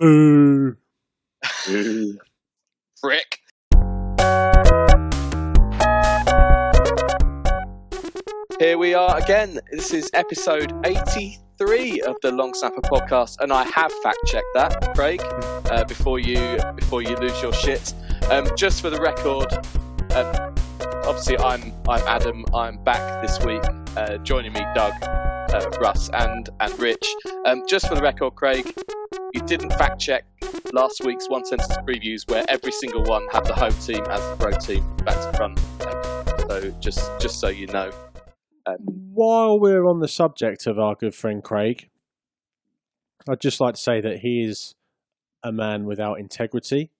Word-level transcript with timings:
Frick. 0.00 0.08
Here 8.58 8.76
we 8.76 8.94
are 8.94 9.16
again. 9.16 9.60
This 9.70 9.94
is 9.94 10.10
episode 10.14 10.72
83 10.84 12.00
of 12.00 12.16
the 12.22 12.32
Long 12.32 12.54
Snapper 12.54 12.80
podcast, 12.80 13.38
and 13.38 13.52
I 13.52 13.62
have 13.62 13.92
fact 14.02 14.18
checked 14.26 14.44
that, 14.54 14.94
Craig, 14.96 15.22
uh, 15.70 15.84
before 15.84 16.18
you 16.18 16.58
before 16.74 17.02
you 17.02 17.14
lose 17.16 17.40
your 17.40 17.52
shit. 17.52 17.94
Um, 18.32 18.48
just 18.56 18.80
for 18.80 18.90
the 18.90 19.00
record, 19.00 19.52
um, 20.16 20.54
obviously 21.06 21.38
I'm 21.38 21.72
I'm 21.88 22.02
Adam. 22.08 22.44
I'm 22.52 22.82
back 22.82 23.22
this 23.22 23.38
week. 23.44 23.62
Uh, 23.96 24.16
joining 24.18 24.54
me, 24.54 24.66
Doug, 24.74 24.92
uh, 25.04 25.70
Russ, 25.80 26.10
and 26.12 26.48
and 26.58 26.76
Rich. 26.80 27.06
Um, 27.44 27.62
just 27.68 27.86
for 27.86 27.94
the 27.94 28.02
record, 28.02 28.34
Craig, 28.34 28.74
you 29.34 29.42
didn't 29.42 29.72
fact 29.72 30.00
check 30.00 30.24
last 30.72 31.02
week's 31.04 31.28
one 31.28 31.44
sentence 31.44 31.76
previews 31.78 32.28
where 32.30 32.44
every 32.48 32.70
single 32.70 33.02
one 33.02 33.26
had 33.32 33.44
the 33.44 33.52
home 33.52 33.72
team 33.72 34.04
as 34.08 34.20
the 34.20 34.36
road 34.44 34.60
team 34.60 34.96
back 34.98 35.16
to 35.16 35.36
front. 35.36 35.58
So 36.48 36.70
just 36.80 37.10
just 37.20 37.40
so 37.40 37.48
you 37.48 37.66
know. 37.66 37.90
Um, 38.66 38.76
While 39.12 39.58
we're 39.58 39.86
on 39.86 39.98
the 39.98 40.08
subject 40.08 40.66
of 40.66 40.78
our 40.78 40.94
good 40.94 41.14
friend 41.14 41.42
Craig, 41.42 41.90
I'd 43.28 43.40
just 43.40 43.60
like 43.60 43.74
to 43.74 43.80
say 43.80 44.00
that 44.00 44.18
he 44.18 44.44
is 44.44 44.76
a 45.42 45.50
man 45.50 45.84
without 45.84 46.20
integrity, 46.20 46.90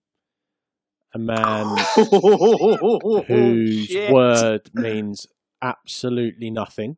a 1.13 1.17
man 1.17 1.77
whose 3.27 3.85
Shit. 3.85 4.11
word 4.11 4.69
means 4.73 5.25
absolutely 5.61 6.51
nothing, 6.51 6.97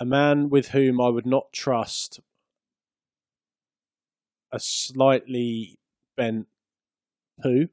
a 0.00 0.04
man 0.04 0.50
with 0.50 0.68
whom 0.68 1.00
I 1.00 1.08
would 1.08 1.24
not 1.24 1.52
trust 1.52 2.20
a 4.52 4.60
slightly 4.60 5.78
bent 6.16 6.46
poo 7.42 7.68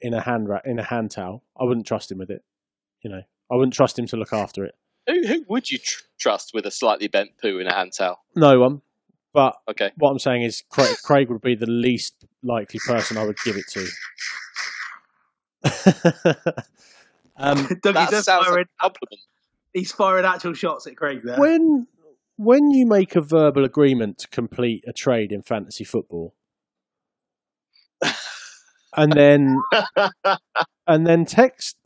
in 0.00 0.14
a 0.14 0.20
hand 0.20 0.48
ra- 0.48 0.60
in 0.64 0.78
a 0.78 0.82
hand 0.84 1.10
towel. 1.10 1.42
I 1.58 1.64
wouldn't 1.64 1.86
trust 1.86 2.10
him 2.10 2.18
with 2.18 2.30
it. 2.30 2.42
You 3.02 3.10
know, 3.10 3.22
I 3.50 3.54
wouldn't 3.56 3.74
trust 3.74 3.98
him 3.98 4.06
to 4.06 4.16
look 4.16 4.32
after 4.32 4.64
it. 4.64 4.74
who 5.06 5.26
who 5.26 5.44
would 5.48 5.70
you 5.70 5.78
tr- 5.78 6.02
trust 6.18 6.52
with 6.54 6.66
a 6.66 6.70
slightly 6.70 7.08
bent 7.08 7.30
poo 7.40 7.58
in 7.58 7.66
a 7.66 7.72
hand 7.74 7.92
towel? 7.96 8.22
No 8.34 8.58
one. 8.60 8.82
But 9.32 9.56
Okay. 9.68 9.92
what 9.96 10.10
I'm 10.10 10.18
saying 10.18 10.42
is, 10.42 10.64
Craig, 10.70 10.96
Craig 11.04 11.28
would 11.30 11.40
be 11.40 11.54
the 11.54 11.66
least 11.70 12.14
likely 12.42 12.80
person 12.84 13.16
I 13.16 13.24
would 13.24 13.38
give 13.44 13.56
it 13.56 13.66
to. 13.68 13.86
um, 17.36 17.68
Doug, 17.82 17.94
That 17.94 18.10
sounds 18.10 18.26
firing, 18.46 18.56
like 18.56 18.66
a 18.66 18.82
compliment. 18.82 19.20
he's 19.72 19.92
firing 19.92 20.24
actual 20.24 20.54
shots 20.54 20.86
at 20.88 20.96
Craig 20.96 21.20
there. 21.22 21.38
when 21.38 21.86
when 22.42 22.70
you 22.70 22.86
make 22.86 23.14
a 23.14 23.20
verbal 23.20 23.66
agreement 23.66 24.16
to 24.16 24.26
complete 24.28 24.82
a 24.86 24.94
trade 24.94 25.30
in 25.30 25.42
fantasy 25.42 25.84
football, 25.84 26.34
and 28.96 29.12
then 29.12 29.60
and 30.86 31.06
then 31.06 31.26
text 31.26 31.76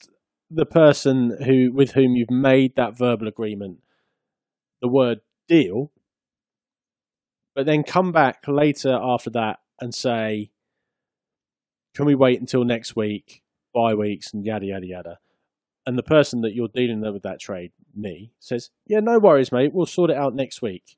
the 0.49 0.65
person 0.65 1.37
who 1.45 1.73
with 1.73 1.93
whom 1.93 2.15
you've 2.15 2.31
made 2.31 2.77
that 2.77 2.97
verbal 2.97 3.27
agreement 3.27 3.79
the 4.81 4.87
word 4.87 5.23
deal, 5.49 5.91
but 7.57 7.67
then 7.67 7.83
come 7.83 8.13
back 8.13 8.45
later 8.47 8.97
after 9.03 9.31
that 9.31 9.59
and 9.81 9.93
say, 9.93 10.53
"Can 11.97 12.05
we 12.07 12.15
wait 12.15 12.39
until 12.39 12.63
next 12.63 12.95
week, 12.95 13.43
bye 13.75 13.95
weeks, 13.95 14.33
and 14.33 14.45
yada 14.45 14.67
yada 14.67 14.87
yada." 14.87 15.19
And 15.87 15.99
the 15.99 16.03
person 16.03 16.41
that 16.41 16.55
you're 16.55 16.69
dealing 16.69 17.01
with 17.01 17.23
that 17.23 17.41
trade, 17.41 17.73
me, 17.95 18.33
says, 18.39 18.71
"Yeah, 18.87 19.01
no 19.01 19.19
worries, 19.19 19.53
mate. 19.53 19.75
We'll 19.75 19.87
sort 19.87 20.11
it 20.11 20.17
out 20.17 20.35
next 20.35 20.63
week." 20.63 20.97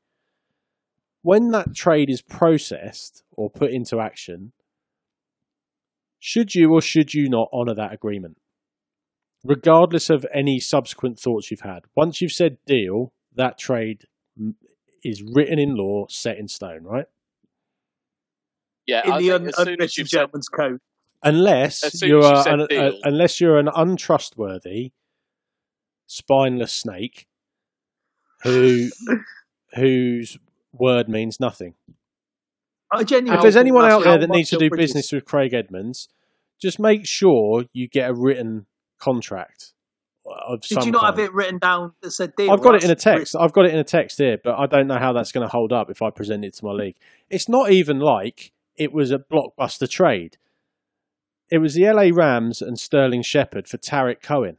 When 1.23 1.51
that 1.51 1.75
trade 1.75 2.09
is 2.09 2.23
processed 2.23 3.25
or 3.33 3.51
put 3.51 3.73
into 3.73 3.99
action, 3.99 4.53
should 6.21 6.55
you 6.55 6.73
or 6.73 6.81
should 6.81 7.15
you 7.15 7.29
not 7.29 7.49
honour 7.53 7.75
that 7.75 7.93
agreement? 7.93 8.39
Regardless 9.45 10.09
of 10.09 10.25
any 10.33 10.61
subsequent 10.61 11.19
thoughts 11.19 11.51
you've 11.51 11.61
had. 11.61 11.85
Once 11.95 12.21
you've 12.21 12.33
said 12.33 12.59
deal, 12.65 13.13
that 13.35 13.59
trade 13.59 14.05
is 15.03 15.23
written 15.23 15.59
in 15.59 15.75
law, 15.75 16.07
set 16.09 16.39
in 16.39 16.49
stone, 16.49 16.85
right? 16.85 17.07
Yeah, 18.87 19.03
in 19.05 19.13
I 19.13 19.19
the 19.19 19.29
think 19.29 19.41
un- 19.41 19.49
as 19.49 19.55
soon 19.57 19.59
as 19.59 19.67
unwritten 19.67 19.89
you've 19.97 20.09
said 20.09 20.19
gentleman's 20.19 20.49
code. 20.49 20.81
Unless 21.23 22.03
you're 22.03 22.21
you 22.23 22.29
an, 22.47 22.67
a- 22.71 22.93
unless 23.05 23.41
you're 23.41 23.59
an 23.59 23.69
untrustworthy, 23.75 24.93
spineless 26.07 26.73
snake 26.73 27.27
who 28.43 28.89
whose 29.75 30.39
word 30.73 31.09
means 31.09 31.41
nothing. 31.41 31.75
I 32.93 33.03
genuinely 33.03 33.37
if 33.39 33.43
there's 33.43 33.57
anyone 33.57 33.85
out 33.91 34.05
there 34.05 34.19
that 34.19 34.31
needs 34.31 34.51
to 34.51 34.59
do 34.59 34.69
British- 34.69 34.89
business 34.89 35.13
with 35.13 35.25
Craig 35.25 35.53
Edmonds, 35.53 36.09
just 36.61 36.79
make 36.79 37.07
sure 37.07 37.65
you 37.73 37.89
get 37.89 38.09
a 38.11 38.15
written 38.15 38.67
contract 38.99 39.73
of 40.25 40.61
Did 40.61 40.75
some 40.75 40.87
you 40.87 40.93
not 40.93 41.03
kind. 41.03 41.19
have 41.19 41.25
it 41.29 41.35
written 41.35 41.59
down 41.59 41.93
that 42.03 42.11
said 42.13 42.35
deal? 42.37 42.51
I've 42.51 42.61
got 42.63 42.75
it 42.77 42.83
in 42.85 42.91
a 42.91 42.95
That's 42.95 43.05
text. 43.05 43.37
I've 43.37 43.53
got 43.53 43.65
it 43.67 43.73
in 43.73 43.79
a 43.79 43.85
text 43.85 44.19
here, 44.19 44.39
but 44.43 44.57
I 44.59 44.67
don't 44.67 44.87
know 44.87 44.99
how 44.99 45.13
that's 45.13 45.33
going 45.33 45.47
to 45.47 45.51
hold 45.51 45.73
up 45.73 45.91
if 45.91 46.03
I 46.03 46.11
present 46.11 46.45
it 46.45 46.55
to 46.55 46.65
my 46.65 46.73
league. 46.73 46.97
It's 47.31 47.49
not 47.49 47.71
even 47.71 47.99
like 47.99 48.53
it 48.77 48.93
was 48.93 49.11
a 49.11 49.19
blockbuster 49.19 49.89
trade. 49.89 50.37
It 51.51 51.59
was 51.59 51.75
the 51.75 51.85
LA 51.85 52.11
Rams 52.13 52.61
and 52.61 52.79
Sterling 52.79 53.23
Shepard 53.23 53.69
for 53.69 53.77
Tarik 53.77 54.21
Cohen. 54.23 54.57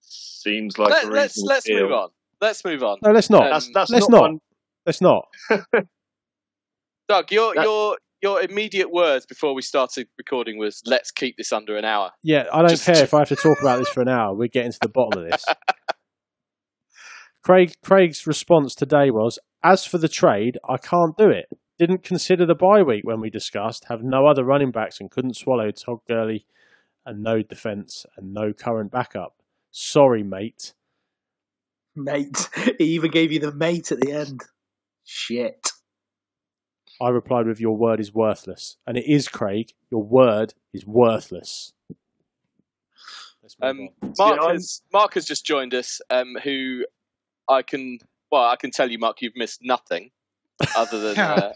Seems 0.00 0.78
like 0.78 0.90
Let, 0.90 1.04
a 1.04 1.08
let's 1.08 1.38
let's 1.44 1.66
deal. 1.66 1.82
move 1.82 1.92
on. 1.92 2.08
Let's 2.40 2.64
move 2.64 2.82
on. 2.82 2.98
No, 3.02 3.10
let's 3.10 3.28
not. 3.28 3.44
Um, 3.44 3.50
That's 3.50 3.70
that's 3.74 3.90
let's 3.90 4.08
not, 4.08 4.16
not. 4.16 4.22
one. 4.30 4.38
Let's 4.86 5.00
not. 5.00 5.24
Doug, 7.08 7.30
your 7.32 7.54
That- 7.54 7.64
your 7.64 7.98
your 8.22 8.40
immediate 8.42 8.90
words 8.90 9.26
before 9.26 9.54
we 9.54 9.62
started 9.62 10.06
recording 10.18 10.58
was 10.58 10.82
"Let's 10.86 11.10
keep 11.10 11.36
this 11.36 11.52
under 11.52 11.76
an 11.76 11.84
hour." 11.84 12.12
Yeah, 12.22 12.44
I 12.52 12.60
don't 12.60 12.70
Just- 12.70 12.86
care 12.86 13.02
if 13.02 13.12
I 13.14 13.18
have 13.18 13.28
to 13.28 13.36
talk 13.36 13.60
about 13.60 13.78
this 13.80 13.88
for 13.88 14.00
an 14.00 14.08
hour. 14.08 14.34
We're 14.34 14.48
getting 14.48 14.72
to 14.72 14.78
the 14.80 14.88
bottom 14.88 15.22
of 15.22 15.30
this. 15.30 15.44
Craig 17.44 17.72
Craig's 17.84 18.26
response 18.26 18.74
today 18.74 19.10
was, 19.10 19.38
"As 19.62 19.84
for 19.84 19.98
the 19.98 20.08
trade, 20.08 20.58
I 20.68 20.76
can't 20.78 21.16
do 21.18 21.28
it. 21.28 21.46
Didn't 21.80 22.04
consider 22.04 22.44
the 22.44 22.54
bye 22.54 22.82
week 22.82 23.04
when 23.04 23.22
we 23.22 23.30
discussed. 23.30 23.86
Have 23.88 24.02
no 24.02 24.26
other 24.26 24.44
running 24.44 24.70
backs 24.70 25.00
and 25.00 25.10
couldn't 25.10 25.38
swallow 25.38 25.70
Todd 25.70 26.00
Gurley, 26.06 26.44
and 27.06 27.22
no 27.22 27.40
defense 27.40 28.04
and 28.18 28.34
no 28.34 28.52
current 28.52 28.90
backup. 28.90 29.36
Sorry, 29.70 30.22
mate. 30.22 30.74
mate. 31.96 32.50
He 32.78 32.84
even 32.84 33.10
gave 33.10 33.32
you 33.32 33.40
the 33.40 33.50
mate 33.50 33.92
at 33.92 33.98
the 33.98 34.12
end. 34.12 34.42
Shit. 35.06 35.70
I 37.00 37.08
replied 37.08 37.46
with, 37.46 37.60
"Your 37.60 37.78
word 37.78 37.98
is 37.98 38.12
worthless," 38.12 38.76
and 38.86 38.98
it 38.98 39.06
is, 39.06 39.26
Craig. 39.26 39.72
Your 39.90 40.02
word 40.02 40.52
is 40.74 40.84
worthless. 40.84 41.72
Let's 43.42 43.56
Um. 43.62 43.88
Mark 44.18 44.42
has 44.42 44.82
Mark 44.92 45.14
has 45.14 45.24
just 45.24 45.46
joined 45.46 45.72
us. 45.72 46.02
Um, 46.10 46.36
who 46.44 46.84
I 47.48 47.62
can 47.62 48.00
well, 48.30 48.44
I 48.50 48.56
can 48.56 48.70
tell 48.70 48.90
you, 48.90 48.98
Mark, 48.98 49.22
you've 49.22 49.34
missed 49.34 49.60
nothing 49.62 50.10
other 50.76 51.00
than 51.00 51.18
uh, 51.18 51.52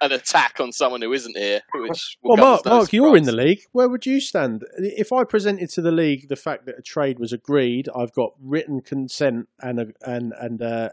an 0.00 0.12
attack 0.12 0.56
on 0.60 0.72
someone 0.72 1.02
who 1.02 1.12
isn't 1.12 1.36
here. 1.36 1.60
Which 1.74 2.16
Well, 2.22 2.36
Mark, 2.36 2.64
no 2.64 2.78
Mark, 2.78 2.92
you're 2.92 3.16
in 3.16 3.24
the 3.24 3.32
league. 3.32 3.60
Where 3.72 3.88
would 3.88 4.06
you 4.06 4.20
stand 4.20 4.64
if 4.78 5.12
I 5.12 5.24
presented 5.24 5.70
to 5.70 5.82
the 5.82 5.92
league 5.92 6.28
the 6.28 6.36
fact 6.36 6.66
that 6.66 6.78
a 6.78 6.82
trade 6.82 7.18
was 7.18 7.32
agreed? 7.32 7.88
I've 7.94 8.12
got 8.12 8.32
written 8.40 8.80
consent 8.80 9.48
and 9.60 9.80
a 9.80 9.86
and 10.02 10.32
and 10.40 10.62
uh, 10.62 10.90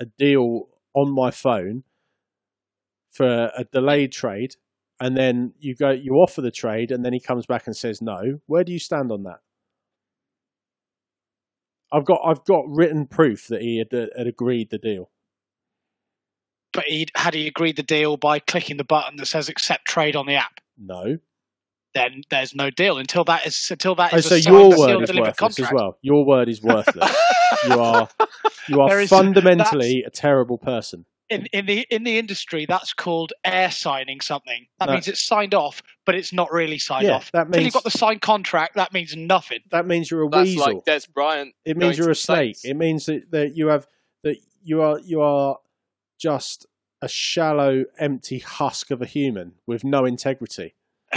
a 0.00 0.06
deal 0.18 0.68
on 0.94 1.14
my 1.14 1.30
phone 1.30 1.84
for 3.10 3.50
a 3.56 3.64
delayed 3.72 4.12
trade, 4.12 4.56
and 5.00 5.16
then 5.16 5.54
you 5.58 5.74
go 5.74 5.90
you 5.90 6.14
offer 6.14 6.40
the 6.40 6.50
trade, 6.50 6.90
and 6.90 7.04
then 7.04 7.12
he 7.12 7.20
comes 7.20 7.46
back 7.46 7.66
and 7.66 7.76
says 7.76 8.02
no. 8.02 8.40
Where 8.46 8.64
do 8.64 8.72
you 8.72 8.78
stand 8.78 9.10
on 9.12 9.22
that? 9.24 9.40
I've 11.92 12.04
got 12.04 12.20
I've 12.24 12.44
got 12.44 12.64
written 12.66 13.06
proof 13.06 13.46
that 13.48 13.62
he 13.62 13.78
had, 13.78 14.10
had 14.16 14.26
agreed 14.26 14.70
the 14.70 14.78
deal. 14.78 15.10
But 16.74 16.84
he 16.86 17.06
had 17.16 17.34
he 17.34 17.46
agreed 17.46 17.76
the 17.76 17.82
deal 17.82 18.16
by 18.16 18.38
clicking 18.40 18.76
the 18.76 18.84
button 18.84 19.16
that 19.16 19.26
says 19.26 19.48
accept 19.48 19.86
trade 19.86 20.16
on 20.16 20.26
the 20.26 20.34
app. 20.34 20.60
No. 20.78 21.18
Then 21.94 22.22
there's 22.28 22.54
no 22.56 22.70
deal 22.70 22.98
until 22.98 23.22
that 23.24 23.46
is 23.46 23.70
until 23.70 23.94
that 23.94 24.12
Oh, 24.12 24.16
is 24.16 24.26
so 24.26 24.34
your 24.34 24.76
word 24.76 25.02
is 25.04 25.12
worthless 25.12 25.36
contract. 25.36 25.60
as 25.60 25.72
well. 25.72 25.98
Your 26.02 26.24
word 26.26 26.48
is 26.48 26.60
worthless. 26.60 27.16
you 27.68 27.78
are 27.78 28.08
you 28.68 28.80
are 28.80 28.88
There 28.88 29.00
is- 29.00 29.10
fundamentally 29.10 30.02
a 30.04 30.10
terrible 30.10 30.58
person. 30.58 31.06
In 31.30 31.46
in 31.54 31.64
the 31.66 31.86
in 31.90 32.02
the 32.04 32.18
industry, 32.18 32.66
that's 32.68 32.92
called 32.92 33.32
air 33.44 33.70
signing 33.70 34.20
something. 34.20 34.66
That 34.78 34.86
No. 34.88 34.92
means 34.94 35.08
it's 35.08 35.22
signed 35.24 35.54
off, 35.54 35.82
but 36.04 36.14
it's 36.16 36.32
not 36.34 36.52
really 36.52 36.78
signed 36.78 37.06
Yeah, 37.06 37.14
off. 37.14 37.30
that 37.32 37.46
Until 37.46 37.58
means- 37.60 37.66
you've 37.66 37.74
got 37.74 37.84
the 37.84 37.90
signed 37.98 38.20
contract, 38.20 38.74
that 38.74 38.92
means 38.92 39.16
nothing. 39.16 39.60
That 39.70 39.86
means 39.86 40.10
you're 40.10 40.24
a 40.24 40.28
That's 40.28 40.48
weasel. 40.50 40.66
like 40.66 40.84
Dez 40.84 41.08
Bryant. 41.10 41.54
it 41.64 41.76
means 41.78 41.96
you're 41.96 42.10
a 42.10 42.14
snake. 42.16 42.56
Saints. 42.56 42.64
It 42.66 42.74
means 42.74 43.06
that, 43.06 43.30
that 43.30 43.56
you 43.56 43.68
have 43.68 43.86
that 44.24 44.36
you 44.64 44.82
are 44.82 44.98
you 44.98 45.22
are 45.22 45.58
just 46.24 46.64
a 47.02 47.08
shallow, 47.08 47.84
empty 47.98 48.38
husk 48.38 48.90
of 48.90 49.02
a 49.02 49.04
human 49.04 49.52
with 49.66 49.84
no 49.84 50.06
integrity. 50.06 50.74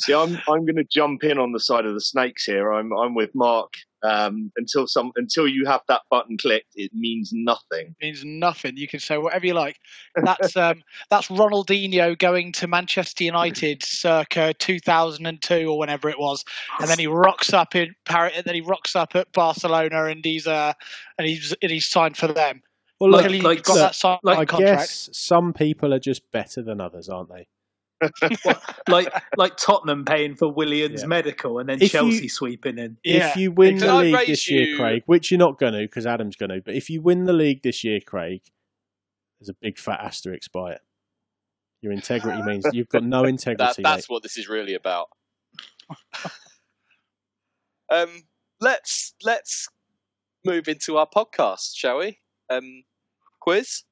See, 0.00 0.12
I'm 0.12 0.36
I'm 0.48 0.64
going 0.64 0.76
to 0.76 0.84
jump 0.84 1.22
in 1.22 1.38
on 1.38 1.52
the 1.52 1.60
side 1.60 1.86
of 1.86 1.94
the 1.94 2.00
snakes 2.00 2.44
here. 2.44 2.72
I'm 2.72 2.92
I'm 2.92 3.14
with 3.14 3.30
Mark 3.36 3.74
Um, 4.02 4.50
until 4.56 4.88
some 4.88 5.12
until 5.14 5.46
you 5.46 5.64
have 5.66 5.82
that 5.86 6.02
button 6.10 6.36
clicked, 6.38 6.72
it 6.74 6.90
means 6.92 7.30
nothing. 7.32 7.94
It 8.00 8.04
means 8.04 8.24
nothing. 8.24 8.76
You 8.76 8.88
can 8.88 8.98
say 8.98 9.16
whatever 9.16 9.46
you 9.46 9.54
like. 9.54 9.76
That's 10.16 10.56
um, 10.56 10.82
that's 11.10 11.28
Ronaldinho 11.28 12.18
going 12.18 12.50
to 12.54 12.66
Manchester 12.66 13.24
United 13.24 13.84
circa 13.84 14.54
2002 14.54 15.68
or 15.68 15.78
whenever 15.78 16.08
it 16.08 16.18
was, 16.18 16.44
and 16.80 16.88
then 16.88 16.98
he 16.98 17.06
rocks 17.06 17.52
up 17.52 17.76
in 17.76 17.94
Paris, 18.06 18.32
and 18.36 18.44
then 18.44 18.56
he 18.56 18.60
rocks 18.60 18.96
up 18.96 19.14
at 19.14 19.30
Barcelona, 19.32 20.06
and 20.06 20.24
he's 20.24 20.48
uh, 20.48 20.72
and 21.16 21.28
he's 21.28 21.54
and 21.62 21.70
he's 21.70 21.86
signed 21.86 22.16
for 22.16 22.26
them. 22.26 22.60
Well, 23.00 23.10
Like- 23.10 23.24
look, 23.24 23.30
Luckily, 23.32 23.40
like- 23.40 23.62
got 23.64 23.72
look, 23.74 23.82
that 23.82 23.94
signed 23.94 24.20
like- 24.24 24.38
I 24.38 24.44
contract. 24.44 24.80
guess 24.80 25.10
some 25.12 25.52
people 25.52 25.94
are 25.94 25.98
just 26.00 26.30
better 26.32 26.62
than 26.62 26.80
others, 26.80 27.08
aren't 27.08 27.30
they? 27.30 27.46
like 28.88 29.12
like 29.36 29.56
Tottenham 29.56 30.04
paying 30.04 30.36
for 30.36 30.48
Williams 30.52 31.00
Yeah. 31.00 31.06
medical 31.08 31.58
and 31.58 31.68
then 31.68 31.76
If 31.76 31.82
you- 31.82 31.88
Chelsea 31.88 32.28
sweeping 32.28 32.78
in. 32.78 32.96
Yeah. 33.02 33.30
If 33.30 33.36
you 33.36 33.50
win 33.52 33.78
Can 33.78 33.86
the 33.86 33.92
I 33.92 34.02
league 34.02 34.14
raise 34.14 34.26
this 34.28 34.50
year, 34.50 34.76
Craig, 34.76 35.02
which 35.06 35.30
you're 35.32 35.38
not 35.38 35.58
going 35.58 35.72
to 35.72 35.80
because 35.80 36.06
Adam's 36.06 36.36
going 36.36 36.50
to, 36.50 36.60
but 36.60 36.74
if 36.74 36.88
you 36.90 37.00
win 37.02 37.24
the 37.24 37.32
league 37.32 37.62
this 37.62 37.82
year, 37.82 38.00
Craig, 38.00 38.42
there's 39.40 39.48
a 39.48 39.54
big 39.60 39.78
fat 39.78 40.00
asterisk 40.00 40.52
by 40.52 40.72
it. 40.72 40.80
Your 41.80 41.92
integrity 41.92 42.40
means 42.42 42.64
you've 42.72 42.88
got 42.88 43.02
no 43.04 43.22
That, 43.22 43.28
integrity. 43.30 43.82
that's 43.82 44.08
mate. 44.08 44.12
what 44.14 44.22
this 44.22 44.36
is 44.38 44.48
really 44.48 44.74
about. 44.74 45.08
um, 47.90 48.08
let's 48.60 49.14
let's 49.24 49.66
move 50.44 50.68
into 50.68 50.98
our 50.98 51.08
podcast, 51.08 51.72
shall 51.74 51.98
we? 51.98 52.18
Um, 52.50 52.84
quiz. 53.40 53.84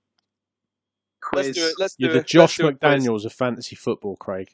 Quiz. 1.23 1.47
Let's 1.47 1.59
do 1.59 1.67
it. 1.67 1.75
Let's 1.79 1.97
You're 1.99 2.09
do 2.11 2.15
the 2.15 2.21
it. 2.21 2.27
Josh 2.27 2.59
let's 2.59 2.79
do. 2.79 2.87
McDaniels 2.87 3.25
of 3.25 3.33
fantasy 3.33 3.77
football, 3.77 4.17
Craig. 4.17 4.51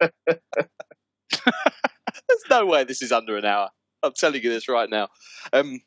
There's 0.00 0.40
no 2.48 2.66
way 2.66 2.84
this 2.84 3.02
is 3.02 3.12
under 3.12 3.36
an 3.36 3.44
hour. 3.44 3.68
I'm 4.02 4.12
telling 4.12 4.42
you 4.42 4.50
this 4.50 4.68
right 4.68 4.88
now. 4.88 5.08
Um, 5.52 5.80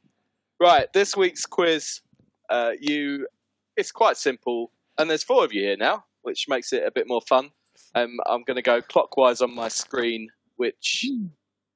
right, 0.59 0.91
this 0.93 1.17
week's 1.17 1.45
quiz, 1.45 2.01
uh, 2.49 2.71
you, 2.79 3.27
it's 3.75 3.91
quite 3.91 4.17
simple, 4.17 4.71
and 4.97 5.09
there's 5.09 5.23
four 5.23 5.43
of 5.43 5.51
you 5.51 5.61
here 5.61 5.77
now, 5.77 6.03
which 6.21 6.47
makes 6.47 6.73
it 6.73 6.83
a 6.85 6.91
bit 6.91 7.07
more 7.07 7.21
fun. 7.21 7.49
Um, 7.95 8.19
I'm 8.27 8.43
going 8.43 8.55
to 8.55 8.61
go 8.61 8.81
clockwise 8.81 9.41
on 9.41 9.53
my 9.55 9.67
screen, 9.67 10.29
which 10.57 11.07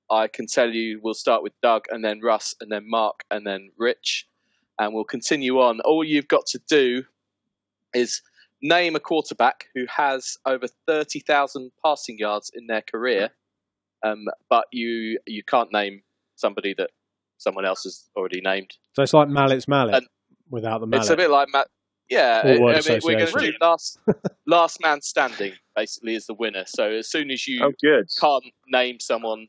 I 0.09 0.27
can 0.27 0.48
tell 0.48 0.69
you 0.69 1.00
we'll 1.04 1.13
start 1.13 1.44
with 1.44 1.54
Doug, 1.62 1.86
and 1.89 2.04
then 2.04 2.21
Russ, 2.21 2.56
and 2.62 2.71
then 2.71 2.89
Mark, 2.89 3.24
and 3.31 3.45
then 3.45 3.71
Rich, 3.77 4.27
and 4.80 4.94
we'll 4.94 5.04
continue 5.04 5.59
on. 5.59 5.80
All 5.81 6.04
you've 6.04 6.27
got 6.27 6.45
to 6.48 6.59
do 6.69 7.04
is 7.94 8.21
name 8.62 8.95
a 8.95 9.00
quarterback 9.00 9.68
who 9.75 9.86
has 9.88 10.38
over 10.45 10.68
30,000 10.88 11.71
passing 11.86 12.18
yards 12.18 12.51
in 12.56 12.65
their 12.68 12.81
career 12.81 13.30
um, 14.04 14.25
but 14.50 14.65
you 14.71 15.18
you 15.25 15.44
can't 15.44 15.71
name 15.74 16.01
somebody 16.36 16.74
that 16.77 16.89
someone 17.39 17.65
else 17.65 17.83
has 17.83 18.06
already 18.15 18.42
named. 18.42 18.71
So 18.95 19.01
it's 19.04 19.13
like 19.13 19.27
Mallett's 19.27 19.68
Mallet 19.68 19.95
And- 19.95 20.07
without 20.50 20.80
the 20.81 20.88
mallet. 20.88 21.01
It's 21.04 21.09
a 21.12 21.15
bit 21.18 21.30
like 21.31 21.48
Matt. 21.51 21.68
Yeah, 22.09 22.42
I- 22.44 22.48
mean, 22.48 22.62
we're 22.62 22.71
going 22.74 22.83
to 22.83 22.98
association. 22.98 23.39
do 23.39 23.54
last 23.59 24.00
last 24.45 24.80
man 24.81 25.01
standing 25.01 25.54
basically 25.75 26.15
is 26.15 26.25
the 26.27 26.36
winner. 26.36 26.63
So 26.68 26.89
as 26.92 27.09
soon 27.09 27.31
as 27.31 27.48
you 27.48 27.63
Oh, 27.63 27.71
good. 27.81 28.06
can't 28.19 28.44
name 28.68 29.00
someone 29.00 29.48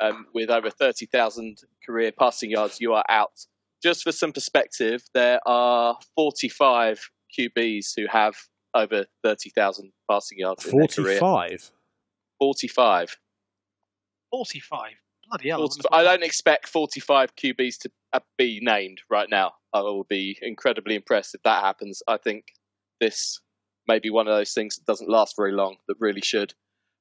um, 0.00 0.26
with 0.34 0.50
over 0.50 0.70
thirty 0.70 1.06
thousand 1.06 1.58
career 1.84 2.12
passing 2.12 2.50
yards, 2.50 2.80
you 2.80 2.94
are 2.94 3.04
out. 3.08 3.46
Just 3.82 4.02
for 4.02 4.12
some 4.12 4.32
perspective, 4.32 5.02
there 5.14 5.40
are 5.46 5.96
forty 6.16 6.48
five 6.48 7.00
QBs 7.38 7.92
who 7.96 8.06
have 8.06 8.34
over 8.74 9.06
thirty 9.22 9.50
thousand 9.50 9.92
passing 10.10 10.38
yards 10.38 10.66
in 10.66 10.78
their 10.78 10.88
career. 10.88 11.18
Forty-five. 11.18 11.70
Forty 12.40 12.68
five. 12.68 13.16
45. 14.30 14.92
Bloody 15.28 15.48
hell! 15.48 15.58
I 15.58 15.60
40 15.60 15.62
wouldn't 15.62 15.86
have 15.92 16.00
I 16.00 16.02
don't 16.04 16.22
expect 16.22 16.68
45 16.68 17.36
QBs 17.36 17.78
to 17.80 17.90
uh, 18.12 18.20
be 18.36 18.60
named 18.62 19.00
right 19.10 19.28
now. 19.30 19.52
I 19.74 19.80
will 19.80 20.04
be 20.04 20.38
incredibly 20.40 20.94
impressed 20.94 21.34
if 21.34 21.42
that 21.42 21.62
happens. 21.62 22.02
I 22.08 22.16
think 22.16 22.44
this 23.00 23.40
may 23.86 23.98
be 23.98 24.10
one 24.10 24.26
of 24.26 24.34
those 24.34 24.52
things 24.52 24.76
that 24.76 24.86
doesn't 24.86 25.10
last 25.10 25.36
very 25.36 25.52
long, 25.52 25.76
that 25.88 25.96
really 26.00 26.22
should. 26.22 26.54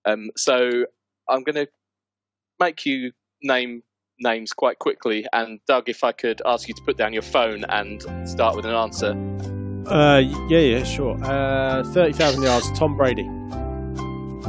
Um, 0.05 0.29
so 0.35 0.85
I'm 1.29 1.43
going 1.43 1.55
to 1.55 1.67
make 2.59 2.85
you 2.85 3.11
name 3.43 3.83
names 4.19 4.53
quite 4.53 4.79
quickly. 4.79 5.25
And 5.33 5.59
Doug, 5.67 5.89
if 5.89 6.03
I 6.03 6.11
could 6.11 6.41
ask 6.45 6.67
you 6.67 6.73
to 6.73 6.81
put 6.83 6.97
down 6.97 7.13
your 7.13 7.21
phone 7.21 7.63
and 7.69 8.01
start 8.27 8.55
with 8.55 8.65
an 8.65 8.73
answer. 8.73 9.11
Uh, 9.87 10.19
yeah, 10.49 10.59
yeah, 10.59 10.83
sure. 10.83 11.17
Uh, 11.23 11.83
thirty 11.93 12.13
thousand 12.13 12.43
yards. 12.43 12.69
Tom 12.77 12.97
Brady. 12.97 13.23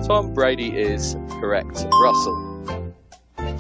Tom 0.07 0.33
Brady 0.35 0.69
is 0.77 1.17
correct. 1.41 1.87
Russell. 2.03 2.85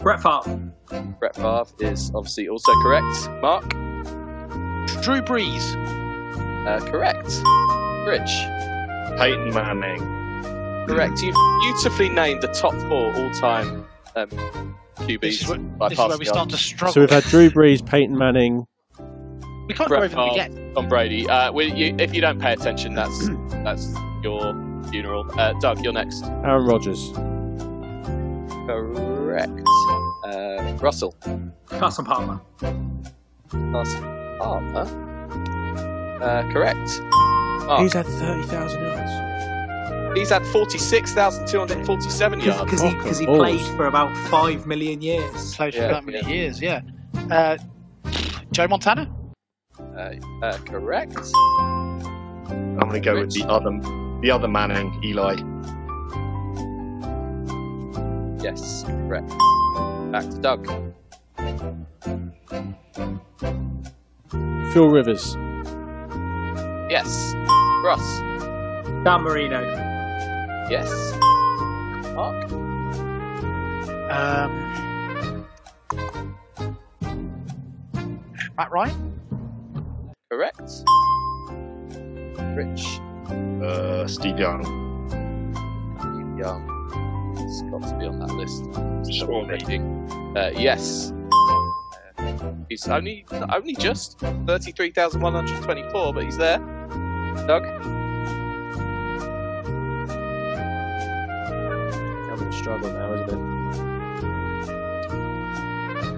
Brett 0.03 0.21
Favre. 0.23 0.73
Brett 1.19 1.37
Favre 1.37 1.67
is 1.81 2.11
obviously 2.15 2.49
also 2.49 2.73
correct. 2.83 3.29
Mark. 3.43 3.65
of- 3.75 5.03
Drew 5.03 5.21
Brees. 5.21 5.75
Uh, 6.67 6.81
correct. 6.87 7.29
Rich. 8.09 8.31
Peyton 9.19 9.53
Manning. 9.55 10.01
Correct. 10.89 11.21
You've 11.23 11.37
beautifully 11.61 12.09
named 12.09 12.43
the 12.43 12.49
top 12.49 12.75
four 12.89 13.15
all-time 13.15 13.85
um, 14.23 14.77
QBs 14.97 15.21
This 15.21 15.43
is, 15.43 15.49
where, 15.49 15.59
by 15.59 15.89
this 15.89 15.99
is 15.99 16.07
where 16.09 16.19
we 16.19 16.25
start 16.25 16.49
to 16.51 16.57
struggle. 16.57 16.93
So 16.95 17.01
we've 17.01 17.11
had 17.11 17.25
Drew 17.25 17.51
Brees, 17.51 17.85
Peyton 17.85 18.17
Manning. 18.17 18.67
we 19.67 19.75
can't 19.75 19.89
Brett 19.89 19.89
go 19.89 19.97
over 19.97 20.09
them 20.09 20.29
Favre. 20.35 20.47
again. 20.59 20.75
Tom 20.75 20.89
Brady. 20.89 21.29
Uh, 21.29 21.53
we, 21.53 21.73
you, 21.73 21.95
if 21.99 22.15
you 22.15 22.21
don't 22.21 22.41
pay 22.41 22.53
attention, 22.53 22.95
that's 22.95 23.29
that's 23.65 23.93
your 24.23 24.53
funeral. 24.91 25.25
Uh, 25.39 25.53
Doug, 25.61 25.83
you're 25.85 25.93
next. 25.93 26.25
Aaron 26.45 26.67
Rodgers. 26.67 27.11
Correct. 28.67 29.51
Uh, 30.25 30.77
Russell. 30.81 31.15
Carson 31.67 32.05
Palmer. 32.05 32.41
Carson 33.51 34.03
Palmer. 34.39 34.87
Uh, 36.21 36.43
correct. 36.53 37.01
Mark. 37.67 37.81
He's 37.81 37.93
had 37.93 38.07
thirty 38.07 38.43
thousand 38.47 38.83
yards. 38.83 39.11
He's 40.15 40.31
had 40.31 40.45
46,247 40.47 42.41
yards. 42.41 42.63
Because 42.65 42.81
he, 42.83 42.91
Fuck 42.91 42.99
'cause 43.01 43.19
he 43.19 43.27
played 43.27 43.61
for 43.77 43.87
about 43.87 44.17
five 44.29 44.67
million 44.67 45.01
years. 45.03 45.55
Played 45.57 45.75
for 45.75 45.81
Yeah, 45.81 45.89
that 45.93 46.05
many 46.05 46.19
yeah. 46.19 46.29
years, 46.29 46.61
yeah. 46.63 46.81
Uh, 47.31 47.57
Joe 48.53 48.67
Montana. 48.69 49.09
Uh, 49.97 50.15
uh, 50.43 50.59
correct. 50.59 51.17
I'm 52.51 52.79
going 52.79 52.93
to 52.93 53.01
go 53.01 53.15
with 53.21 53.33
the 53.33 53.45
other, 53.49 53.71
the 54.23 54.31
other 54.31 54.49
Manning, 54.49 54.93
Eli. 55.05 55.37
Yes, 58.43 58.85
correct. 58.87 59.29
Back 60.13 60.25
to 60.31 60.39
Doug. 60.41 60.67
Phil 64.73 64.89
Rivers. 64.89 65.37
Yes. 66.91 67.35
Russ. 67.85 68.21
Dan 69.05 69.23
Marino. 69.23 69.61
Yes. 70.71 71.13
Mark. 72.15 72.53
Um, 74.11 75.47
Matt 78.57 78.71
Ryan. 78.71 79.21
Correct. 80.31 80.71
Rich. 82.55 83.01
Uh, 83.63 84.07
Steve 84.07 84.39
Young. 84.39 84.63
Young. 86.39 87.35
It's 87.39 87.63
got 87.71 87.83
to 87.89 87.97
be 87.99 88.07
on 88.07 88.19
that 88.21 88.35
list. 88.35 88.65
Surely. 89.11 89.81
Uh, 90.37 90.51
yes. 90.59 91.13
Uh, 92.19 92.53
he's 92.69 92.87
only 92.89 93.25
only 93.53 93.75
just 93.75 94.19
thirty-three 94.19 94.91
thousand 94.91 95.23
one 95.23 95.33
hundred 95.33 95.63
twenty-four, 95.63 96.13
but 96.13 96.25
he's 96.25 96.37
there. 96.37 96.59
Doug. 97.47 97.65
I'm 102.71 102.85
in 102.85 102.91
struggle 102.91 102.93
now, 102.93 103.15
isn't 103.15 103.31
it? 103.31 103.59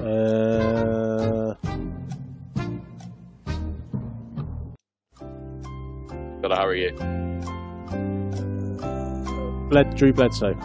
Uh, 0.07 1.55
Gotta 6.43 6.57
hurry 6.57 6.83
you. 6.85 6.93
Bled, 9.69 9.95
Drew 9.95 10.13
Bledsoe. 10.13 10.57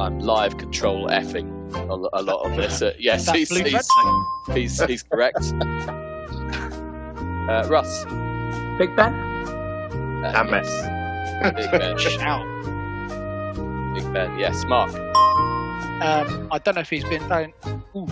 I'm 0.00 0.18
live 0.18 0.58
control 0.58 1.08
effing 1.08 1.50
a, 1.74 1.94
a 2.18 2.22
lot 2.22 2.44
of 2.44 2.56
this. 2.56 2.82
Uh, 2.82 2.92
yes, 2.98 3.30
he's, 3.30 3.48
he's, 3.48 3.88
he's, 4.52 4.82
he's 4.84 5.02
correct. 5.02 5.52
Uh, 7.44 7.62
Russ. 7.68 8.04
Big 8.78 8.96
Ben. 8.96 9.12
Uh, 10.24 10.32
Damn 10.32 10.54
it. 10.54 10.64
yes. 10.64 10.93
Big 11.42 11.70
Ben. 11.70 11.98
Shout. 11.98 12.44
Big 13.94 14.12
Ben. 14.12 14.38
Yes, 14.38 14.64
Mark. 14.66 14.94
Um, 16.02 16.48
I 16.50 16.58
don't 16.58 16.74
know 16.74 16.80
if 16.80 16.90
he's 16.90 17.04
been. 17.04 17.22
Uh, 17.30 17.46
ooh. 17.96 18.06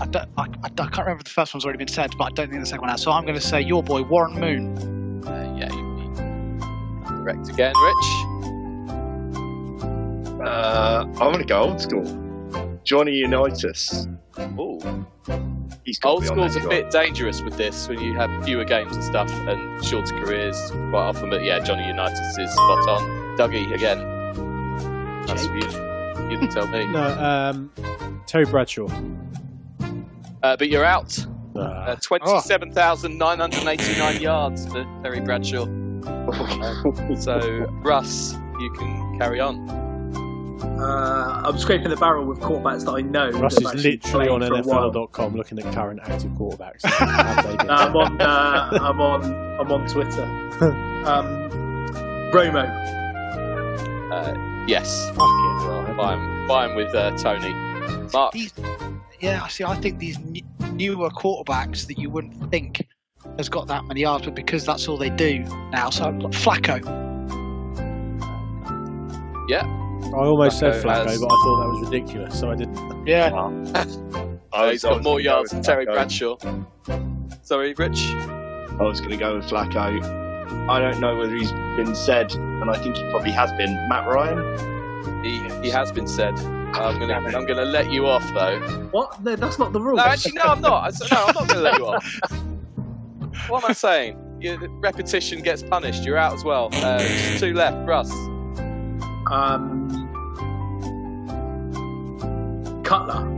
I, 0.00 0.06
don't, 0.06 0.28
I, 0.36 0.42
I, 0.42 0.68
don't- 0.70 0.80
I 0.88 0.90
can't 0.90 0.98
remember 0.98 1.20
if 1.20 1.24
the 1.24 1.30
first 1.30 1.54
one's 1.54 1.64
already 1.64 1.78
been 1.78 1.88
said, 1.88 2.10
but 2.18 2.24
I 2.24 2.30
don't 2.30 2.50
think 2.50 2.60
the 2.60 2.66
second 2.66 2.82
one 2.82 2.90
has. 2.90 3.02
So 3.02 3.12
I'm 3.12 3.22
going 3.24 3.36
to 3.38 3.40
say 3.40 3.60
your 3.60 3.82
boy 3.82 4.02
Warren 4.02 4.38
Moon. 4.40 5.24
Uh, 5.26 5.56
yeah, 5.58 5.72
you'd 5.72 6.14
be 6.14 7.06
correct 7.06 7.48
again, 7.48 7.72
Rich. 7.80 8.06
Uh, 10.46 11.04
I'm 11.06 11.14
going 11.32 11.38
to 11.38 11.44
go 11.44 11.62
old 11.62 11.80
school. 11.80 12.04
Johnny 12.84 13.12
Unitas. 13.12 14.06
Ooh. 14.58 14.78
He's 15.84 16.00
Old 16.02 16.24
to 16.24 16.32
be 16.34 16.40
on 16.40 16.50
school's 16.50 16.56
a 16.56 16.60
squad. 16.60 16.70
bit 16.70 16.90
dangerous 16.90 17.40
with 17.42 17.56
this 17.56 17.86
when 17.88 18.00
you 18.00 18.14
have 18.14 18.44
fewer 18.44 18.64
games 18.64 18.94
and 18.96 19.04
stuff 19.04 19.30
and 19.30 19.84
shorter 19.84 20.16
careers 20.24 20.56
quite 20.70 20.94
often. 20.94 21.28
But 21.30 21.44
yeah, 21.44 21.58
Johnny 21.60 21.86
Unitas 21.86 22.38
is 22.38 22.50
spot 22.52 22.88
on. 22.88 23.02
Dougie 23.36 23.72
again. 23.74 23.98
That's 25.26 25.46
Jake. 25.46 25.62
you. 25.62 25.68
You 26.30 26.38
can 26.38 26.48
tell 26.48 26.66
me. 26.68 26.86
No, 26.92 27.02
um, 27.18 27.70
Terry 28.26 28.46
Bradshaw. 28.46 28.88
Uh, 30.42 30.56
but 30.56 30.68
you're 30.70 30.84
out. 30.84 31.18
Uh, 31.56 31.60
Uh, 31.60 31.96
27,989 31.96 34.20
yards 34.20 34.66
for 34.66 34.84
Terry 35.02 35.20
Bradshaw. 35.20 35.66
So, 37.18 37.66
Russ, 37.82 38.34
you 38.60 38.70
can 38.72 39.18
carry 39.18 39.40
on. 39.40 39.66
Uh, 40.64 41.42
I'm 41.44 41.58
scraping 41.58 41.88
the 41.90 41.96
barrel 41.96 42.24
with 42.24 42.40
quarterbacks 42.40 42.84
that 42.84 42.92
I 42.92 43.00
know. 43.00 43.30
Russ 43.30 43.54
that 43.54 43.60
is 43.62 43.66
have 43.66 43.74
actually 43.76 43.90
literally 43.92 44.28
on 44.28 44.40
played 44.40 44.64
for 44.64 44.70
a. 44.70 44.90
NFL.com 44.90 45.34
looking 45.36 45.58
at 45.58 45.72
current 45.74 46.00
active 46.02 46.30
quarterbacks. 46.32 46.82
Have 46.84 47.46
they 47.46 47.56
been? 47.56 47.66
No, 47.68 47.72
I'm 47.74 47.96
on. 47.96 48.20
Uh, 48.20 48.78
I'm 48.82 49.00
on. 49.00 49.24
I'm 49.60 49.72
on 49.72 49.86
Twitter. 49.88 50.24
Um, 51.04 51.26
Romo. 52.32 52.64
Uh, 54.10 54.64
yes, 54.66 55.08
Fucking 55.10 55.58
hell. 55.60 55.94
fine, 55.96 56.48
fine 56.48 56.74
with 56.74 56.94
uh, 56.94 57.10
Tony. 57.18 57.52
Mark, 58.10 58.32
These, 58.32 58.54
yeah, 59.20 59.46
see, 59.48 59.64
I 59.64 59.74
think 59.74 59.98
these 59.98 60.16
n- 60.16 60.40
newer 60.76 61.10
quarterbacks 61.10 61.86
that 61.88 61.98
you 61.98 62.08
wouldn't 62.08 62.50
think 62.50 62.86
has 63.36 63.50
got 63.50 63.66
that 63.66 63.84
many 63.84 64.00
yards, 64.00 64.24
but 64.24 64.34
because 64.34 64.64
that's 64.64 64.88
all 64.88 64.96
they 64.96 65.10
do 65.10 65.40
now. 65.72 65.90
So 65.90 66.06
I've 66.06 66.18
got 66.18 66.30
Flacco. 66.30 66.80
I 70.12 70.16
almost 70.26 70.58
said 70.58 70.74
Flacco 70.82 70.84
Flacco, 70.84 71.06
has- 71.06 71.20
but 71.20 71.26
I 71.26 71.36
thought 71.44 71.60
that 71.62 71.68
was 71.68 71.90
ridiculous, 71.90 72.38
so 72.38 72.50
I 72.50 72.54
didn't. 72.54 73.06
Yeah, 73.06 73.30
I 74.52 74.66
was- 74.66 74.72
he's 74.72 74.84
I 74.84 74.88
got 74.88 74.96
was 74.98 75.04
more 75.04 75.20
yards 75.20 75.50
than 75.50 75.62
Terry 75.62 75.84
Bradshaw. 75.86 76.36
Sorry, 77.42 77.74
Rich. 77.74 78.06
I 78.08 78.76
was 78.82 79.00
going 79.00 79.10
to 79.12 79.16
go 79.16 79.36
with 79.36 79.46
Flacco. 79.46 80.68
I 80.68 80.78
don't 80.78 81.00
know 81.00 81.16
whether 81.16 81.34
he's 81.34 81.52
been 81.52 81.94
said, 81.94 82.32
and 82.34 82.70
I 82.70 82.76
think 82.78 82.96
he 82.96 83.02
probably 83.10 83.30
has 83.32 83.50
been. 83.52 83.72
Matt 83.88 84.06
Ryan? 84.06 85.22
He, 85.24 85.38
he 85.62 85.70
has 85.70 85.90
been 85.92 86.06
said. 86.06 86.38
I'm 86.74 86.98
gonna 86.98 87.14
I'm 87.14 87.46
gonna 87.46 87.64
let 87.64 87.90
you 87.92 88.06
off 88.06 88.24
though. 88.34 88.58
What? 88.90 89.22
No, 89.22 89.36
that's 89.36 89.58
not 89.60 89.72
the 89.72 89.80
rule. 89.80 89.96
No, 89.96 90.02
actually, 90.04 90.32
no, 90.32 90.42
I'm 90.42 90.60
not. 90.60 90.92
I, 91.02 91.14
no, 91.14 91.24
I'm 91.26 91.34
not 91.34 91.48
gonna 91.48 91.60
let 91.60 91.78
you 91.78 91.86
off. 91.86 92.20
What 93.48 93.62
am 93.64 93.70
I 93.70 93.74
saying? 93.74 94.18
Your 94.40 94.58
repetition 94.80 95.40
gets 95.42 95.62
punished. 95.62 96.04
You're 96.04 96.16
out 96.18 96.34
as 96.34 96.44
well. 96.44 96.68
Uh, 96.72 96.98
two 97.38 97.54
left. 97.54 97.86
Russ. 97.86 98.10
Um, 99.30 100.10
Cutler. 102.84 103.30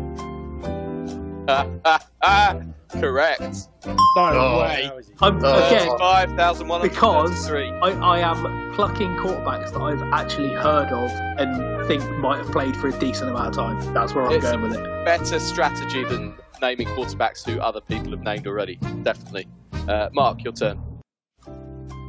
Correct. 3.01 3.41
no 3.85 3.97
Oh. 4.17 4.61
way. 4.63 4.91
I'm 5.21 5.45
Uh, 5.45 5.67
again. 5.67 5.89
Five 5.99 6.33
thousand 6.33 6.69
one 6.69 6.81
hundred 6.81 6.93
Because- 6.95 7.51
I, 7.51 7.91
I 7.91 8.19
am 8.21 8.73
plucking 8.75 9.17
quarterbacks 9.17 9.73
that 9.73 9.81
I've 9.81 10.03
actually 10.13 10.53
heard 10.55 10.89
of 10.93 11.11
and 11.39 11.87
think 11.87 12.03
might 12.19 12.39
have 12.39 12.51
played 12.51 12.77
for 12.77 12.89
a 12.89 12.93
decent 12.99 13.31
amount 13.31 13.49
of 13.49 13.55
time. 13.55 13.95
That's 13.95 14.15
where 14.15 14.25
I'm 14.27 14.33
It's- 14.33 14.51
going 14.51 14.63
with 14.63 14.77
it. 14.79 15.05
Better 15.05 15.39
strategy 15.39 16.05
than 16.05 16.35
naming 16.61 16.89
quarterbacks 16.89 17.45
who 17.49 17.61
other 17.61 17.81
people 17.81 18.11
have 18.11 18.23
named 18.23 18.47
already. 18.47 18.77
Definitely. 19.03 19.47
Uh, 19.89 20.09
Mark, 20.13 20.43
your 20.43 20.53
turn. 20.53 20.81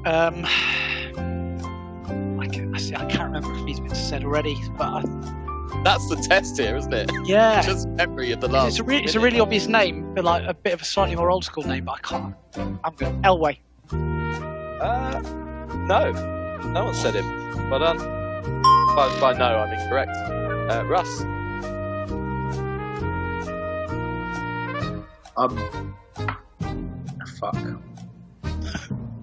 Um, 0.05 0.45
I, 2.47 2.49
can, 2.49 2.73
I, 2.75 2.77
see, 2.77 2.95
I 2.95 3.05
can't 3.05 3.33
remember 3.33 3.53
if 3.59 3.65
he's 3.65 3.79
been 3.81 3.93
said 3.93 4.23
already, 4.23 4.55
but 4.77 4.85
I, 4.85 5.01
That's 5.83 6.07
the 6.07 6.15
test 6.15 6.57
here, 6.57 6.77
isn't 6.77 6.93
it? 6.93 7.11
yeah, 7.25 7.61
Just 7.61 7.89
memory 7.89 8.31
of 8.31 8.39
the 8.39 8.47
last. 8.47 8.69
it's 8.69 8.79
a 8.79 8.83
really, 8.83 9.03
it's 9.03 9.15
a 9.15 9.19
really 9.19 9.41
obvious 9.41 9.67
name, 9.67 10.13
but 10.15 10.23
like 10.23 10.43
a 10.47 10.53
bit 10.53 10.73
of 10.73 10.81
a 10.81 10.85
slightly 10.85 11.17
more 11.17 11.29
old 11.29 11.43
school 11.43 11.63
name. 11.63 11.83
But 11.83 11.95
I 11.95 11.99
can't. 11.99 12.35
I'm 12.55 12.95
going 12.95 13.21
Elway. 13.23 13.59
Uh, 13.91 15.19
no, 15.87 16.11
no 16.71 16.85
one 16.85 16.93
said 16.95 17.15
him. 17.15 17.69
Well 17.69 17.79
done. 17.79 17.97
By, 17.97 19.17
by 19.19 19.33
no, 19.33 19.45
I'm 19.45 19.73
incorrect. 19.77 20.15
Uh, 20.15 20.85
Russ. 20.87 21.21
Um, 25.35 25.95
fuck. 27.39 27.57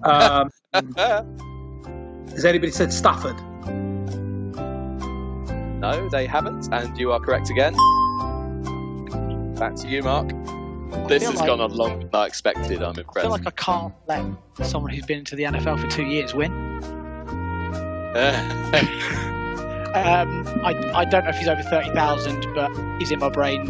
Um, 0.03 0.51
has 2.31 2.45
anybody 2.45 2.71
said 2.71 2.91
Stafford? 2.93 3.35
no, 5.79 6.09
they 6.09 6.25
haven't, 6.25 6.67
and 6.73 6.97
you 6.97 7.11
are 7.11 7.19
correct 7.19 7.49
again. 7.49 7.73
Back 9.55 9.75
to 9.75 9.87
you, 9.87 10.01
Mark. 10.03 10.29
This 11.07 11.23
has 11.23 11.35
like- 11.35 11.47
gone 11.47 11.61
on 11.61 11.71
longer 11.75 12.05
than 12.07 12.09
I 12.13 12.25
expected. 12.25 12.81
I'm 12.81 12.95
I 12.97 13.01
impressed. 13.01 13.21
feel 13.25 13.29
like 13.31 13.45
I 13.47 13.51
can't 13.51 13.93
let 14.07 14.25
someone 14.67 14.91
who's 14.91 15.05
been 15.05 15.19
into 15.19 15.35
the 15.35 15.43
NFL 15.43 15.79
for 15.79 15.87
two 15.87 16.05
years 16.05 16.33
win. 16.33 16.51
Um, 19.95 20.45
I, 20.61 20.91
I 20.93 21.05
don't 21.05 21.23
know 21.23 21.29
if 21.29 21.37
he's 21.37 21.47
over 21.47 21.63
30,000, 21.63 22.53
but 22.53 22.69
he's 22.99 23.11
in 23.11 23.19
my 23.19 23.29
brain. 23.29 23.61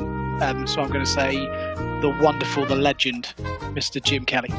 Um, 0.42 0.66
so 0.66 0.82
I'm 0.82 0.88
going 0.88 1.06
to 1.06 1.10
say 1.10 1.38
the 1.38 2.18
wonderful, 2.20 2.66
the 2.66 2.76
legend, 2.76 3.36
Mr. 3.76 4.02
Jim 4.04 4.26
Kelly. 4.26 4.50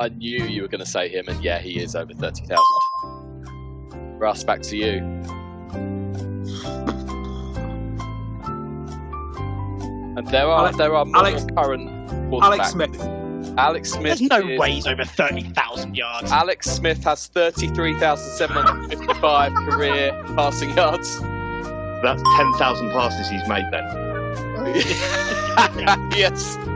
I 0.00 0.08
knew 0.08 0.44
you 0.44 0.62
were 0.62 0.68
going 0.68 0.80
to 0.80 0.90
say 0.90 1.08
him, 1.08 1.28
and 1.28 1.42
yeah, 1.42 1.60
he 1.60 1.80
is 1.80 1.94
over 1.94 2.12
thirty 2.12 2.44
thousand. 2.44 2.66
Russ, 4.22 4.44
back 4.44 4.62
to 4.62 4.76
you. 4.76 4.98
And 10.16 10.24
there 10.28 10.46
are 10.46 10.60
Alex- 10.60 10.76
there 10.76 10.94
are 10.94 11.04
more 11.04 11.16
Alex- 11.16 11.44
current. 11.56 11.90
Alex 12.40 12.70
Smith. 12.70 12.94
Alex 13.58 13.90
Smith. 13.90 14.18
There's 14.18 14.30
no 14.30 14.48
is- 14.48 14.60
way 14.60 14.70
he's 14.74 14.86
over 14.86 15.04
30,000 15.04 15.96
yards. 15.96 16.30
Alex 16.30 16.70
Smith 16.70 17.02
has 17.02 17.26
33,755 17.26 19.54
career 19.54 20.12
passing 20.36 20.70
yards. 20.76 21.18
That's 21.20 22.22
10,000 22.36 22.90
passes 22.92 23.28
he's 23.28 23.44
made 23.48 23.64
then. 23.72 23.88
yes. 26.16 26.56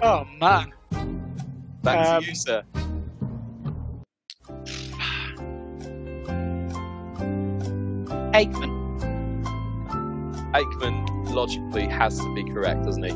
Oh, 0.00 0.24
man. 0.40 0.72
Back 1.82 2.06
Um, 2.08 2.22
to 2.22 2.28
you, 2.28 2.34
sir. 2.36 2.62
Aikman. 8.38 8.70
Aikman 10.52 11.34
logically 11.34 11.86
has 11.86 12.18
to 12.18 12.34
be 12.34 12.44
correct, 12.44 12.84
doesn't 12.84 13.02
he? 13.02 13.10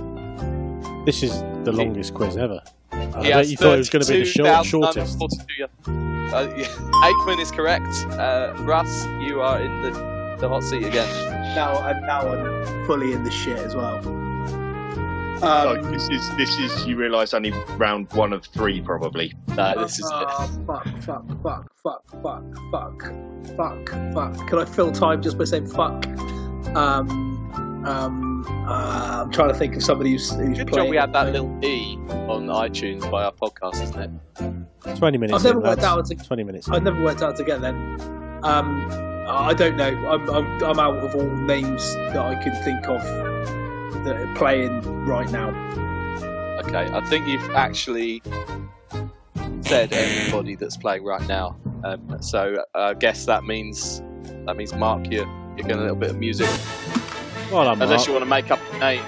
This 1.04 1.22
is 1.22 1.40
the 1.64 1.72
longest 1.72 2.14
quiz 2.14 2.36
ever. 2.36 2.60
I 2.90 3.22
bet 3.30 3.46
you 3.48 3.56
thought 3.56 3.74
it 3.74 3.78
was 3.78 3.90
going 3.90 4.04
to 4.04 4.12
be 4.12 4.18
the 4.20 4.24
short, 4.24 4.66
shortest. 4.66 5.18
32,942. 5.18 6.34
Uh, 6.34 6.54
yeah. 6.56 6.66
Aikman 7.04 7.40
is 7.40 7.50
correct. 7.52 7.86
Uh, 8.18 8.54
Russ, 8.64 9.04
you 9.20 9.40
are 9.40 9.60
in 9.60 9.82
the, 9.82 9.90
the 10.40 10.48
hot 10.48 10.62
seat 10.64 10.84
again. 10.84 11.08
Now, 11.54 11.86
and 11.86 12.04
now 12.06 12.26
I'm 12.28 12.86
fully 12.86 13.12
in 13.12 13.22
the 13.22 13.30
shit 13.30 13.58
as 13.58 13.76
well. 13.76 14.00
Oh, 15.44 15.76
Um, 15.76 15.92
this 15.92 16.08
is 16.08 16.36
this 16.36 16.56
is 16.58 16.86
you 16.86 16.96
realise 16.96 17.34
only 17.34 17.50
round 17.76 18.12
one 18.12 18.32
of 18.32 18.44
three 18.46 18.80
probably. 18.80 19.34
No, 19.56 19.74
this 19.76 19.98
is 19.98 20.08
uh, 20.12 20.46
fuck, 20.66 20.86
fuck, 21.02 21.42
fuck, 21.42 21.71
fuck, 21.82 22.04
fuck, 22.22 22.42
fuck, 22.70 23.02
fuck, 23.56 23.88
fuck. 24.14 24.48
Can 24.48 24.58
I 24.58 24.64
fill 24.64 24.92
time 24.92 25.20
just 25.22 25.36
by 25.36 25.44
saying 25.44 25.66
fuck? 25.66 26.06
Um, 26.76 27.84
um, 27.84 28.44
uh, 28.68 29.22
I'm 29.24 29.30
trying 29.30 29.48
to 29.48 29.54
think 29.54 29.74
of 29.74 29.82
somebody 29.82 30.12
who's, 30.12 30.30
who's 30.30 30.58
good 30.58 30.68
playing. 30.68 30.86
job 30.86 30.90
we 30.90 30.96
had 30.96 31.12
that 31.12 31.32
little 31.32 31.58
E 31.64 31.96
on 32.28 32.46
iTunes 32.46 33.08
by 33.10 33.24
our 33.24 33.32
podcast, 33.32 33.82
isn't 33.82 34.00
it? 34.00 34.96
20 34.96 35.18
minutes. 35.18 35.34
I've 35.34 35.44
never 35.44 35.58
in, 35.58 35.66
worked 35.66 35.82
lads. 35.82 36.10
out 36.12 36.18
to 36.18 36.26
20 36.26 36.44
minutes. 36.44 36.68
I've 36.68 36.82
never 36.82 37.02
worked 37.02 37.22
out 37.22 37.36
to 37.36 37.44
get 37.44 37.60
then. 37.60 37.74
Um, 38.44 38.88
I 39.28 39.54
don't 39.54 39.76
know. 39.76 39.88
I'm, 39.88 40.30
I'm, 40.30 40.62
I'm 40.62 40.78
out 40.78 40.96
of 40.96 41.14
all 41.14 41.30
names 41.30 41.94
that 41.94 42.16
I 42.16 42.40
can 42.42 42.54
think 42.62 42.86
of 42.88 43.02
that 44.04 44.16
are 44.16 44.34
playing 44.34 44.82
right 45.04 45.30
now. 45.30 45.50
Okay, 46.64 46.88
I 46.92 47.04
think 47.06 47.26
you've 47.26 47.50
actually 47.50 48.22
said 49.62 49.92
everybody 49.92 50.54
that's 50.56 50.76
playing 50.76 51.04
right 51.04 51.26
now. 51.28 51.56
Um, 51.84 52.16
so 52.20 52.64
I 52.74 52.94
guess 52.94 53.24
that 53.26 53.44
means 53.44 54.02
that 54.46 54.56
means 54.56 54.72
Mark, 54.74 55.10
you're 55.10 55.26
you're 55.56 55.66
getting 55.66 55.78
a 55.78 55.80
little 55.82 55.96
bit 55.96 56.10
of 56.10 56.18
music, 56.18 56.48
Well, 57.50 57.68
I'm 57.68 57.80
unless 57.82 57.98
Mark. 58.00 58.06
you 58.08 58.12
want 58.14 58.22
to 58.24 58.30
make 58.30 58.50
up 58.50 58.60
a 58.72 58.78
name. 58.78 59.02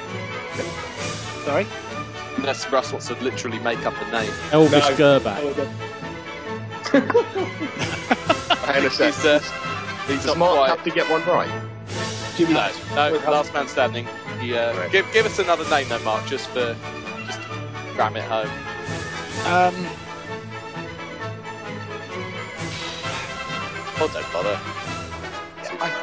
Sorry? 1.45 1.67
Unless 2.37 2.71
Russ 2.71 2.93
wants 2.93 3.09
to 3.09 3.15
literally 3.23 3.59
make 3.61 3.85
up 3.87 3.95
a 4.01 4.11
name. 4.13 4.31
Elvis 4.51 4.99
No. 4.99 5.21
Grbac. 5.21 5.67
Hang 8.65 8.81
on 8.81 8.87
a 8.87 8.91
sec. 8.91 9.15
He's, 9.15 9.25
uh, 9.25 9.39
he's 10.07 10.17
Does 10.19 10.27
not 10.27 10.39
Mark 10.39 10.57
quite. 10.57 10.69
have 10.71 10.85
to 10.85 10.91
get 10.91 11.09
one 11.11 11.25
right? 11.27 11.51
Jimmy, 12.37 12.55
No, 12.55 12.71
no, 12.95 13.31
last 13.31 13.53
man 13.55 13.69
standing. 13.69 14.07
He, 14.41 14.55
uh, 14.57 14.77
Right. 14.77 14.91
give 14.91 15.07
give 15.13 15.25
us 15.27 15.39
another 15.39 15.69
name, 15.71 15.89
though, 15.89 15.99
Mark, 16.01 16.27
just 16.27 16.49
for 16.49 16.77
just 17.27 17.41
to 17.43 17.49
ram 17.97 18.17
it 18.17 18.25
home. 18.25 18.51
Um, 19.47 19.87
Oh, 23.97 24.11
don't 24.13 24.33
bother. 24.33 24.61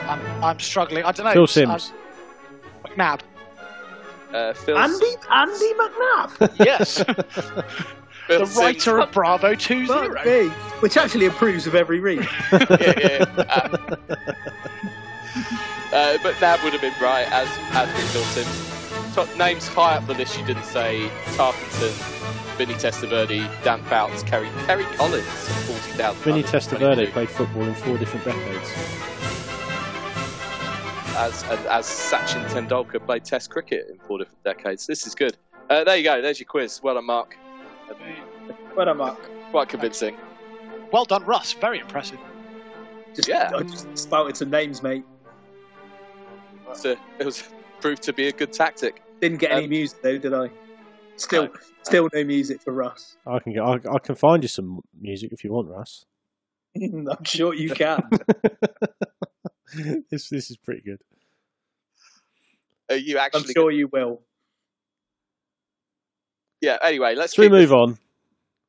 I'm, 0.08 0.44
I'm 0.44 0.60
struggling. 0.60 1.04
I 1.04 1.12
don't 1.12 1.26
know. 1.26 1.34
Phil 1.34 1.48
Simms. 1.48 1.92
I'm- 1.92 2.94
McNabb. 2.98 3.22
Uh, 4.34 4.54
Phil, 4.54 4.78
Andy 4.78 5.14
Andy 5.30 5.74
McNab. 5.74 6.66
Yes. 6.66 7.04
The 8.28 8.46
Sims- 8.46 8.56
writer 8.56 9.00
of 9.00 9.12
Bravo 9.12 9.56
2 9.56 9.88
Fuck 9.88 10.24
0. 10.24 10.50
Which 10.80 10.96
actually 10.96 11.26
approves 11.26 11.68
of 11.68 11.76
every 11.76 12.00
read. 12.00 12.20
yeah, 12.54 12.66
yeah, 12.80 13.26
yeah. 13.38 13.44
Um, 13.44 13.74
uh, 15.92 16.18
but 16.24 16.40
Nab 16.40 16.64
would 16.64 16.72
have 16.72 16.82
been 16.82 16.94
right, 17.02 17.28
as 17.32 17.50
as 17.72 17.90
did 17.94 18.06
Phil 18.12 18.24
Simms. 18.26 19.16
Top 19.16 19.36
names 19.38 19.68
high 19.68 19.96
up 19.98 20.08
the 20.08 20.14
list. 20.14 20.38
You 20.40 20.46
didn't 20.46 20.64
say 20.64 21.10
Tarkenton, 21.36 22.50
Vinny 22.62 22.75
Testaverde, 22.75 23.63
Dan 23.63 23.82
Fouts, 23.86 24.22
Kerry 24.22 24.48
Kerry 24.68 24.84
Collins, 24.96 25.25
forty 25.25 25.98
thousand. 25.98 26.22
Vinny 26.22 26.44
Testaverde 26.44 27.10
played 27.12 27.27
football 27.32 27.63
in 27.63 27.74
four 27.74 27.98
different 27.98 28.24
decades. 28.24 28.70
as 31.18 31.41
as, 31.46 31.65
as 31.65 31.86
Sachin 31.88 32.46
Tendulkar 32.50 33.03
played 33.03 33.25
Test 33.25 33.50
cricket 33.50 33.88
in 33.89 33.98
four 33.98 34.20
different 34.20 34.44
decades. 34.44 34.86
This 34.86 35.08
is 35.08 35.15
good. 35.15 35.36
Uh, 35.72 35.84
there 35.84 35.98
you 35.98 36.03
go. 36.03 36.22
There's 36.22 36.39
your 36.39 36.46
quiz. 36.46 36.80
Well 36.84 36.94
done, 36.94 37.08
Mark. 37.08 37.36
Well 38.75 38.86
done, 38.86 38.98
Mark. 38.98 39.18
Quite 39.50 39.70
convincing. 39.70 40.15
Well 40.91 41.06
done, 41.06 41.24
Russ. 41.25 41.53
Very 41.53 41.80
impressive. 41.80 42.20
Just, 43.15 43.27
Yeah. 43.27 43.50
I 43.58 43.63
just 43.63 43.98
spouted 43.98 44.38
some 44.38 44.51
names, 44.51 44.84
mate. 44.84 45.03
It's 46.70 46.86
a- 46.86 46.96
it 47.18 47.25
was 47.25 47.44
proved 47.80 48.03
to 48.03 48.13
be 48.13 48.27
a 48.27 48.32
good 48.32 48.53
tactic. 48.53 49.01
Didn't 49.20 49.39
get 49.39 49.50
any 49.51 49.63
Um, 49.63 49.70
music 49.72 50.03
though, 50.03 50.20
did 50.20 50.34
I? 50.36 50.51
Still, 51.22 51.44
No. 51.46 51.54
still 51.84 52.10
no 52.13 52.24
music 52.24 52.62
for 52.62 52.74
Russ. 52.74 53.18
I 53.28 53.40
can 53.40 53.54
get. 53.54 53.62
I, 53.63 53.74
I 53.94 54.00
can 54.00 54.16
find 54.16 54.44
you 54.44 54.48
some 54.50 54.82
music 55.00 55.32
if 55.32 55.44
you 55.44 55.51
want, 55.51 55.68
Russ. 55.70 56.06
I'm 56.75 57.24
sure 57.24 57.54
you 57.54 57.70
can. 57.72 58.01
this 60.10 60.30
this 60.30 60.50
is 60.51 60.58
pretty 60.58 60.82
good. 60.82 61.00
Uh, 62.92 62.96
you 62.96 63.18
actually? 63.18 63.38
I'm 63.38 63.42
actually, 63.42 63.54
sure 63.54 63.72
you 63.72 63.88
will. 63.88 64.22
yeah. 66.62 66.78
Anyway, 66.82 67.16
let's 67.16 67.34
Should 67.34 67.42
we 67.44 67.50
move 67.50 67.70
this- 67.70 67.72
on? 67.75 67.98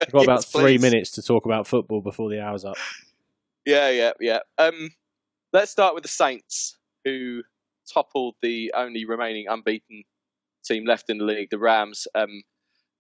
We've 0.07 0.13
got 0.13 0.25
about 0.25 0.45
three 0.45 0.79
please. 0.79 0.83
minutes 0.83 1.11
to 1.13 1.23
talk 1.23 1.47
about 1.47 1.69
football 1.69 2.01
before 2.01 2.29
the 2.29 2.41
hour's 2.41 2.65
up. 2.65 2.75
Yeah, 3.65 3.89
yeah, 3.91 4.11
yeah. 4.19 4.39
Um, 4.59 4.91
let's 5.53 5.71
start 5.71 5.95
with 5.95 6.03
the 6.03 6.09
Saints, 6.09 6.77
who 7.05 7.43
toppled 7.89 8.35
the 8.43 8.73
only 8.75 9.05
remaining 9.05 9.47
unbeaten 9.49 10.03
team 10.65 10.85
left 10.87 11.11
in 11.11 11.19
the 11.19 11.25
league, 11.25 11.51
the 11.51 11.59
Rams. 11.59 12.07
Um, 12.15 12.43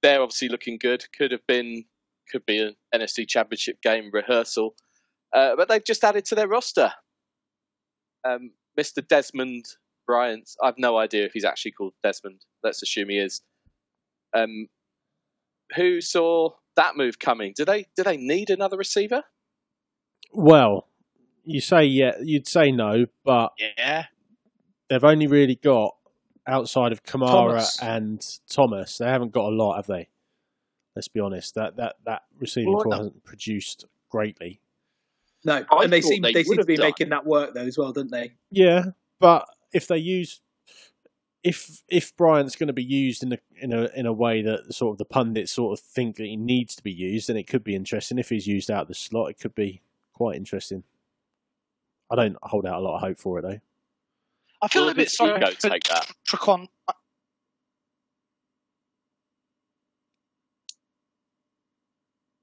they're 0.02 0.20
obviously 0.22 0.48
looking 0.48 0.78
good. 0.78 1.04
Could 1.16 1.32
have 1.32 1.46
been, 1.46 1.84
could 2.30 2.44
be 2.46 2.58
an 2.58 2.74
NFC 2.94 3.26
Championship 3.28 3.80
game 3.82 4.10
rehearsal, 4.12 4.74
uh, 5.34 5.56
but 5.56 5.68
they've 5.68 5.84
just 5.84 6.04
added 6.04 6.24
to 6.26 6.34
their 6.34 6.48
roster. 6.48 6.92
Um, 8.24 8.52
Mr. 8.78 9.06
Desmond 9.06 9.64
Bryant. 10.06 10.48
I've 10.62 10.78
no 10.78 10.96
idea 10.96 11.24
if 11.24 11.32
he's 11.32 11.44
actually 11.44 11.72
called 11.72 11.92
Desmond. 12.02 12.40
Let's 12.62 12.82
assume 12.82 13.08
he 13.10 13.18
is. 13.18 13.42
Um, 14.34 14.68
who 15.76 16.00
saw 16.00 16.50
that 16.76 16.96
move 16.96 17.18
coming? 17.18 17.52
Do 17.56 17.64
they 17.64 17.86
do 17.96 18.02
they 18.02 18.16
need 18.16 18.50
another 18.50 18.76
receiver? 18.76 19.22
Well, 20.32 20.88
you 21.44 21.60
say 21.60 21.84
yeah, 21.84 22.12
you'd 22.22 22.48
say 22.48 22.70
no, 22.72 23.06
but 23.24 23.52
Yeah. 23.58 24.06
they've 24.88 25.04
only 25.04 25.26
really 25.26 25.56
got 25.56 25.94
outside 26.46 26.92
of 26.92 27.02
Kamara 27.02 27.26
Thomas. 27.30 27.78
and 27.82 28.38
Thomas. 28.48 28.98
They 28.98 29.06
haven't 29.06 29.32
got 29.32 29.44
a 29.46 29.54
lot, 29.54 29.76
have 29.76 29.86
they? 29.86 30.08
Let's 30.96 31.08
be 31.08 31.20
honest. 31.20 31.54
That 31.54 31.76
that 31.76 31.96
that 32.04 32.22
receiving 32.38 32.72
Well, 32.72 32.82
core 32.82 32.90
no. 32.90 32.96
hasn't 32.98 33.24
produced 33.24 33.84
greatly. 34.10 34.60
No, 35.44 35.64
I 35.70 35.84
and 35.84 35.92
they 35.92 36.00
seem 36.00 36.22
they 36.22 36.32
they, 36.32 36.44
seem 36.44 36.58
to 36.58 36.64
be 36.64 36.76
done. 36.76 36.86
making 36.86 37.08
that 37.10 37.26
work 37.26 37.54
though 37.54 37.62
as 37.62 37.76
well, 37.78 37.92
don't 37.92 38.10
they? 38.10 38.32
Yeah, 38.50 38.84
but 39.18 39.46
if 39.72 39.88
they 39.88 39.96
use, 39.98 40.40
if 41.42 41.82
if 41.88 42.14
Bryant's 42.16 42.54
going 42.56 42.68
to 42.68 42.72
be 42.72 42.84
used 42.84 43.22
in 43.24 43.32
a 43.32 43.38
in 43.60 43.72
a 43.72 43.88
in 43.96 44.06
a 44.06 44.12
way 44.12 44.42
that 44.42 44.72
sort 44.74 44.92
of 44.94 44.98
the 44.98 45.04
pundits 45.04 45.50
sort 45.52 45.78
of 45.78 45.84
think 45.84 46.16
that 46.16 46.26
he 46.26 46.36
needs 46.36 46.76
to 46.76 46.82
be 46.82 46.92
used, 46.92 47.28
then 47.28 47.36
it 47.36 47.48
could 47.48 47.64
be 47.64 47.74
interesting. 47.74 48.18
If 48.18 48.28
he's 48.28 48.46
used 48.46 48.70
out 48.70 48.82
of 48.82 48.88
the 48.88 48.94
slot, 48.94 49.30
it 49.30 49.40
could 49.40 49.54
be 49.54 49.82
quite 50.12 50.36
interesting. 50.36 50.84
I 52.10 52.14
don't 52.16 52.36
hold 52.42 52.66
out 52.66 52.76
a 52.80 52.84
lot 52.84 52.96
of 52.96 53.00
hope 53.00 53.18
for 53.18 53.38
it 53.38 53.42
though. 53.42 53.60
I 54.62 54.68
feel 54.68 54.84
Will 54.84 54.90
a 54.90 54.94
bit 54.94 55.10
sorry 55.10 55.36
ego 55.36 55.50
for 55.58 55.68
take 55.70 55.84
that? 55.88 56.06
Tre'Quan. 56.28 56.68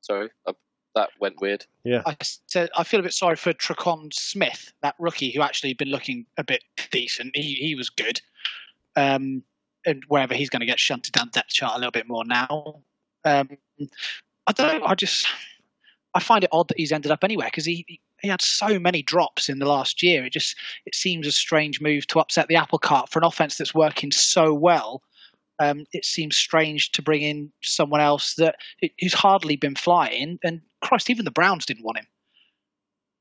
Sorry, 0.02 0.30
uh, 0.46 0.54
that 0.96 1.10
went 1.22 1.40
weird. 1.40 1.66
Yeah, 1.84 2.02
I 2.06 2.18
said 2.48 2.70
I 2.76 2.84
feel 2.84 3.00
a 3.00 3.04
bit 3.04 3.14
sorry 3.14 3.36
for 3.36 3.54
Tre'Quan 3.54 4.14
Smith, 4.14 4.74
that 4.82 4.96
rookie 5.00 5.32
who 5.32 5.42
actually 5.42 5.74
been 5.74 5.90
looking 5.90 6.26
a 6.38 6.44
bit 6.44 6.64
decent. 6.92 7.36
He 7.36 7.54
he 7.54 7.76
was 7.76 7.90
good, 7.90 8.20
um, 8.96 9.44
and 9.86 10.04
wherever 10.08 10.34
he's 10.34 10.50
going 10.50 10.62
to 10.62 10.66
get 10.66 10.80
shunted 10.80 11.14
down 11.14 11.30
depth 11.30 11.50
chart 11.50 11.76
a 11.76 11.78
little 11.78 11.92
bit 11.92 12.08
more 12.08 12.26
now. 12.26 12.82
Um, 13.24 13.50
I 14.48 14.52
don't. 14.52 14.84
I 14.84 14.96
just 14.96 15.28
I 16.14 16.20
find 16.20 16.44
it 16.44 16.50
odd 16.52 16.68
that 16.70 16.78
he's 16.78 16.92
ended 16.92 17.12
up 17.12 17.24
anywhere 17.24 17.48
because 17.48 17.66
he 17.66 17.86
he- 17.88 18.02
he 18.22 18.28
had 18.28 18.42
so 18.42 18.80
many 18.80 19.02
drops 19.02 19.50
in 19.50 19.60
the 19.60 19.66
last 19.66 20.04
year. 20.04 20.26
It 20.26 20.34
just 20.34 20.56
it 20.86 20.96
seems 20.96 21.28
a 21.28 21.32
strange 21.32 21.82
move 21.82 22.08
to 22.08 22.20
upset 22.20 22.48
the 22.48 22.56
apple 22.56 22.80
cart 22.80 23.10
for 23.10 23.20
an 23.20 23.26
offense 23.26 23.58
that's 23.58 23.74
working 23.74 24.12
so 24.12 24.54
well. 24.54 25.02
Um, 25.60 25.86
it 25.92 26.06
seems 26.06 26.38
strange 26.38 26.92
to 26.94 27.02
bring 27.02 27.22
in 27.22 27.52
someone 27.62 28.00
else 28.00 28.36
that 28.36 28.56
who's 29.02 29.14
hardly 29.14 29.58
been 29.58 29.76
flying. 29.76 30.40
And 30.44 30.62
Christ, 30.82 31.10
even 31.10 31.26
the 31.26 31.32
Browns 31.32 31.66
didn't 31.66 31.84
want 31.84 31.98
him. 31.98 32.08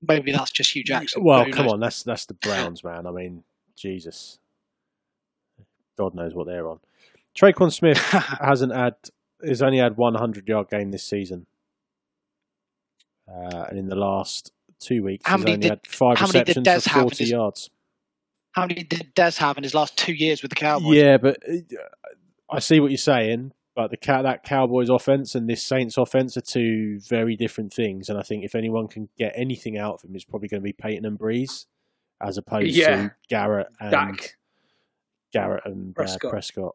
Maybe 0.00 0.30
that's 0.30 0.52
just 0.52 0.72
Hue 0.72 0.84
Jackson. 0.84 1.24
Well, 1.24 1.44
come 1.50 1.64
knows? 1.64 1.72
on, 1.74 1.80
that's 1.80 2.02
that's 2.04 2.26
the 2.26 2.34
Browns, 2.34 2.84
man. 2.84 3.06
I 3.06 3.10
mean, 3.10 3.42
Jesus, 3.76 4.38
God 5.96 6.14
knows 6.14 6.34
what 6.34 6.46
they're 6.46 6.68
on. 6.68 6.78
Tre'Quan 7.36 7.72
Smith 7.72 7.98
hasn't 8.40 8.72
had 8.72 8.94
has 9.44 9.60
only 9.60 9.78
had 9.78 9.96
one 9.96 10.14
hundred 10.14 10.48
yard 10.48 10.68
game 10.70 10.92
this 10.92 11.02
season, 11.02 11.46
uh, 13.28 13.64
and 13.68 13.78
in 13.78 13.88
the 13.88 13.96
last 13.96 14.52
two 14.80 15.02
weeks 15.02 15.22
How 15.26 15.36
he's 15.36 15.44
many 15.44 15.54
only 15.54 15.62
did- 15.62 15.70
had 15.70 15.86
five 15.86 16.18
how 16.18 16.26
receptions 16.26 16.66
Dez 16.66 16.82
for 16.88 17.00
forty 17.00 17.16
his- 17.24 17.30
yards. 17.30 17.70
How 18.52 18.62
many 18.66 18.82
did 18.82 19.14
Dez 19.14 19.36
have 19.38 19.56
in 19.56 19.62
his 19.62 19.74
last 19.74 19.96
two 19.96 20.12
years 20.14 20.42
with 20.42 20.48
the 20.50 20.56
Cowboys? 20.56 20.96
Yeah, 20.96 21.16
but 21.18 21.38
uh, 21.48 21.56
I 22.50 22.58
see 22.58 22.80
what 22.80 22.90
you're 22.90 22.98
saying. 22.98 23.52
But 23.76 23.92
the 23.92 23.98
that 24.24 24.42
Cowboys 24.42 24.88
offense 24.88 25.36
and 25.36 25.48
this 25.48 25.62
Saints 25.62 25.96
offense 25.96 26.36
are 26.36 26.40
two 26.40 26.98
very 27.08 27.36
different 27.36 27.72
things. 27.72 28.08
And 28.08 28.18
I 28.18 28.22
think 28.22 28.42
if 28.42 28.56
anyone 28.56 28.88
can 28.88 29.08
get 29.16 29.32
anything 29.36 29.78
out 29.78 29.94
of 29.94 30.02
him, 30.02 30.16
it's 30.16 30.24
probably 30.24 30.48
going 30.48 30.60
to 30.60 30.64
be 30.64 30.72
Payton 30.72 31.04
and 31.04 31.16
Brees, 31.16 31.66
as 32.20 32.36
opposed 32.38 32.74
Yeah. 32.74 32.96
to 32.96 33.14
Garrett 33.28 33.68
and 33.78 33.90
Dak. 33.92 34.36
Garrett 35.32 35.64
and 35.64 35.94
Prescott. 35.94 36.28
Uh, 36.28 36.30
Prescott. 36.30 36.74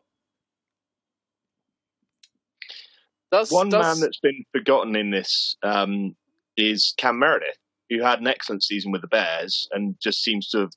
Does 3.32 3.52
One 3.52 3.70
does, 3.70 3.82
man 3.84 4.00
that's 4.00 4.20
been 4.20 4.46
forgotten 4.52 4.96
in 4.96 5.10
this 5.10 5.58
um, 5.64 6.16
is 6.56 6.94
Cam 6.98 7.18
Meredith, 7.20 7.58
who 7.90 8.02
had 8.02 8.20
an 8.20 8.28
excellent 8.28 8.64
season 8.64 8.92
with 8.92 9.02
the 9.02 9.08
Bears 9.08 9.68
and 9.72 9.96
just 10.02 10.24
seems 10.24 10.50
to 10.50 10.60
have 10.62 10.72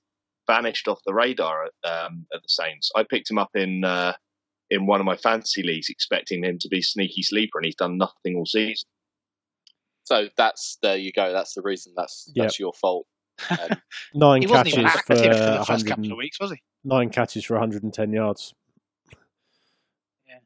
vanished 0.47 0.87
off 0.89 1.01
the 1.07 1.15
radar 1.15 1.65
at, 1.65 1.91
um, 1.91 2.27
at 2.35 2.43
the 2.43 2.49
Saints. 2.49 2.91
I 2.97 3.03
picked 3.03 3.31
him 3.31 3.39
up 3.39 3.51
in 3.55 3.85
uh, 3.85 4.13
in 4.71 4.87
one 4.87 5.01
of 5.01 5.07
my 5.07 5.17
fantasy 5.17 5.63
leagues, 5.63 5.89
expecting 5.89 6.45
him 6.45 6.59
to 6.61 6.69
be 6.69 6.83
sneaky 6.83 7.23
sleeper, 7.23 7.59
and 7.59 7.65
he's 7.65 7.75
done 7.77 7.99
nothing 7.99 8.37
all 8.37 8.47
season. 8.47 8.89
so 10.05 10.29
that's 10.37 10.79
there 10.83 10.97
you 10.97 11.13
go. 11.13 11.33
That's 11.33 11.55
the 11.55 11.63
reason. 11.63 11.93
That's 11.97 12.31
that's 12.35 12.59
your 12.59 12.73
fault. 12.73 13.07
Um, 13.51 13.81
Nine 14.15 14.41
He 14.43 14.47
wasn't 14.49 14.69
even 14.69 14.85
catches 14.85 15.01
for, 15.03 15.13
active 15.13 15.37
for 15.37 15.59
the 15.59 15.65
first 15.67 15.87
couple 15.87 16.11
of 16.13 16.19
weeks, 16.19 16.41
was 16.41 16.51
he? 16.53 16.59
nine 16.85 17.11
catches 17.11 17.45
for 17.45 17.55
110 17.55 18.13
yards. 18.13 18.55
Yeah. 20.27 20.37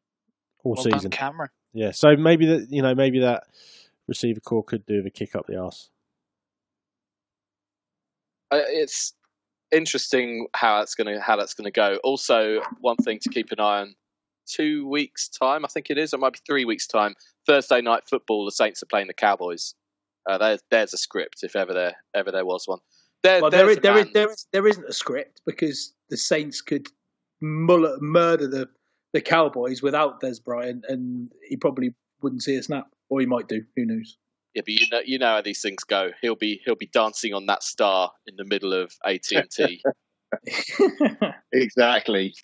All 0.65 0.75
Well 0.75 0.83
season. 0.85 1.11
done, 1.11 1.11
Cameron. 1.11 1.51
Yeah, 1.73 1.93
so 1.93 2.17
maybe 2.17 2.47
that 2.47 2.67
you 2.71 2.83
know 2.83 2.95
maybe 2.95 3.21
that 3.21 3.45
receiver 4.09 4.41
core 4.41 4.65
could 4.65 4.85
do 4.87 5.03
the 5.03 5.11
kick 5.11 5.37
up 5.37 5.47
the 5.47 5.57
arse. 5.61 5.91
Uh, 8.51 8.63
it's 8.67 9.15
interesting 9.73 10.47
how 10.55 10.79
that's 10.79 10.95
going 10.95 11.15
to 11.15 11.21
how 11.21 11.37
that's 11.37 11.55
going 11.55 11.65
to 11.65 11.71
go. 11.71 11.99
Also, 12.03 12.61
one 12.81 12.97
thing 12.97 13.19
to 13.23 13.29
keep 13.29 13.53
an 13.53 13.61
eye 13.61 13.81
on: 13.81 13.95
two 14.47 14.89
weeks 14.89 15.29
time, 15.29 15.65
I 15.65 15.69
think 15.69 15.91
it 15.91 15.99
is. 15.99 16.13
It 16.13 16.21
might 16.21 16.33
be 16.33 16.41
three 16.47 16.65
weeks 16.65 16.87
time. 16.87 17.15
Thursday 17.47 17.81
night 17.81 18.03
football. 18.09 18.45
The 18.45 18.53
Saints 18.53 18.83
are 18.83 18.87
playing 18.87 19.07
the 19.07 19.15
Cowboys. 19.15 19.75
Uh, 20.29 20.39
there's 20.39 20.61
there's 20.71 20.95
a 20.95 20.99
script 20.99 21.39
if 21.43 21.57
ever 21.57 21.73
there 21.73 21.97
ever 22.15 22.31
there 22.31 22.45
was 22.45 22.65
one. 22.67 22.81
There, 23.23 23.43
Well, 23.43 23.51
there 23.51 23.69
is, 23.69 23.79
there, 23.79 23.99
is, 23.99 24.13
there, 24.13 24.31
is, 24.31 24.47
there 24.53 24.67
isn't 24.67 24.89
a 24.89 24.93
script 24.93 25.43
because 25.45 25.93
the 26.09 26.17
Saints 26.17 26.63
could 26.63 26.87
muller, 27.43 27.99
murder 28.01 28.47
the, 28.47 28.69
the 29.13 29.21
Cowboys 29.21 29.83
without 29.83 30.23
Dez 30.23 30.43
Bryant, 30.43 30.85
and 30.89 31.31
he 31.47 31.57
probably 31.57 31.95
wouldn't 32.23 32.43
see 32.43 32.57
a 32.57 32.63
snap, 32.63 32.87
or 33.11 33.21
he 33.21 33.27
might 33.27 33.49
do. 33.49 33.63
Who 33.77 33.85
knows? 33.85 34.17
Yeah, 34.55 34.63
but 34.63 34.73
you 34.73 34.87
know 34.91 35.01
you 35.05 35.19
know 35.19 35.27
how 35.27 35.43
these 35.43 35.63
things 35.63 35.85
go. 35.85 36.11
He'll 36.21 36.35
be 36.35 36.61
he'll 36.65 36.75
be 36.75 36.91
dancing 36.93 37.35
on 37.35 37.47
that 37.47 37.63
star 37.63 38.11
in 38.27 38.35
the 38.37 38.45
middle 38.45 38.73
of 38.73 38.93
AT 39.05 39.31
and 39.33 39.51
T. 39.51 39.83
Exactly. 41.53 42.35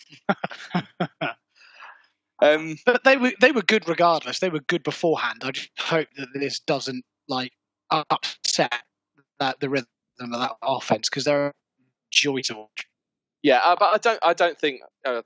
Um, 2.41 2.77
But 2.85 3.03
they 3.03 3.17
were 3.17 3.31
they 3.41 3.51
were 3.51 3.61
good 3.61 3.87
regardless. 3.87 4.39
They 4.39 4.49
were 4.49 4.59
good 4.59 4.83
beforehand. 4.83 5.41
I 5.43 5.51
just 5.51 5.69
hope 5.79 6.07
that 6.17 6.27
this 6.33 6.59
doesn't 6.59 7.03
like 7.27 7.51
upset 7.89 8.83
that 9.39 9.59
the 9.59 9.69
rhythm 9.69 9.87
of 10.19 10.31
that 10.31 10.51
offense 10.61 11.09
because 11.09 11.23
they're 11.23 11.53
joy 12.11 12.41
to 12.41 12.55
watch. 12.55 12.87
Yeah, 13.43 13.59
uh, 13.63 13.75
but 13.79 13.93
I 13.93 13.97
don't. 13.97 14.19
I 14.23 14.33
don't 14.33 14.59
think 14.59 14.81
uh, 15.05 15.21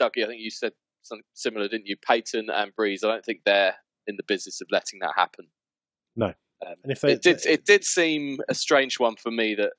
Dougie. 0.00 0.24
I 0.24 0.26
think 0.26 0.40
you 0.40 0.50
said 0.50 0.72
something 1.02 1.24
similar, 1.34 1.68
didn't 1.68 1.86
you? 1.86 1.96
Payton 1.96 2.50
and 2.50 2.72
Brees. 2.74 3.04
I 3.04 3.08
don't 3.08 3.24
think 3.24 3.40
they're 3.44 3.74
in 4.06 4.16
the 4.16 4.24
business 4.24 4.60
of 4.60 4.68
letting 4.70 5.00
that 5.00 5.12
happen. 5.16 5.46
No. 6.18 6.34
Um, 6.66 6.74
And 6.82 6.92
if 6.92 7.00
they, 7.00 7.12
it 7.12 7.22
did. 7.22 7.46
It 7.46 7.64
did 7.64 7.84
seem 7.84 8.40
a 8.48 8.54
strange 8.54 8.98
one 8.98 9.16
for 9.16 9.30
me 9.30 9.54
that, 9.54 9.72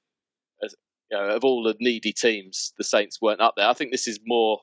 as, 0.63 0.73
you 1.12 1.17
know, 1.17 1.28
of 1.28 1.43
all 1.43 1.62
the 1.62 1.75
needy 1.80 2.13
teams, 2.13 2.73
the 2.78 2.84
Saints 2.84 3.21
weren't 3.21 3.41
up 3.41 3.54
there. 3.58 3.67
I 3.67 3.73
think 3.73 3.91
this 3.91 4.08
is 4.08 4.19
more 4.25 4.62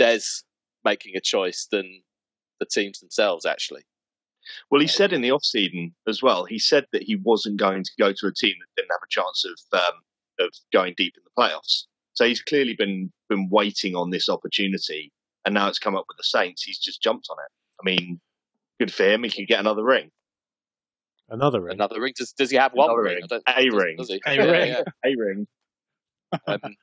Dez 0.00 0.42
making 0.84 1.14
a 1.16 1.20
choice 1.20 1.68
than 1.70 2.02
the 2.58 2.66
teams 2.66 3.00
themselves. 3.00 3.44
Actually, 3.44 3.82
Well, 4.70 4.80
he 4.80 4.86
said 4.86 5.12
in 5.12 5.20
the 5.20 5.30
off 5.30 5.44
season 5.44 5.94
as 6.08 6.22
well. 6.22 6.46
He 6.46 6.58
said 6.58 6.86
that 6.92 7.02
he 7.02 7.16
wasn't 7.16 7.58
going 7.58 7.84
to 7.84 7.90
go 7.98 8.12
to 8.12 8.26
a 8.26 8.32
team 8.32 8.54
that 8.58 8.80
didn't 8.80 8.92
have 8.92 9.04
a 9.04 9.10
chance 9.10 9.44
of 9.44 9.78
um, 9.78 10.00
of 10.46 10.50
going 10.72 10.94
deep 10.96 11.14
in 11.16 11.22
the 11.24 11.42
playoffs. 11.42 11.84
So 12.14 12.24
he's 12.24 12.42
clearly 12.42 12.74
been 12.74 13.12
been 13.28 13.48
waiting 13.50 13.94
on 13.94 14.08
this 14.08 14.30
opportunity, 14.30 15.12
and 15.44 15.54
now 15.54 15.68
it's 15.68 15.78
come 15.78 15.96
up 15.96 16.06
with 16.08 16.16
the 16.16 16.24
Saints. 16.24 16.62
He's 16.62 16.78
just 16.78 17.02
jumped 17.02 17.28
on 17.30 17.36
it. 17.38 17.50
I 17.80 17.84
mean, 17.84 18.20
good 18.78 18.92
for 18.92 19.04
him. 19.04 19.22
He 19.22 19.30
can 19.30 19.44
get 19.44 19.60
another 19.60 19.84
ring. 19.84 20.10
Another 21.30 21.60
ring. 21.60 21.74
another 21.74 22.00
ring. 22.00 22.12
Does, 22.16 22.32
does 22.32 22.50
he 22.50 22.56
have 22.56 22.72
one 22.72 22.90
Another 22.90 23.02
ring? 23.02 23.14
ring. 23.30 23.40
A 23.46 23.62
does- 23.64 23.74
ring. 23.74 23.96
does 23.96 24.08
he? 24.08 24.20
A 24.26 24.34
Yeah, 24.34 24.42
ring. 24.44 24.68
yeah. 24.68 24.82
A 25.04 25.14
ring. 25.16 25.46
Um, 26.46 26.76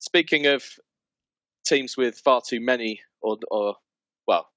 speaking 0.00 0.46
of 0.46 0.64
teams 1.66 1.96
with 1.96 2.18
far 2.18 2.40
too 2.46 2.60
many, 2.60 3.00
or, 3.20 3.36
or 3.50 3.76
well, 4.26 4.48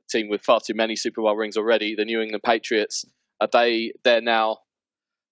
a 0.00 0.04
team 0.10 0.28
with 0.28 0.42
far 0.42 0.60
too 0.60 0.74
many 0.74 0.96
Super 0.96 1.22
Bowl 1.22 1.36
rings 1.36 1.56
already, 1.56 1.94
the 1.94 2.04
New 2.04 2.20
England 2.20 2.42
Patriots 2.44 3.04
are 3.40 3.48
they? 3.52 3.92
They're 4.04 4.20
now 4.20 4.58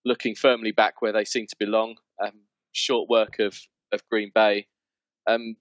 looking 0.05 0.35
firmly 0.35 0.73
back 0.73 1.03
where 1.03 1.13
they 1.13 1.25
seem 1.25 1.47
to 1.47 1.57
belong. 1.59 1.97
Um, 2.23 2.33
short 2.73 3.09
work 3.09 3.39
of 3.39 3.59
of 3.93 4.03
Green 4.11 4.31
Bay. 4.35 4.67
Um, 5.27 5.57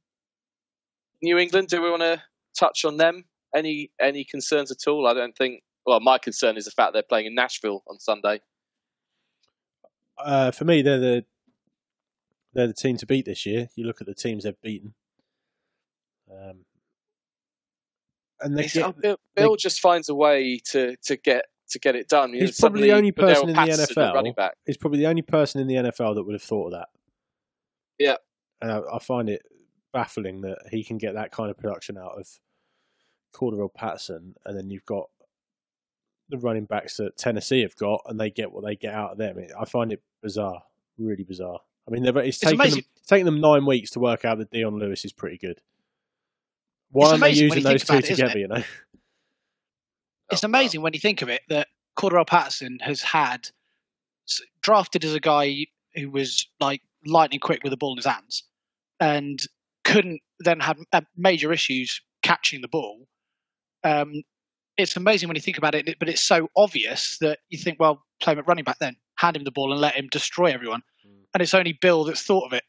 New 1.21 1.37
England. 1.37 1.67
Do 1.69 1.81
we 1.81 1.89
want 1.89 2.03
to 2.03 2.21
touch 2.57 2.85
on 2.85 2.97
them? 2.97 3.25
Any 3.55 3.91
any 3.99 4.23
concerns 4.23 4.71
at 4.71 4.87
all? 4.89 5.07
I 5.07 5.13
don't 5.13 5.35
think. 5.35 5.61
Well, 5.87 6.01
my 6.01 6.17
concern 6.17 6.57
is 6.57 6.65
the 6.65 6.71
fact 6.71 6.91
they're 6.91 7.01
playing 7.01 7.27
in 7.27 7.33
Nashville 7.33 7.81
on 7.87 7.97
Sunday. 7.97 8.41
Uh, 10.19 10.51
for 10.51 10.65
me, 10.65 10.81
they're 10.81 10.99
the 10.99 11.25
they're 12.53 12.67
the 12.67 12.73
team 12.73 12.97
to 12.97 13.05
beat 13.05 13.25
this 13.25 13.45
year. 13.45 13.69
You 13.75 13.85
look 13.85 14.01
at 14.01 14.07
the 14.07 14.13
teams 14.13 14.43
they've 14.43 14.61
beaten, 14.61 14.95
um, 16.29 16.65
and 18.41 18.57
they 18.57 18.67
get, 18.67 18.99
Bill, 18.99 19.17
Bill 19.35 19.55
just 19.55 19.79
finds 19.79 20.09
a 20.09 20.15
way 20.15 20.59
to, 20.71 20.97
to 21.05 21.15
get 21.15 21.45
to 21.69 21.79
get 21.79 21.95
it 21.95 22.09
done. 22.09 22.33
You 22.33 22.41
He's 22.41 22.59
know, 22.59 22.67
probably 22.67 22.89
the 22.89 22.95
only 22.95 23.13
person 23.13 23.49
in 23.49 23.55
the 23.55 23.61
Patterson 23.61 23.95
NFL 23.95 24.51
he's 24.65 24.77
probably 24.77 24.99
the 24.99 25.07
only 25.07 25.21
person 25.21 25.61
in 25.61 25.67
the 25.67 25.75
NFL 25.75 26.15
that 26.15 26.23
would 26.23 26.33
have 26.33 26.43
thought 26.43 26.67
of 26.67 26.71
that. 26.73 26.87
Yeah. 27.97 28.15
and 28.61 28.71
I, 28.71 28.81
I 28.95 28.99
find 28.99 29.29
it 29.29 29.43
baffling 29.93 30.41
that 30.41 30.59
he 30.69 30.83
can 30.83 30.97
get 30.97 31.13
that 31.13 31.31
kind 31.31 31.49
of 31.49 31.57
production 31.57 31.97
out 31.97 32.19
of 32.19 32.27
Cordarrelle 33.33 33.73
Patterson, 33.73 34.35
and 34.45 34.57
then 34.57 34.69
you've 34.69 34.85
got 34.85 35.09
the 36.29 36.37
running 36.37 36.65
backs 36.65 36.97
that 36.97 37.17
Tennessee 37.17 37.61
have 37.61 37.75
got, 37.75 38.01
and 38.05 38.19
they 38.19 38.29
get 38.29 38.51
what 38.51 38.63
they 38.63 38.75
get 38.75 38.93
out 38.93 39.11
of 39.11 39.17
them. 39.17 39.37
I 39.59 39.65
find 39.65 39.91
it 39.91 40.01
bizarre, 40.21 40.63
really 40.97 41.23
bizarre. 41.23 41.59
I 41.87 41.91
mean, 41.91 42.05
it's, 42.05 42.17
It's 42.17 42.39
taken 42.39 42.57
them, 42.57 42.79
taken 43.07 43.25
them 43.25 43.39
nine 43.39 43.65
weeks 43.65 43.91
to 43.91 43.99
work 43.99 44.25
out 44.25 44.39
that 44.39 44.51
Dion 44.51 44.77
Lewis 44.77 45.05
is 45.05 45.13
pretty 45.13 45.37
good. 45.37 45.61
Why 46.91 47.09
aren't 47.09 47.21
they 47.21 47.31
using 47.31 47.63
those 47.63 47.83
two 47.83 47.95
it, 47.95 48.05
together? 48.05 48.37
You 48.37 48.47
know, 48.47 48.63
It's 50.31 50.43
Oh, 50.43 50.47
amazing 50.47 50.81
when 50.81 50.93
you 50.93 50.99
think 50.99 51.21
of 51.21 51.29
it 51.29 51.41
that 51.49 51.67
Cordarrelle 51.97 52.27
Patterson 52.27 52.79
has 52.81 53.01
had 53.01 53.49
drafted 54.61 55.05
as 55.05 55.13
a 55.13 55.19
guy 55.19 55.67
who 55.95 56.11
was 56.11 56.47
like 56.59 56.81
lightning 57.05 57.39
quick 57.39 57.63
with 57.63 57.71
the 57.71 57.77
ball 57.77 57.93
in 57.93 57.97
his 57.97 58.05
hands 58.05 58.43
and 58.99 59.41
couldn't 59.83 60.21
then 60.39 60.59
have 60.59 60.77
uh, 60.91 61.01
major 61.15 61.53
issues 61.53 62.01
catching 62.23 62.61
the 62.61 62.67
ball. 62.67 63.07
Um, 63.83 64.23
it's 64.77 64.95
amazing 64.95 65.27
when 65.27 65.35
you 65.35 65.41
think 65.41 65.57
about 65.57 65.75
it, 65.75 65.97
but 65.99 66.07
it's 66.07 66.23
so 66.23 66.49
obvious 66.55 67.17
that 67.19 67.39
you 67.49 67.57
think, 67.57 67.79
well, 67.79 68.03
play 68.21 68.33
him 68.33 68.39
at 68.39 68.47
running 68.47 68.63
back 68.63 68.79
then, 68.79 68.95
hand 69.15 69.35
him 69.35 69.43
the 69.43 69.51
ball 69.51 69.71
and 69.71 69.81
let 69.81 69.95
him 69.95 70.07
destroy 70.11 70.51
everyone. 70.51 70.81
Mm. 71.05 71.23
And 71.33 71.41
it's 71.41 71.53
only 71.53 71.73
Bill 71.73 72.03
that's 72.03 72.21
thought 72.21 72.45
of 72.45 72.53
it. 72.53 72.63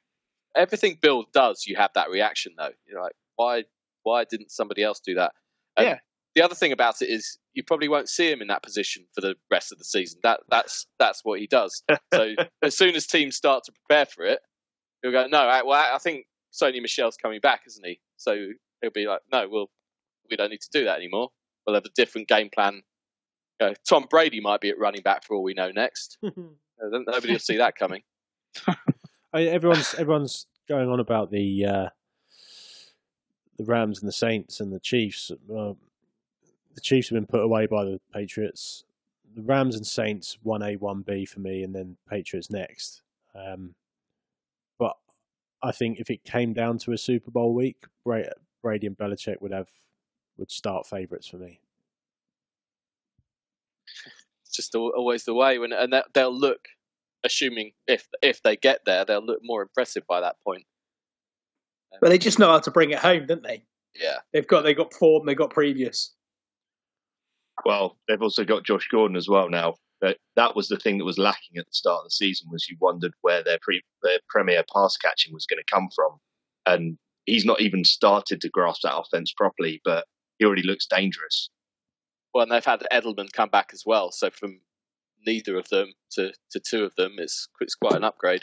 Everything 0.57 0.99
Bill 1.01 1.25
does, 1.33 1.67
you 1.67 1.77
have 1.77 1.91
that 1.95 2.11
reaction 2.11 2.55
though. 2.57 2.71
You're 2.87 3.03
like, 3.03 3.13
why 3.37 3.65
why 4.03 4.25
didn't 4.25 4.51
somebody 4.51 4.83
else 4.83 5.01
do 5.01 5.15
that? 5.15 5.33
And 5.77 5.87
Yeah. 5.87 5.99
The 6.35 6.45
other 6.45 6.55
thing 6.55 6.73
about 6.73 7.03
it 7.03 7.09
is 7.09 7.37
you 7.55 7.65
probably 7.65 7.89
won't 7.89 8.09
see 8.09 8.31
him 8.31 8.41
in 8.41 8.49
that 8.49 8.63
position 8.63 9.05
for 9.13 9.21
the 9.21 9.35
rest 9.51 9.73
of 9.73 9.79
the 9.79 9.85
season. 9.85 10.21
That 10.23 10.41
that's 10.49 10.87
that's 10.99 11.25
what 11.25 11.41
he 11.41 11.47
does. 11.47 11.83
So 12.15 12.35
as 12.63 12.77
soon 12.77 12.95
as 12.95 13.07
teams 13.07 13.37
start 13.37 13.65
to 13.65 13.73
prepare 13.73 14.07
for 14.07 14.25
it, 14.25 14.41
he'll 15.03 15.11
go, 15.11 15.27
no, 15.27 15.39
I, 15.39 15.63
well, 15.63 15.95
I 15.95 15.99
think 15.99 16.27
Sony 16.53 16.81
Michel's 16.81 17.17
coming 17.17 17.41
back, 17.41 17.63
isn't 17.67 17.85
he? 17.85 18.01
So 18.17 18.51
he'll 18.81 18.91
be 18.91 19.07
like, 19.07 19.21
no, 19.33 19.49
well, 19.49 19.71
we 20.31 20.37
don't 20.37 20.51
need 20.51 20.61
to 20.61 20.71
do 20.73 20.85
that 20.85 20.97
anymore. 20.97 21.31
We'll 21.69 21.75
have 21.75 21.85
a 21.85 21.91
different 21.95 22.29
game 22.29 22.49
plan. 22.49 22.81
You 23.61 23.67
know, 23.67 23.75
Tom 23.87 24.07
Brady 24.09 24.41
might 24.41 24.63
be 24.63 24.71
at 24.71 24.79
running 24.79 25.03
back 25.03 25.23
for 25.23 25.37
all 25.37 25.43
we 25.43 25.55
know 25.55 25.71
next. 25.71 26.19
Uh, 26.81 26.97
Nobody 27.09 27.33
will 27.33 27.41
see 27.41 27.57
that 27.57 27.75
coming. 27.75 28.03
I, 29.33 29.43
everyone's 29.43 29.95
everyone's 29.95 30.47
going 30.69 30.89
on 30.89 31.01
about 31.01 31.33
the 31.33 31.67
uh, 31.67 31.89
the 33.57 33.65
Rams 33.65 33.99
and 33.99 34.07
the 34.07 34.13
Saints 34.13 34.61
and 34.61 34.73
the 34.73 34.79
Chiefs. 34.79 35.33
Uh, 35.33 35.73
the 36.77 36.81
Chiefs 36.81 37.09
have 37.09 37.17
been 37.17 37.27
put 37.27 37.41
away 37.41 37.67
by 37.67 37.83
the 37.85 38.01
Patriots. 38.15 38.85
The 39.35 39.43
Rams 39.43 39.75
and 39.75 39.85
Saints 39.85 40.39
one 40.45 40.63
A 40.63 40.77
one 40.77 41.03
B 41.03 41.25
for 41.25 41.41
me, 41.41 41.65
and 41.65 41.75
then 41.75 41.97
Patriots 42.09 42.49
next. 42.49 43.03
Um, 43.35 43.75
but 44.79 44.97
I 45.61 45.73
think 45.73 45.99
if 45.99 46.11
it 46.11 46.23
came 46.23 46.53
down 46.53 46.79
to 46.79 46.93
a 46.93 46.97
Super 46.97 47.33
Bowl 47.33 47.55
week, 47.55 47.87
Brady 48.05 48.87
and 48.87 48.97
Belichick 48.97 49.43
would 49.43 49.53
have 49.53 49.67
would 50.39 50.51
start 50.51 50.87
favourites 50.87 51.27
for 51.29 51.37
me. 51.37 51.61
It's 54.45 54.55
just 54.57 54.75
always 54.75 55.25
the 55.25 55.35
way 55.35 55.59
when 55.59 55.73
and 55.73 55.95
they'll 56.15 56.37
look 56.37 56.61
assuming 57.25 57.73
if 57.87 58.07
if 58.23 58.43
they 58.43 58.57
get 58.57 58.81
there 58.87 59.05
they'll 59.05 59.25
look 59.25 59.41
more 59.43 59.63
impressive 59.63 60.07
by 60.07 60.21
that 60.21 60.37
point 60.47 60.65
But 62.01 62.11
they 62.11 62.19
just 62.19 62.39
know 62.39 62.49
how 62.51 62.61
to 62.61 62.71
bring 62.71 62.91
it 62.91 62.99
home, 62.99 63.27
don't 63.27 63.43
they? 63.43 63.65
yeah 63.95 64.19
They've 64.33 64.47
got 64.47 64.63
they 64.63 64.75
got 64.75 64.95
form, 64.95 65.27
they 65.27 65.35
got 65.35 65.51
previous. 65.51 66.15
Well, 67.65 67.99
they've 68.07 68.23
also 68.23 68.45
got 68.45 68.65
Josh 68.65 68.89
Gordon 68.91 69.17
as 69.17 69.29
well 69.29 69.49
now. 69.49 69.75
But 70.01 70.19
that 70.37 70.55
was 70.55 70.69
the 70.69 70.77
thing 70.79 70.99
that 70.99 71.05
was 71.05 71.19
lacking 71.19 71.59
at 71.59 71.67
the 71.67 71.73
start 71.73 72.01
of 72.01 72.05
the 72.05 72.11
season 72.11 72.49
was 72.53 72.69
you 72.69 72.77
wondered 72.81 73.13
where 73.23 73.43
their 73.43 73.59
pre, 73.61 73.83
their 74.03 74.21
premier 74.29 74.63
pass 74.73 74.97
catching 74.97 75.35
was 75.35 75.45
going 75.47 75.59
to 75.59 75.75
come 75.75 75.89
from, 75.95 76.19
and 76.67 76.97
he's 77.27 77.45
not 77.45 77.61
even 77.61 77.85
started 77.85 78.41
to 78.43 78.49
grasp 78.49 78.83
that 78.85 78.97
offense 78.97 79.33
properly. 79.37 79.81
But 79.85 80.07
he 80.39 80.45
already 80.45 80.63
looks 80.63 80.87
dangerous. 80.87 81.51
well 82.35 82.43
and 82.43 82.53
they've 82.53 82.65
had 82.65 82.83
Edelman 82.93 83.33
come 83.33 83.49
back 83.51 83.71
as 83.73 83.83
well 83.87 84.11
so 84.13 84.31
from 84.31 84.61
neither 85.27 85.59
of 85.59 85.69
them 85.69 85.93
to, 86.13 86.33
to 86.53 86.61
two 86.61 86.85
of 86.85 86.95
them 86.97 87.17
it's 87.19 87.49
it's 87.61 87.75
quite 87.75 87.95
an 87.97 88.05
upgrade. 88.05 88.43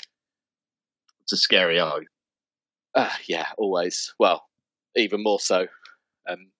It's 1.21 1.33
a 1.33 1.37
scary 1.37 1.79
O. 1.79 2.01
uh, 2.95 3.09
yeah 3.27 3.47
always. 3.57 4.13
Well 4.19 4.43
even 4.95 5.23
more 5.23 5.39
so. 5.39 5.67
Um, 6.29 6.51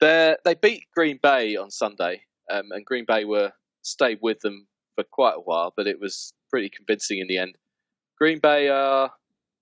they 0.00 0.36
they 0.44 0.54
beat 0.54 0.84
Green 0.96 1.18
Bay 1.22 1.56
on 1.56 1.70
Sunday 1.70 2.22
um, 2.50 2.70
and 2.72 2.84
Green 2.84 3.04
Bay 3.06 3.24
were 3.24 3.52
stayed 3.82 4.18
with 4.22 4.40
them 4.40 4.66
for 4.94 5.04
quite 5.04 5.34
a 5.36 5.40
while 5.40 5.72
but 5.76 5.86
it 5.86 6.00
was 6.00 6.32
pretty 6.50 6.70
convincing 6.70 7.18
in 7.18 7.28
the 7.28 7.38
end. 7.38 7.56
Green 8.18 8.38
Bay 8.38 8.68
are 8.68 9.10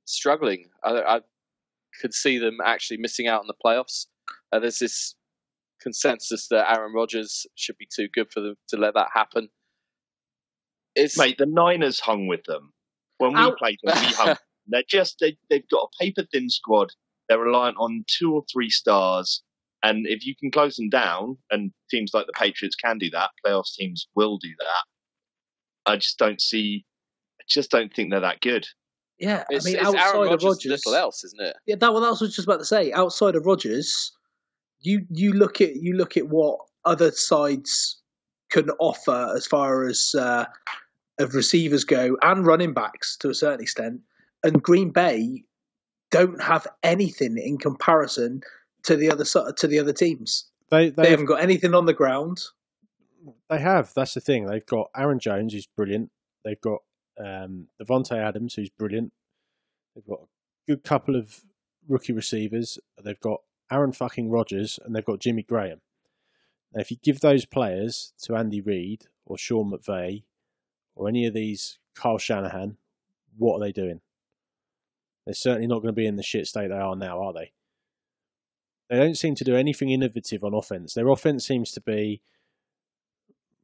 struggling. 0.04 0.68
I, 0.84 0.90
I 1.16 1.20
could 2.00 2.14
see 2.14 2.38
them 2.38 2.58
actually 2.64 2.96
missing 2.98 3.26
out 3.26 3.40
on 3.40 3.46
the 3.46 3.54
playoffs 3.64 4.06
uh, 4.52 4.58
there's 4.58 4.78
this 4.78 5.14
consensus 5.80 6.48
that 6.48 6.70
Aaron 6.70 6.92
Rodgers 6.92 7.46
should 7.54 7.76
be 7.78 7.88
too 7.94 8.08
good 8.12 8.28
for 8.32 8.40
them 8.40 8.54
to 8.68 8.76
let 8.76 8.94
that 8.94 9.08
happen. 9.14 9.48
It's 10.94 11.16
Mate, 11.16 11.38
the 11.38 11.46
Niners 11.46 12.00
hung 12.00 12.26
with 12.26 12.42
them 12.46 12.72
when 13.18 13.32
we 13.32 13.38
Ow. 13.38 13.54
played 13.58 13.78
them. 13.82 13.96
We 14.00 14.12
hung. 14.14 14.36
They're 14.70 14.82
just 14.86 15.16
they, 15.20 15.36
they've 15.48 15.68
got 15.70 15.88
a 15.88 16.04
paper 16.04 16.24
thin 16.30 16.50
squad. 16.50 16.88
They're 17.28 17.38
reliant 17.38 17.76
on 17.78 18.04
two 18.18 18.34
or 18.34 18.42
three 18.52 18.68
stars, 18.68 19.42
and 19.82 20.06
if 20.06 20.26
you 20.26 20.34
can 20.38 20.50
close 20.50 20.76
them 20.76 20.90
down, 20.90 21.38
and 21.50 21.70
teams 21.90 22.10
like 22.12 22.26
the 22.26 22.34
Patriots 22.34 22.76
can 22.76 22.98
do 22.98 23.08
that, 23.10 23.30
playoffs 23.44 23.74
teams 23.78 24.08
will 24.14 24.36
do 24.36 24.50
that. 24.58 25.92
I 25.92 25.96
just 25.96 26.18
don't 26.18 26.40
see. 26.40 26.84
I 27.40 27.44
just 27.48 27.70
don't 27.70 27.94
think 27.94 28.10
they're 28.10 28.20
that 28.20 28.42
good. 28.42 28.66
Yeah, 29.18 29.44
it's, 29.48 29.64
I 29.64 29.70
mean, 29.70 29.78
it's 29.78 29.88
outside 29.88 30.16
Aaron 30.16 30.20
of 30.20 30.30
Rodgers, 30.30 30.44
Rodgers, 30.44 30.86
little 30.86 30.94
else, 30.94 31.24
isn't 31.24 31.40
it? 31.40 31.56
yeah, 31.66 31.76
that 31.76 31.92
well, 31.92 32.02
that's 32.02 32.20
what 32.20 32.26
I 32.26 32.28
was 32.28 32.36
just 32.36 32.46
about 32.46 32.58
to 32.58 32.64
say. 32.66 32.92
Outside 32.92 33.36
of 33.36 33.46
Rodgers, 33.46 34.12
you 34.80 35.06
you 35.10 35.32
look 35.32 35.60
at 35.60 35.76
you 35.76 35.94
look 35.94 36.16
at 36.16 36.28
what 36.28 36.60
other 36.84 37.10
sides 37.10 38.00
can 38.50 38.70
offer 38.78 39.32
as 39.36 39.46
far 39.46 39.86
as 39.86 40.14
uh, 40.18 40.46
of 41.18 41.34
receivers 41.34 41.84
go 41.84 42.16
and 42.22 42.46
running 42.46 42.72
backs 42.72 43.16
to 43.18 43.30
a 43.30 43.34
certain 43.34 43.60
extent, 43.60 44.00
and 44.42 44.62
Green 44.62 44.90
Bay 44.90 45.44
don't 46.10 46.40
have 46.40 46.66
anything 46.82 47.36
in 47.38 47.58
comparison 47.58 48.42
to 48.84 48.96
the 48.96 49.10
other 49.10 49.24
to 49.24 49.66
the 49.66 49.78
other 49.78 49.92
teams. 49.92 50.46
They 50.70 50.90
They 50.90 51.02
they 51.02 51.10
haven't 51.10 51.26
got 51.26 51.42
anything 51.42 51.74
on 51.74 51.86
the 51.86 51.94
ground. 51.94 52.40
They 53.50 53.58
have. 53.58 53.92
That's 53.94 54.14
the 54.14 54.20
thing. 54.20 54.46
They've 54.46 54.64
got 54.64 54.90
Aaron 54.96 55.18
Jones, 55.18 55.52
who's 55.52 55.66
brilliant. 55.66 56.10
They've 56.44 56.60
got 56.60 56.80
um, 57.18 57.66
Davante 57.82 58.16
Adams, 58.16 58.54
who's 58.54 58.70
brilliant. 58.70 59.12
They've 59.94 60.06
got 60.06 60.20
a 60.20 60.26
good 60.66 60.84
couple 60.84 61.16
of 61.16 61.40
rookie 61.88 62.12
receivers. 62.12 62.78
They've 63.02 63.20
got 63.20 63.40
Aaron 63.70 63.92
fucking 63.92 64.30
Rodgers, 64.30 64.78
and 64.84 64.94
they've 64.94 65.04
got 65.04 65.20
Jimmy 65.20 65.42
Graham. 65.42 65.80
Now, 66.72 66.80
if 66.80 66.90
you 66.90 66.96
give 67.02 67.20
those 67.20 67.44
players 67.44 68.12
to 68.22 68.36
Andy 68.36 68.60
Reid 68.60 69.06
or 69.24 69.38
Sean 69.38 69.70
McVay 69.70 70.24
or 70.94 71.08
any 71.08 71.26
of 71.26 71.34
these 71.34 71.78
Kyle 71.94 72.18
Shanahan, 72.18 72.76
what 73.36 73.56
are 73.56 73.60
they 73.60 73.72
doing? 73.72 74.00
They're 75.24 75.34
certainly 75.34 75.66
not 75.66 75.82
going 75.82 75.94
to 75.94 76.00
be 76.00 76.06
in 76.06 76.16
the 76.16 76.22
shit 76.22 76.46
state 76.46 76.68
they 76.68 76.78
are 76.78 76.96
now, 76.96 77.22
are 77.22 77.32
they? 77.32 77.52
They 78.88 78.96
don't 78.96 79.18
seem 79.18 79.34
to 79.34 79.44
do 79.44 79.56
anything 79.56 79.90
innovative 79.90 80.42
on 80.42 80.54
offense. 80.54 80.94
Their 80.94 81.08
offense 81.08 81.46
seems 81.46 81.72
to 81.72 81.80
be 81.80 82.22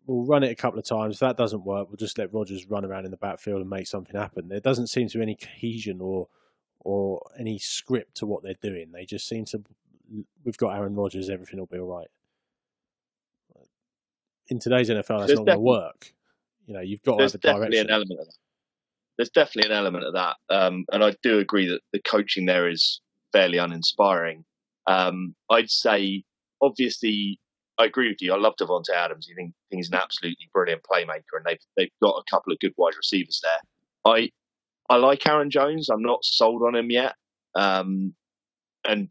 we'll 0.07 0.27
run 0.27 0.43
it 0.43 0.51
a 0.51 0.55
couple 0.55 0.79
of 0.79 0.85
times. 0.85 1.14
If 1.17 1.21
that 1.21 1.37
doesn't 1.37 1.64
work, 1.64 1.88
we'll 1.88 1.97
just 1.97 2.19
let 2.19 2.33
Rodgers 2.33 2.69
run 2.69 2.85
around 2.85 3.07
in 3.07 3.11
the 3.11 3.17
backfield 3.17 3.61
and 3.61 3.71
make 3.71 3.87
something 3.87 4.19
happen. 4.19 4.49
There 4.49 4.61
doesn't 4.61 4.88
seem 4.88 5.09
to 5.09 5.19
be 5.19 5.23
any 5.23 5.37
cohesion 5.37 6.01
or 6.01 6.29
or 6.81 7.23
any 7.38 7.59
script 7.59 8.14
to 8.17 8.27
what 8.27 8.43
they're 8.43 8.55
doing. 8.61 8.93
They 8.93 9.07
just 9.07 9.27
seem 9.27 9.47
to 9.47 9.62
we've 10.45 10.57
got 10.57 10.77
Aaron 10.77 10.95
Rodgers, 10.95 11.31
everything 11.31 11.59
will 11.59 11.67
be 11.67 11.79
all 11.79 11.97
right. 11.97 12.09
In 14.49 14.59
today's 14.59 14.90
NFL, 14.90 15.21
that's 15.21 15.27
There's 15.29 15.38
not 15.38 15.47
going 15.47 15.57
to 15.57 15.61
work. 15.61 16.12
You 16.67 16.75
know, 16.75 16.81
you've 16.81 17.03
got 17.03 17.12
to 17.12 17.19
There's 17.19 17.33
definitely 17.33 17.79
an 17.79 17.90
element 17.90 18.21
of 18.21 18.27
that. 18.27 18.35
There's 19.17 19.31
definitely 19.31 19.71
an 19.71 19.77
element 19.77 20.05
of 20.05 20.14
that, 20.14 20.37
um, 20.51 20.85
and 20.90 21.05
I 21.05 21.14
do 21.23 21.38
agree 21.38 21.69
that 21.69 21.81
the 21.93 22.01
coaching 22.01 22.47
there 22.47 22.69
is 22.69 23.01
fairly 23.33 23.59
uninspiring. 23.59 24.45
Um, 24.88 25.37
I'd 25.51 25.71
say, 25.71 26.25
obviously, 26.61 27.38
I 27.79 27.85
agree 27.85 28.09
with 28.09 28.21
you. 28.21 28.33
I 28.33 28.38
love 28.38 28.55
Davante 28.61 28.90
Adams. 28.90 29.27
Think, 29.27 29.53
think 29.71 29.79
he's 29.79 29.88
an 29.88 29.95
absolutely 29.95 30.49
brilliant 30.53 30.83
playmaker, 30.83 31.37
and 31.37 31.45
they've 31.47 31.61
they've 31.77 31.90
got 32.03 32.17
a 32.17 32.31
couple 32.31 32.53
of 32.53 32.59
good 32.59 32.75
wide 32.77 32.97
receivers 32.97 33.40
there. 33.43 34.12
I 34.12 34.31
I 34.90 34.97
like 34.97 35.27
Aaron 35.27 35.51
Jones. 35.51 35.88
I'm 35.88 36.03
not 36.03 36.25
sold 36.25 36.62
on 36.62 36.75
him 36.75 36.90
yet, 36.90 37.14
um, 37.55 38.14
and 38.85 39.09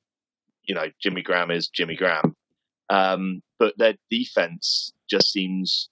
you 0.65 0.75
know 0.75 0.85
Jimmy 1.01 1.21
Graham 1.21 1.51
is 1.51 1.67
Jimmy 1.67 1.95
Graham, 1.95 2.35
um, 2.89 3.41
but 3.59 3.77
their 3.77 3.95
defense 4.09 4.91
just 5.09 5.31
seems 5.31 5.89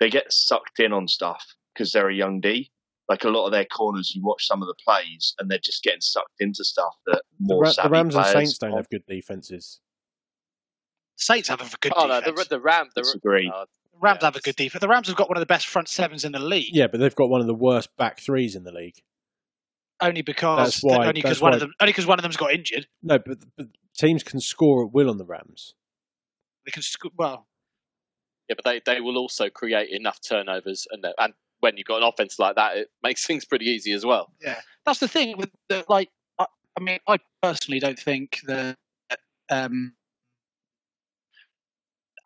they 0.00 0.10
get 0.10 0.32
sucked 0.32 0.78
in 0.80 0.92
on 0.92 1.08
stuff 1.08 1.44
because 1.74 1.92
they're 1.92 2.08
a 2.08 2.14
young 2.14 2.40
D. 2.40 2.70
Like 3.08 3.22
a 3.24 3.28
lot 3.28 3.46
of 3.46 3.52
their 3.52 3.64
corners, 3.64 4.12
you 4.16 4.22
watch 4.24 4.46
some 4.46 4.62
of 4.62 4.66
the 4.68 4.74
plays, 4.84 5.34
and 5.38 5.48
they're 5.48 5.58
just 5.62 5.82
getting 5.84 6.00
sucked 6.00 6.40
into 6.40 6.64
stuff 6.64 6.92
that 7.06 7.22
The, 7.38 7.46
more 7.54 7.62
Ra- 7.62 7.68
the 7.68 7.74
savvy 7.74 7.88
Rams 7.90 8.14
and 8.16 8.26
Saints 8.26 8.58
don't 8.58 8.72
have 8.72 8.88
good 8.90 9.04
defenses. 9.06 9.80
Saints 11.16 11.48
have 11.48 11.60
a 11.60 11.64
good 11.80 11.92
defence. 11.92 11.96
Oh 11.96 12.06
no, 12.08 12.20
the, 12.20 12.46
the 12.50 12.60
Ram, 12.60 12.88
the 12.94 13.02
Disagree. 13.02 13.50
uh, 13.54 13.64
The 13.92 13.98
Rams 14.00 14.18
yeah, 14.20 14.26
have 14.26 14.36
a 14.36 14.40
good 14.40 14.56
defense. 14.56 14.80
The 14.80 14.88
Rams 14.88 15.06
have 15.08 15.16
got 15.16 15.28
one 15.28 15.36
of 15.38 15.40
the 15.40 15.46
best 15.46 15.66
front 15.66 15.88
sevens 15.88 16.24
in 16.24 16.32
the 16.32 16.38
league. 16.40 16.74
Yeah, 16.74 16.88
but 16.88 17.00
they've 17.00 17.14
got 17.14 17.30
one 17.30 17.40
of 17.40 17.46
the 17.46 17.54
worst 17.54 17.96
back 17.96 18.20
threes 18.20 18.54
in 18.56 18.64
the 18.64 18.72
league. 18.72 18.96
Only 20.00 20.20
because 20.22 20.58
That's 20.74 20.82
why- 20.82 21.06
only 21.06 21.12
because 21.22 21.40
one 21.40 21.52
why- 21.52 21.56
of 21.56 21.60
them 21.60 21.72
only 21.80 21.92
because 21.92 22.06
one 22.06 22.18
of 22.18 22.22
them's 22.22 22.36
got 22.36 22.52
injured. 22.52 22.86
No, 23.02 23.18
but, 23.18 23.38
but 23.56 23.66
teams 23.96 24.22
can 24.22 24.40
score 24.40 24.84
at 24.84 24.92
will 24.92 25.10
on 25.10 25.18
the 25.18 25.24
Rams. 25.24 25.74
They 26.64 26.72
can 26.72 26.82
score 26.82 27.10
well. 27.16 27.46
yeah, 28.48 28.54
but 28.56 28.64
they, 28.64 28.80
they 28.94 29.00
will 29.00 29.16
also 29.18 29.48
create 29.50 29.90
enough 29.90 30.20
turnovers, 30.20 30.86
and 30.90 31.04
and 31.18 31.32
when 31.60 31.76
you've 31.76 31.86
got 31.86 32.02
an 32.02 32.08
offense 32.08 32.38
like 32.38 32.56
that, 32.56 32.76
it 32.76 32.90
makes 33.02 33.24
things 33.26 33.44
pretty 33.44 33.66
easy 33.66 33.92
as 33.92 34.04
well. 34.04 34.30
Yeah, 34.42 34.60
that's 34.84 35.00
the 35.00 35.08
thing 35.08 35.36
with 35.36 35.50
the 35.68 35.84
like. 35.88 36.10
I, 36.38 36.46
I 36.76 36.80
mean, 36.82 36.98
I 37.08 37.18
personally 37.42 37.80
don't 37.80 37.98
think 37.98 38.40
that 38.46 38.76
um, 39.50 39.94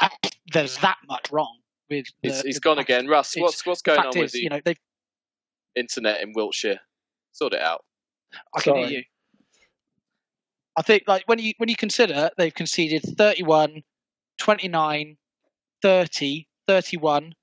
I- 0.00 0.10
there's 0.52 0.76
that 0.78 0.96
much 1.08 1.30
wrong 1.30 1.58
with. 1.88 2.06
He's, 2.22 2.40
the- 2.42 2.48
he's 2.48 2.54
the 2.56 2.60
gone 2.60 2.78
again. 2.78 3.06
Russ, 3.06 3.34
what's 3.36 3.64
what's 3.66 3.82
going 3.82 3.96
fact 3.96 4.14
on 4.16 4.18
with 4.20 4.26
is, 4.26 4.32
the 4.32 4.40
you 4.40 4.48
know, 4.48 4.60
they 4.64 4.74
internet 5.76 6.22
in 6.22 6.32
Wiltshire? 6.34 6.80
Sort 7.32 7.52
it 7.52 7.60
out. 7.60 7.84
I 8.56 8.60
can 8.60 8.76
hear 8.76 8.86
you. 8.88 9.02
I 10.76 10.82
think 10.82 11.04
like 11.06 11.24
when 11.26 11.38
you 11.38 11.52
when 11.58 11.68
you 11.68 11.76
consider 11.76 12.30
they've 12.36 12.54
conceded 12.54 13.02
31, 13.02 13.82
29, 14.38 15.16
30, 15.82 16.48
31, 16.66 17.34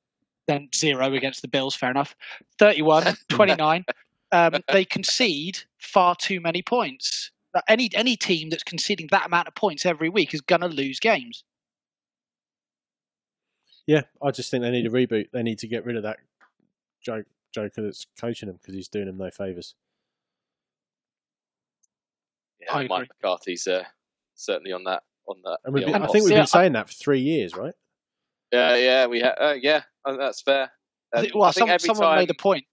then 0.48 0.70
zero 0.74 1.14
against 1.14 1.42
the 1.42 1.48
Bills, 1.48 1.76
fair 1.76 1.92
enough. 1.92 2.16
31, 2.60 3.16
29. 3.30 3.86
um, 4.32 4.54
they 4.72 4.86
concede 4.86 5.60
far 5.80 6.16
too 6.16 6.40
many 6.40 6.62
points. 6.62 7.32
Like, 7.54 7.64
Any 7.68 7.90
any 7.94 8.16
team 8.16 8.50
that's 8.50 8.64
conceding 8.64 9.08
that 9.12 9.26
amount 9.26 9.48
of 9.48 9.56
points 9.56 9.86
every 9.86 10.10
week 10.10 10.34
is 10.34 10.42
going 10.42 10.62
to 10.62 10.68
lose 10.68 11.00
games. 11.00 11.44
Yeah, 13.86 14.02
I 14.22 14.32
just 14.32 14.52
think 14.52 14.64
they 14.64 14.72
need 14.72 14.86
a 14.86 14.90
reboot. 14.90 15.32
They 15.32 15.44
need 15.44 15.60
to 15.60 15.68
get 15.68 15.86
rid 15.86 15.96
of 15.96 16.04
that 16.04 16.18
joke, 17.02 17.26
joker 17.54 17.82
that's 17.82 18.06
coaching 18.20 18.48
them 18.48 18.58
because 18.62 18.76
he's 18.76 18.90
doing 18.90 19.06
them 19.06 19.18
no 19.18 19.32
favors. 19.32 19.76
Yeah, 22.68 22.74
I 22.76 22.88
Mike 22.88 22.92
agree. 22.92 23.08
McCarthy's 23.22 23.68
uh, 23.68 23.84
certainly 24.36 24.72
on 24.72 24.84
that 24.86 25.04
on 25.28 25.38
that. 25.44 25.60
And 25.66 25.74
we've 25.74 25.86
been, 25.86 25.96
I 25.96 26.08
think 26.08 26.26
we've 26.26 26.34
been 26.36 26.48
saying 26.48 26.74
that 26.74 26.88
for 26.88 26.94
three 26.94 27.20
years, 27.20 27.56
right? 27.56 27.74
Yeah, 28.52 28.76
yeah, 28.76 29.06
we 29.08 29.20
ha- 29.22 29.36
uh, 29.40 29.56
yeah, 29.60 29.82
uh, 30.06 30.16
that's 30.16 30.42
fair. 30.42 30.72
I 31.14 31.18
Um, 31.18 31.24
think- 31.24 31.36
well, 31.36 31.44
I 31.44 31.52
think 31.52 31.70
some, 31.70 31.80
someone 31.80 32.08
time, 32.08 32.20
made 32.20 32.30
the 32.30 32.34
point. 32.36 32.66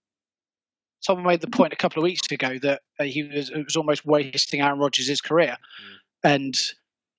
Someone 1.01 1.25
made 1.25 1.41
the 1.41 1.49
point 1.49 1.73
a 1.73 1.75
couple 1.75 2.01
of 2.01 2.03
weeks 2.03 2.31
ago 2.31 2.57
that 2.59 2.81
uh, 2.99 3.03
he 3.03 3.23
was 3.23 3.49
it 3.49 3.63
was 3.63 3.75
almost 3.75 4.05
wasting 4.05 4.61
Aaron 4.61 4.79
Rodgers' 4.79 5.21
career, 5.21 5.57
and 6.23 6.55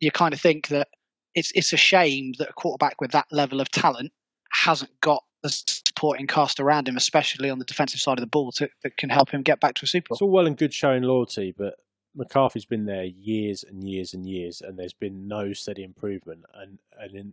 you 0.01 0.11
kind 0.11 0.33
of 0.35 0.41
think 0.41 0.69
that 0.69 0.89
it's 1.35 1.53
it's 1.55 1.73
a 1.73 1.77
shame 1.77 2.33
that 2.39 2.49
a 2.51 2.53
quarterback 2.55 3.01
with 3.01 3.13
that 3.13 3.27
level 3.31 3.61
of 3.61 3.71
talent 3.71 4.13
hasn't 4.53 4.91
got 5.01 5.23
the 5.43 5.51
supporting 5.51 6.27
cast 6.27 6.59
around 6.59 6.89
him, 6.89 6.97
especially 6.97 7.51
on 7.51 7.59
the 7.59 7.65
defensive 7.65 8.01
side 8.01 8.19
of 8.19 8.23
the 8.23 8.27
ball, 8.27 8.51
to, 8.53 8.69
that 8.83 8.97
can 8.97 9.11
help 9.11 9.31
him 9.31 9.43
get 9.43 9.61
back 9.61 9.75
to 9.75 9.85
a 9.85 9.87
Super 9.87 10.09
Bowl. 10.09 10.17
It's 10.17 10.23
all 10.23 10.31
well 10.31 10.47
and 10.47 10.57
good 10.57 10.73
showing 10.75 11.03
loyalty, 11.03 11.55
but 11.57 11.75
McCarthy's 12.17 12.65
been 12.65 12.87
there 12.87 13.05
years 13.05 13.63
and 13.63 13.87
years 13.89 14.15
and 14.15 14.27
years, 14.27 14.61
and 14.61 14.79
there's 14.79 14.95
been 14.95 15.29
no 15.29 15.53
steady 15.53 15.85
improvement. 15.85 16.45
And 16.55 16.79
and 16.99 17.15
in 17.15 17.33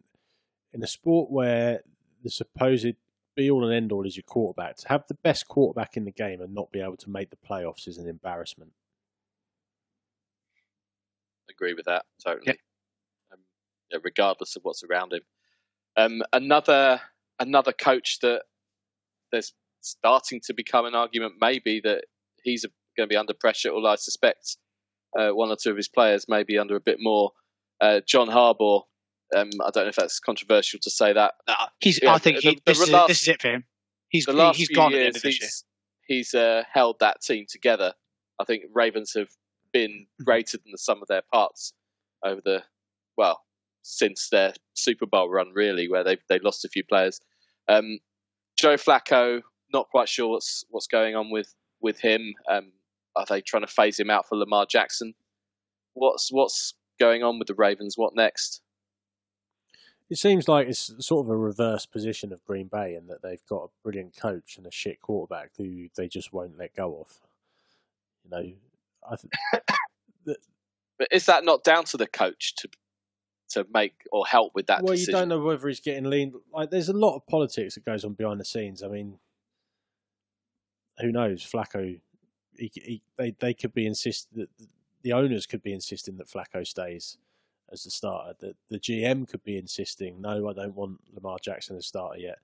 in 0.73 0.83
a 0.83 0.87
sport 0.87 1.31
where 1.31 1.81
the 2.23 2.29
supposed 2.29 2.95
be 3.35 3.49
all 3.49 3.65
and 3.65 3.73
end 3.73 3.91
all 3.91 4.05
is 4.05 4.15
your 4.15 4.23
quarterback, 4.23 4.77
to 4.77 4.89
have 4.89 5.05
the 5.07 5.15
best 5.15 5.47
quarterback 5.47 5.97
in 5.97 6.05
the 6.05 6.11
game 6.11 6.41
and 6.41 6.53
not 6.53 6.71
be 6.71 6.79
able 6.79 6.97
to 6.97 7.09
make 7.09 7.29
the 7.29 7.37
playoffs 7.37 7.87
is 7.87 7.97
an 7.97 8.07
embarrassment. 8.07 8.71
agree 11.49 11.73
with 11.73 11.85
that 11.85 12.05
totally. 12.23 12.57
Um, 13.31 13.39
yeah, 13.91 13.99
regardless 14.03 14.55
of 14.55 14.63
what's 14.63 14.83
around 14.83 15.13
him. 15.13 15.21
Um, 15.95 16.23
another 16.33 16.99
another 17.39 17.71
coach 17.71 18.19
that 18.21 18.43
there's 19.31 19.53
starting 19.81 20.41
to 20.45 20.53
become 20.53 20.85
an 20.85 20.95
argument 20.95 21.33
maybe 21.39 21.81
that 21.83 22.05
he's 22.43 22.65
going 22.97 23.07
to 23.07 23.13
be 23.13 23.17
under 23.17 23.33
pressure, 23.33 23.69
or 23.69 23.87
I 23.87 23.95
suspect 23.95 24.57
uh, 25.17 25.29
one 25.31 25.49
or 25.49 25.55
two 25.61 25.71
of 25.71 25.77
his 25.77 25.87
players 25.87 26.25
maybe 26.27 26.57
under 26.57 26.75
a 26.75 26.79
bit 26.81 26.97
more. 26.99 27.31
Uh, 27.81 28.01
John 28.07 28.27
Harbaugh. 28.27 28.83
Um, 29.35 29.49
I 29.65 29.71
don't 29.71 29.85
know 29.85 29.89
if 29.89 29.95
that's 29.95 30.19
controversial 30.19 30.79
to 30.83 30.89
say 30.91 31.11
that. 31.13 31.33
Nah, 31.47 31.67
he's. 31.79 31.99
Yeah, 32.01 32.13
I 32.13 32.19
think 32.19 32.37
the- 32.41 32.49
he, 32.49 32.55
the 32.55 32.61
this, 32.67 32.81
is, 32.81 32.91
last- 32.91 33.07
this 33.07 33.21
is 33.23 33.27
it 33.29 33.41
for 33.41 33.49
him. 33.49 33.63
He's 34.09 34.25
the 34.25 34.33
last 34.33 34.57
he's 34.57 34.67
few 34.67 34.75
gone 34.75 34.91
the 34.91 34.97
years, 34.99 35.07
end 35.07 35.15
of 35.15 35.21
this 35.23 35.41
year. 35.41 35.49
he's, 36.07 36.29
he's 36.31 36.33
uh, 36.35 36.63
held 36.71 36.99
that 36.99 37.21
team 37.21 37.45
together. 37.49 37.93
I 38.39 38.43
think 38.45 38.63
Ravens 38.73 39.13
have 39.15 39.29
been 39.71 39.89
Mm-hmm. 39.91 40.23
greater 40.25 40.57
than 40.57 40.71
the 40.71 40.77
sum 40.77 41.01
of 41.01 41.07
their 41.07 41.23
parts 41.33 41.73
over 42.23 42.39
the 42.45 42.61
well 43.17 43.41
since 43.81 44.29
their 44.29 44.53
Super 44.75 45.07
Bowl 45.07 45.29
run, 45.29 45.49
really, 45.53 45.89
where 45.89 46.03
they 46.03 46.17
they 46.29 46.37
lost 46.39 46.63
a 46.63 46.69
few 46.69 46.83
players. 46.83 47.19
Um, 47.67 47.97
Joe 48.55 48.75
Flacco, 48.75 49.41
not 49.73 49.89
quite 49.89 50.07
sure 50.09 50.29
what's 50.29 50.63
what's 50.69 50.85
going 50.87 51.15
on 51.15 51.31
with 51.31 51.51
with 51.81 51.99
him. 51.99 52.35
Um, 52.47 52.71
are 53.15 53.25
they 53.27 53.41
trying 53.41 53.65
to 53.65 53.71
phase 53.71 53.99
him 53.99 54.09
out 54.09 54.27
for 54.27 54.37
Lamar 54.37 54.65
Jackson? 54.65 55.13
What's 55.93 56.31
what's 56.31 56.73
going 56.99 57.23
on 57.23 57.39
with 57.39 57.47
the 57.47 57.55
Ravens? 57.55 57.97
What 57.97 58.15
next? 58.15 58.61
It 60.09 60.17
seems 60.17 60.47
like 60.47 60.67
it's 60.67 60.93
sort 60.99 61.25
of 61.25 61.31
a 61.31 61.37
reverse 61.37 61.85
position 61.85 62.33
of 62.33 62.43
Green 62.43 62.67
Bay 62.67 62.93
in 62.95 63.07
that 63.07 63.21
they've 63.23 63.45
got 63.47 63.63
a 63.63 63.67
brilliant 63.83 64.15
coach 64.15 64.57
and 64.57 64.67
a 64.67 64.71
shit 64.71 65.01
quarterback 65.01 65.51
who 65.57 65.87
they 65.95 66.07
just 66.07 66.33
won't 66.33 66.57
let 66.57 66.75
go 66.75 66.99
of. 66.99 67.19
You 68.23 68.29
know, 68.29 68.53
I 69.09 69.15
th- 69.15 70.37
But 70.97 71.07
is 71.11 71.25
that 71.25 71.43
not 71.43 71.63
down 71.63 71.85
to 71.85 71.97
the 71.97 72.07
coach 72.07 72.55
to 72.57 72.69
to 73.49 73.67
make 73.73 73.93
or 74.11 74.25
help 74.25 74.53
with 74.55 74.67
that 74.67 74.83
well, 74.83 74.93
decision? 74.93 75.13
you 75.13 75.19
don't 75.19 75.29
know 75.29 75.39
whether 75.39 75.67
he's 75.67 75.79
getting 75.79 76.05
lean. 76.09 76.33
Like, 76.53 76.71
there's 76.71 76.89
a 76.89 76.93
lot 76.93 77.15
of 77.15 77.27
politics 77.27 77.75
that 77.75 77.85
goes 77.85 78.03
on 78.03 78.13
behind 78.13 78.39
the 78.39 78.45
scenes. 78.45 78.81
I 78.81 78.87
mean, 78.87 79.19
who 80.99 81.11
knows? 81.11 81.43
Flacco, 81.43 81.99
he, 82.57 82.71
he, 82.73 83.01
they 83.17 83.31
they 83.39 83.53
could 83.53 83.73
be 83.73 83.85
insist 83.85 84.27
that 84.35 84.49
the 85.01 85.13
owners 85.13 85.45
could 85.45 85.61
be 85.63 85.73
insisting 85.73 86.17
that 86.17 86.27
Flacco 86.29 86.65
stays 86.65 87.17
as 87.71 87.83
the 87.83 87.91
starter. 87.91 88.33
The 88.39 88.55
the 88.69 88.79
GM 88.79 89.27
could 89.27 89.43
be 89.43 89.57
insisting, 89.57 90.21
no, 90.21 90.49
I 90.49 90.53
don't 90.53 90.75
want 90.75 90.99
Lamar 91.13 91.37
Jackson 91.41 91.75
as 91.77 91.87
starter 91.87 92.19
yet. 92.19 92.39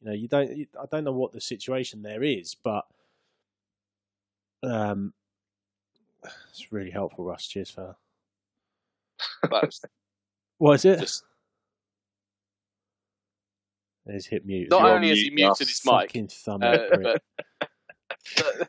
You 0.00 0.08
know, 0.08 0.14
you 0.14 0.28
don't. 0.28 0.56
You, 0.56 0.66
I 0.80 0.86
don't 0.90 1.04
know 1.04 1.12
what 1.12 1.32
the 1.32 1.40
situation 1.40 2.02
there 2.02 2.22
is, 2.22 2.54
but 2.54 2.86
um, 4.62 5.12
it's 6.50 6.72
really 6.72 6.90
helpful, 6.90 7.24
Russ. 7.24 7.46
Cheers, 7.46 7.70
fella. 7.70 7.96
Well, 9.50 9.62
it's 9.64 9.80
What 10.58 10.74
is 10.74 10.84
it? 10.86 11.00
just- 11.00 11.24
There's 14.06 14.26
hit 14.26 14.46
mute. 14.46 14.70
not 14.70 14.82
only 14.84 15.08
on 15.10 15.16
has 15.16 15.18
he 15.18 15.30
muted 15.30 15.48
Russ. 15.50 15.58
his 15.60 15.82
mic, 15.84 15.92
Fucking 15.94 16.28
thumb 16.28 16.62
uh, 16.62 16.72
it, 16.72 17.22
but 18.36 18.68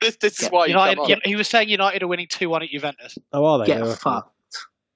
this, 0.00 0.16
this 0.16 0.42
is 0.42 0.48
why 0.48 0.66
you 0.66 0.70
United, 0.70 0.96
come 0.96 1.04
on. 1.04 1.10
yeah, 1.10 1.16
he 1.24 1.36
was 1.36 1.48
saying 1.48 1.68
United 1.68 2.02
are 2.02 2.06
winning 2.08 2.26
two 2.28 2.48
one 2.48 2.62
at 2.62 2.68
Juventus. 2.70 3.18
Oh, 3.32 3.44
are 3.44 3.58
they? 3.60 3.66
Get 3.66 3.84
They're- 3.84 3.94
fucked. 3.94 4.30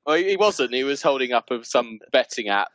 Well, 0.06 0.16
he 0.16 0.30
he 0.30 0.37
wasn't. 0.37 0.74
He 0.74 0.85
was 0.85 1.00
holding 1.02 1.32
up 1.32 1.50
of 1.50 1.64
some 1.66 2.00
betting 2.12 2.48
app 2.48 2.72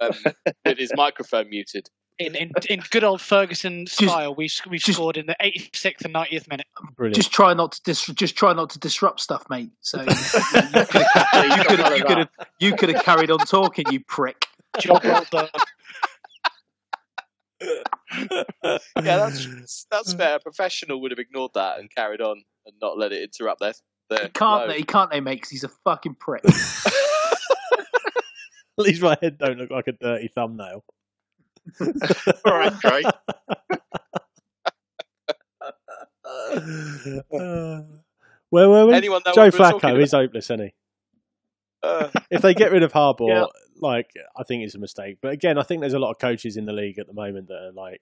um, 0.00 0.10
with 0.64 0.78
his 0.78 0.92
microphone 0.96 1.48
muted. 1.50 1.88
In 2.18 2.34
in, 2.34 2.50
in 2.68 2.82
good 2.90 3.04
old 3.04 3.20
Ferguson 3.20 3.86
style, 3.88 4.34
we 4.34 4.48
we 4.68 4.78
just- 4.78 4.96
scored 4.96 5.16
in 5.16 5.26
the 5.26 5.36
86th 5.42 6.04
and 6.04 6.14
90th 6.14 6.48
minute. 6.48 6.66
Brilliant. 6.96 7.14
Just 7.16 7.30
try 7.32 7.52
not 7.54 7.72
to 7.72 7.80
dis- 7.84 8.06
just 8.06 8.36
try 8.36 8.52
not 8.52 8.70
to 8.70 8.78
disrupt 8.78 9.20
stuff, 9.20 9.44
mate. 9.50 9.70
So 9.80 10.00
you 10.00 10.06
could 10.06 10.14
have 10.14 11.44
you 11.56 11.64
could 11.64 11.78
have 11.78 11.96
you 11.98 12.04
could 12.04 12.18
have 12.18 12.28
you 12.58 12.74
could 12.76 12.88
have 12.90 13.02
carried 13.04 13.30
on 13.30 13.38
talking, 13.40 13.84
you 13.90 14.00
prick. 14.00 14.46
Job 14.80 15.02
well 15.04 15.24
done. 15.30 15.48
Yeah, 17.60 18.78
that's 18.96 19.86
that's 19.90 20.12
fair. 20.14 20.36
A 20.36 20.40
professional 20.40 21.00
would 21.00 21.10
have 21.10 21.18
ignored 21.18 21.52
that 21.54 21.78
and 21.78 21.90
carried 21.94 22.20
on 22.20 22.42
and 22.66 22.74
not 22.80 22.98
let 22.98 23.12
it 23.12 23.22
interrupt 23.22 23.60
their. 23.60 23.72
their 24.10 24.24
He 24.24 24.28
can't 24.28 24.64
flow. 24.64 24.68
they? 24.68 24.78
He 24.78 24.84
can't 24.84 25.10
they, 25.10 25.20
mate? 25.20 25.36
Because 25.36 25.50
he's 25.50 25.64
a 25.64 25.70
fucking 25.84 26.16
prick. 26.16 26.44
At 28.78 28.84
least 28.84 29.00
my 29.00 29.16
head 29.22 29.38
don't 29.38 29.56
look 29.56 29.70
like 29.70 29.86
a 29.86 29.92
dirty 29.92 30.28
thumbnail. 30.28 30.84
All 31.80 32.52
right, 32.52 32.72
Craig. 32.74 33.06
Uh, 37.32 37.82
where 38.50 38.68
were 38.68 38.86
we? 38.86 38.94
Anyone 38.94 39.22
know 39.24 39.32
Joe 39.32 39.42
what 39.44 39.54
we 39.54 39.58
were 39.58 39.70
talking 39.70 39.90
Flacco 39.90 40.02
is 40.02 40.12
hopeless, 40.12 40.46
isn't 40.46 40.60
he? 40.60 40.74
If 42.30 42.42
they 42.42 42.54
get 42.54 42.72
rid 42.72 42.82
of 42.82 42.92
Harbaugh, 42.92 43.28
Yeah. 43.28 43.44
like 43.80 44.10
I 44.36 44.42
think 44.42 44.64
it's 44.64 44.74
a 44.74 44.78
mistake. 44.78 45.18
But 45.20 45.32
again, 45.32 45.58
I 45.58 45.62
think 45.62 45.80
there's 45.80 45.94
a 45.94 45.98
lot 45.98 46.10
of 46.10 46.18
coaches 46.18 46.56
in 46.56 46.66
the 46.66 46.72
league 46.72 46.98
at 46.98 47.06
the 47.06 47.12
moment 47.14 47.48
that 47.48 47.68
are 47.68 47.72
like 47.72 48.00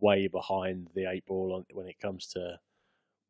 way 0.00 0.26
behind 0.28 0.88
the 0.94 1.10
eight 1.10 1.26
ball 1.26 1.54
on, 1.54 1.64
when 1.76 1.86
it 1.88 1.98
comes 2.00 2.26
to 2.28 2.58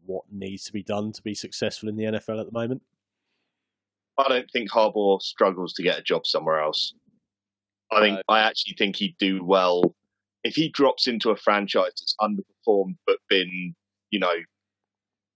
what 0.04 0.24
needs 0.30 0.64
to 0.64 0.72
be 0.72 0.82
done 0.82 1.12
to 1.12 1.22
be 1.22 1.34
successful 1.34 1.88
in 1.88 1.96
the 1.96 2.04
NFL 2.04 2.40
at 2.40 2.46
the 2.46 2.52
moment. 2.52 2.82
I 4.18 4.28
don't 4.28 4.50
think 4.50 4.70
Harbaugh 4.70 5.20
struggles 5.22 5.72
to 5.74 5.82
get 5.82 5.98
a 5.98 6.02
job 6.02 6.26
somewhere 6.26 6.60
else. 6.60 6.92
I 7.90 8.00
think. 8.00 8.20
I 8.28 8.40
actually 8.40 8.74
think 8.76 8.96
he'd 8.96 9.16
do 9.18 9.44
well 9.44 9.94
if 10.44 10.54
he 10.54 10.68
drops 10.68 11.06
into 11.06 11.30
a 11.30 11.36
franchise 11.36 11.92
that's 11.98 12.14
underperformed 12.20 12.96
but 13.06 13.18
been, 13.28 13.74
you 14.10 14.18
know, 14.20 14.34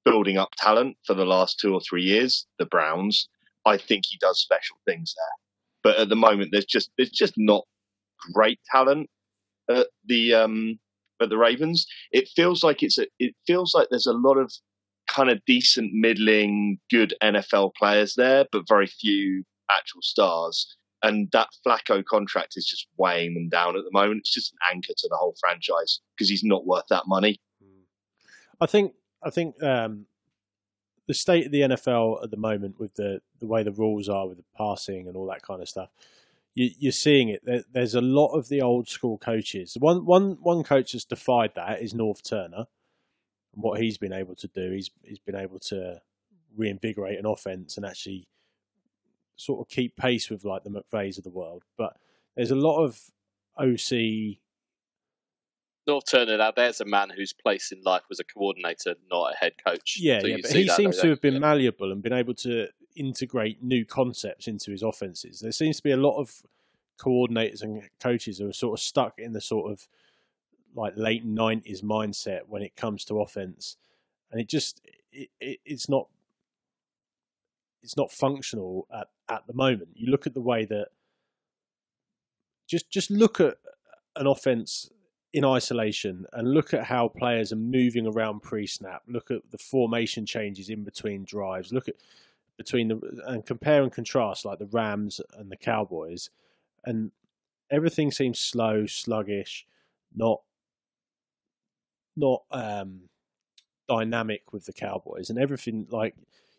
building 0.04 0.36
up 0.36 0.50
talent 0.56 0.96
for 1.06 1.14
the 1.14 1.24
last 1.24 1.58
two 1.60 1.72
or 1.74 1.80
three 1.80 2.02
years, 2.02 2.46
the 2.58 2.66
Browns. 2.66 3.28
I 3.64 3.76
think 3.76 4.04
he 4.06 4.18
does 4.18 4.40
special 4.40 4.76
things 4.86 5.14
there. 5.16 5.92
But 5.92 6.00
at 6.00 6.08
the 6.08 6.16
moment, 6.16 6.50
there's 6.52 6.64
just 6.64 6.90
there's 6.96 7.10
just 7.10 7.34
not 7.36 7.64
great 8.32 8.60
talent 8.70 9.08
at 9.68 9.88
the 10.06 10.34
um 10.34 10.78
at 11.20 11.28
the 11.28 11.38
Ravens. 11.38 11.86
It 12.12 12.28
feels 12.28 12.62
like 12.62 12.82
it's 12.82 12.98
a 12.98 13.06
it 13.18 13.34
feels 13.46 13.74
like 13.74 13.88
there's 13.90 14.06
a 14.06 14.12
lot 14.12 14.36
of 14.36 14.52
kind 15.08 15.30
of 15.30 15.44
decent, 15.46 15.92
middling, 15.92 16.78
good 16.90 17.14
NFL 17.22 17.72
players 17.74 18.14
there, 18.14 18.46
but 18.50 18.68
very 18.68 18.86
few 18.86 19.44
actual 19.70 20.00
stars. 20.02 20.76
And 21.02 21.28
that 21.32 21.48
Flacco 21.66 22.04
contract 22.04 22.52
is 22.56 22.64
just 22.64 22.86
weighing 22.96 23.34
them 23.34 23.48
down 23.48 23.76
at 23.76 23.82
the 23.82 23.90
moment. 23.92 24.20
It's 24.20 24.32
just 24.32 24.52
an 24.52 24.58
anchor 24.72 24.94
to 24.96 25.08
the 25.08 25.16
whole 25.16 25.34
franchise 25.40 26.00
because 26.16 26.30
he's 26.30 26.44
not 26.44 26.64
worth 26.64 26.84
that 26.90 27.08
money. 27.08 27.40
I 28.60 28.66
think 28.66 28.92
I 29.22 29.30
think 29.30 29.60
um, 29.62 30.06
the 31.06 31.14
state 31.14 31.46
of 31.46 31.52
the 31.52 31.62
NFL 31.62 32.22
at 32.22 32.30
the 32.30 32.36
moment, 32.36 32.78
with 32.78 32.94
the 32.94 33.20
the 33.40 33.46
way 33.46 33.62
the 33.62 33.72
rules 33.72 34.08
are 34.08 34.28
with 34.28 34.38
the 34.38 34.44
passing 34.56 35.08
and 35.08 35.16
all 35.16 35.26
that 35.26 35.42
kind 35.42 35.60
of 35.60 35.68
stuff, 35.68 35.90
you, 36.54 36.70
you're 36.78 36.92
seeing 36.92 37.28
it. 37.28 37.44
There, 37.44 37.64
there's 37.72 37.94
a 37.94 38.00
lot 38.00 38.32
of 38.36 38.48
the 38.48 38.62
old 38.62 38.88
school 38.88 39.18
coaches. 39.18 39.76
One 39.78 40.04
one 40.04 40.38
one 40.40 40.62
coach 40.62 40.92
has 40.92 41.04
defied 41.04 41.52
that 41.54 41.82
is 41.82 41.94
Norv 41.94 42.22
Turner. 42.22 42.66
And 43.54 43.62
what 43.62 43.80
he's 43.80 43.98
been 43.98 44.12
able 44.12 44.34
to 44.36 44.48
do, 44.48 44.70
he's 44.70 44.90
he's 45.04 45.18
been 45.18 45.36
able 45.36 45.58
to 45.60 46.00
reinvigorate 46.56 47.18
an 47.18 47.26
offense 47.26 47.76
and 47.76 47.86
actually 47.86 48.28
sort 49.36 49.60
of 49.60 49.68
keep 49.68 49.96
pace 49.96 50.30
with 50.30 50.44
like 50.44 50.64
the 50.64 50.70
McVays 50.70 51.18
of 51.18 51.24
the 51.24 51.30
world. 51.30 51.64
But 51.76 51.96
there's 52.36 52.50
a 52.50 52.56
lot 52.56 52.82
of 52.82 53.00
OC 53.58 54.38
Norv 55.88 56.02
Turner, 56.08 56.38
now 56.38 56.52
there's 56.54 56.80
a 56.80 56.84
man 56.84 57.10
whose 57.10 57.32
place 57.32 57.72
in 57.72 57.82
life 57.82 58.02
was 58.08 58.20
a 58.20 58.24
coordinator, 58.24 58.94
not 59.10 59.32
a 59.32 59.36
head 59.36 59.52
coach. 59.64 59.98
Yeah, 59.98 60.20
So 60.20 60.26
yeah, 60.28 60.36
but 60.40 60.52
he 60.52 60.68
seems 60.68 60.98
to 61.00 61.08
have 61.08 61.20
been 61.20 61.34
yeah. 61.34 61.40
malleable 61.40 61.90
and 61.90 62.02
been 62.02 62.12
able 62.12 62.34
to 62.34 62.68
integrate 62.94 63.62
new 63.62 63.84
concepts 63.84 64.46
into 64.46 64.70
his 64.70 64.82
offenses. 64.82 65.40
There 65.40 65.52
seems 65.52 65.78
to 65.78 65.82
be 65.82 65.90
a 65.90 65.96
lot 65.96 66.18
of 66.18 66.42
coordinators 67.00 67.62
and 67.62 67.82
coaches 68.00 68.38
who 68.38 68.48
are 68.48 68.52
sort 68.52 68.78
of 68.78 68.82
stuck 68.82 69.18
in 69.18 69.32
the 69.32 69.40
sort 69.40 69.72
of 69.72 69.88
like 70.74 70.94
late 70.96 71.24
nineties 71.24 71.82
mindset 71.82 72.42
when 72.46 72.62
it 72.62 72.76
comes 72.76 73.04
to 73.06 73.20
offense, 73.20 73.76
and 74.30 74.40
it 74.40 74.48
just 74.48 74.80
it, 75.12 75.28
it, 75.40 75.58
it's 75.64 75.88
not 75.88 76.06
it's 77.82 77.96
not 77.96 78.12
functional 78.12 78.86
at 78.94 79.08
at 79.28 79.46
the 79.46 79.52
moment. 79.52 79.88
You 79.94 80.10
look 80.10 80.26
at 80.26 80.34
the 80.34 80.40
way 80.40 80.64
that 80.66 80.88
just 82.68 82.88
just 82.90 83.10
look 83.10 83.40
at 83.40 83.56
an 84.16 84.26
offense 84.26 84.90
in 85.32 85.44
isolation 85.44 86.26
and 86.32 86.52
look 86.52 86.74
at 86.74 86.84
how 86.84 87.08
players 87.08 87.52
are 87.52 87.56
moving 87.56 88.06
around 88.06 88.40
pre-snap. 88.40 89.02
Look 89.08 89.30
at 89.30 89.40
the 89.50 89.58
formation 89.58 90.26
changes 90.26 90.68
in 90.68 90.84
between 90.84 91.24
drives. 91.24 91.72
Look 91.72 91.88
at 91.88 91.94
between 92.58 92.88
the 92.88 93.22
and 93.26 93.44
compare 93.44 93.82
and 93.82 93.90
contrast 93.90 94.44
like 94.44 94.58
the 94.58 94.66
Rams 94.66 95.20
and 95.36 95.50
the 95.50 95.56
Cowboys, 95.56 96.30
and 96.84 97.10
everything 97.70 98.10
seems 98.10 98.38
slow, 98.38 98.86
sluggish, 98.86 99.66
not 100.14 100.42
not 102.14 102.42
um, 102.50 103.08
dynamic 103.88 104.52
with 104.52 104.66
the 104.66 104.72
Cowboys, 104.72 105.30
and 105.30 105.38
everything 105.38 105.86
like 105.90 106.14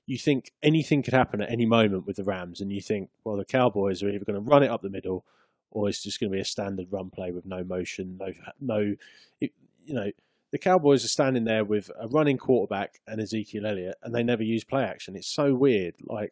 you 0.07 0.17
think 0.17 0.51
anything 0.63 1.03
could 1.03 1.13
happen 1.13 1.41
at 1.41 1.51
any 1.51 1.67
moment 1.67 2.07
with 2.07 2.15
the 2.15 2.23
Rams, 2.23 2.59
and 2.59 2.71
you 2.71 2.81
think, 2.81 3.09
well, 3.23 3.37
the 3.37 3.45
Cowboys 3.45 4.01
are 4.01 4.09
either 4.09 4.25
going 4.25 4.33
to 4.33 4.51
run 4.51 4.63
it 4.63 4.71
up 4.71 4.81
the 4.81 4.89
middle 4.89 5.25
or 5.73 5.89
it's 5.89 6.01
just 6.01 6.19
going 6.19 6.31
to 6.31 6.35
be 6.35 6.41
a 6.41 6.45
standard 6.45 6.87
run 6.91 7.09
play 7.09 7.31
with 7.31 7.45
no 7.45 7.63
motion, 7.63 8.17
no 8.19 8.31
no, 8.61 8.95
it, 9.41 9.51
you 9.85 9.93
know, 9.93 10.11
the 10.51 10.59
Cowboys 10.59 11.03
are 11.03 11.09
standing 11.09 11.45
there 11.45 11.65
with 11.65 11.89
a 11.99 12.07
running 12.07 12.37
quarterback 12.37 12.99
and 13.07 13.19
Ezekiel 13.19 13.65
Elliott, 13.65 13.97
and 14.03 14.13
they 14.13 14.21
never 14.23 14.43
use 14.43 14.63
play 14.63 14.83
action. 14.83 15.15
It's 15.15 15.27
so 15.27 15.55
weird. 15.55 15.95
Like, 16.03 16.31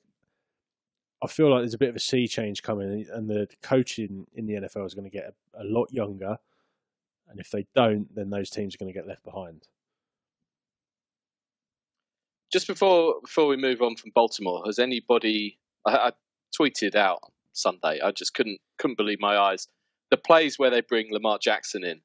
I 1.23 1.27
feel 1.27 1.49
like 1.49 1.61
there's 1.61 1.73
a 1.73 1.79
bit 1.79 1.89
of 1.89 1.95
a 1.95 1.99
sea 1.99 2.27
change 2.27 2.61
coming, 2.61 3.07
and 3.11 3.27
the 3.27 3.47
coaching 3.63 4.27
in 4.35 4.45
the 4.45 4.53
NFL 4.53 4.85
is 4.85 4.93
going 4.93 5.09
to 5.09 5.17
get 5.17 5.33
a, 5.55 5.63
a 5.63 5.65
lot 5.65 5.91
younger. 5.91 6.37
And 7.29 7.39
if 7.39 7.49
they 7.49 7.65
don't, 7.73 8.13
then 8.13 8.29
those 8.29 8.51
teams 8.51 8.75
are 8.75 8.77
going 8.77 8.93
to 8.93 8.97
get 8.97 9.07
left 9.07 9.23
behind. 9.23 9.67
Just 12.53 12.67
before 12.67 13.15
before 13.23 13.47
we 13.47 13.57
move 13.57 13.81
on 13.81 13.95
from 13.95 14.11
Baltimore, 14.13 14.61
has 14.67 14.77
anybody? 14.77 15.57
I, 15.85 15.95
I 15.95 16.11
tweeted 16.55 16.95
out 16.95 17.21
Sunday. 17.53 17.99
I 18.01 18.11
just 18.11 18.33
couldn't 18.33 18.59
couldn't 18.77 18.97
believe 18.97 19.19
my 19.19 19.37
eyes. 19.37 19.67
The 20.09 20.17
plays 20.17 20.59
where 20.59 20.69
they 20.69 20.81
bring 20.81 21.07
Lamar 21.11 21.39
Jackson 21.41 21.83
in 21.83 22.01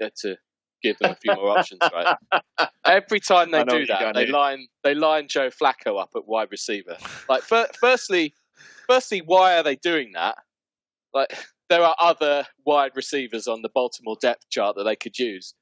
yeah, 0.00 0.08
to 0.22 0.36
give 0.82 0.98
them 0.98 1.12
a 1.12 1.16
few 1.16 1.32
more 1.32 1.50
options, 1.50 1.80
right? 1.92 2.16
Every 2.84 3.20
time 3.20 3.50
they 3.50 3.64
do 3.64 3.86
that, 3.86 4.14
they 4.14 4.26
line 4.26 4.68
they 4.84 4.94
line 4.94 5.28
Joe 5.28 5.50
Flacco 5.50 6.00
up 6.00 6.10
at 6.14 6.26
wide 6.26 6.48
receiver. 6.50 6.96
Like, 7.28 7.42
fir- 7.42 7.68
firstly, 7.80 8.34
firstly, 8.88 9.22
why 9.24 9.56
are 9.56 9.62
they 9.62 9.76
doing 9.76 10.12
that? 10.14 10.36
Like, 11.12 11.36
there 11.68 11.82
are 11.82 11.96
other 12.00 12.46
wide 12.64 12.92
receivers 12.94 13.48
on 13.48 13.62
the 13.62 13.68
Baltimore 13.68 14.16
depth 14.20 14.48
chart 14.50 14.76
that 14.76 14.84
they 14.84 14.96
could 14.96 15.18
use. 15.18 15.54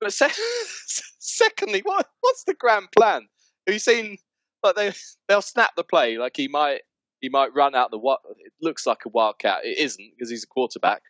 But 0.00 0.12
se- 0.12 0.30
secondly, 1.18 1.80
what 1.84 2.08
what's 2.20 2.44
the 2.44 2.54
grand 2.54 2.88
plan? 2.96 3.26
Have 3.66 3.74
you 3.74 3.80
seen 3.80 4.18
like 4.62 4.76
they 4.76 4.92
they'll 5.28 5.42
snap 5.42 5.72
the 5.76 5.84
play 5.84 6.18
like 6.18 6.36
he 6.36 6.48
might 6.48 6.82
he 7.22 7.30
might 7.30 7.54
run 7.54 7.74
out 7.74 7.90
the 7.90 7.96
what 7.98 8.20
it 8.38 8.52
looks 8.60 8.86
like 8.86 8.98
a 9.06 9.08
wildcat. 9.08 9.64
It 9.64 9.78
isn't 9.78 10.12
because 10.14 10.28
he's 10.28 10.44
a 10.44 10.46
quarterback, 10.48 11.00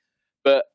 but 0.44 0.66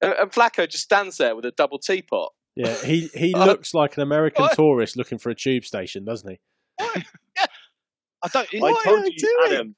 and 0.00 0.12
and 0.12 0.30
Flacco 0.30 0.68
just 0.68 0.84
stands 0.84 1.16
there 1.16 1.34
with 1.34 1.44
a 1.46 1.50
double 1.50 1.80
teapot. 1.80 2.32
Yeah, 2.54 2.74
he 2.84 3.08
he 3.14 3.34
looks 3.34 3.74
like 3.74 3.96
an 3.96 4.02
American 4.04 4.44
what? 4.44 4.54
tourist 4.54 4.96
looking 4.96 5.18
for 5.18 5.30
a 5.30 5.34
tube 5.34 5.64
station, 5.64 6.04
doesn't 6.04 6.30
he? 6.30 6.38
yeah. 7.36 7.46
I 8.22 8.28
don't. 8.28 8.48
I 8.54 8.58
What 8.60 8.84
told 8.84 9.00
are 9.00 9.06
you, 9.06 9.16
doing? 9.18 9.52
Adam. 9.52 9.76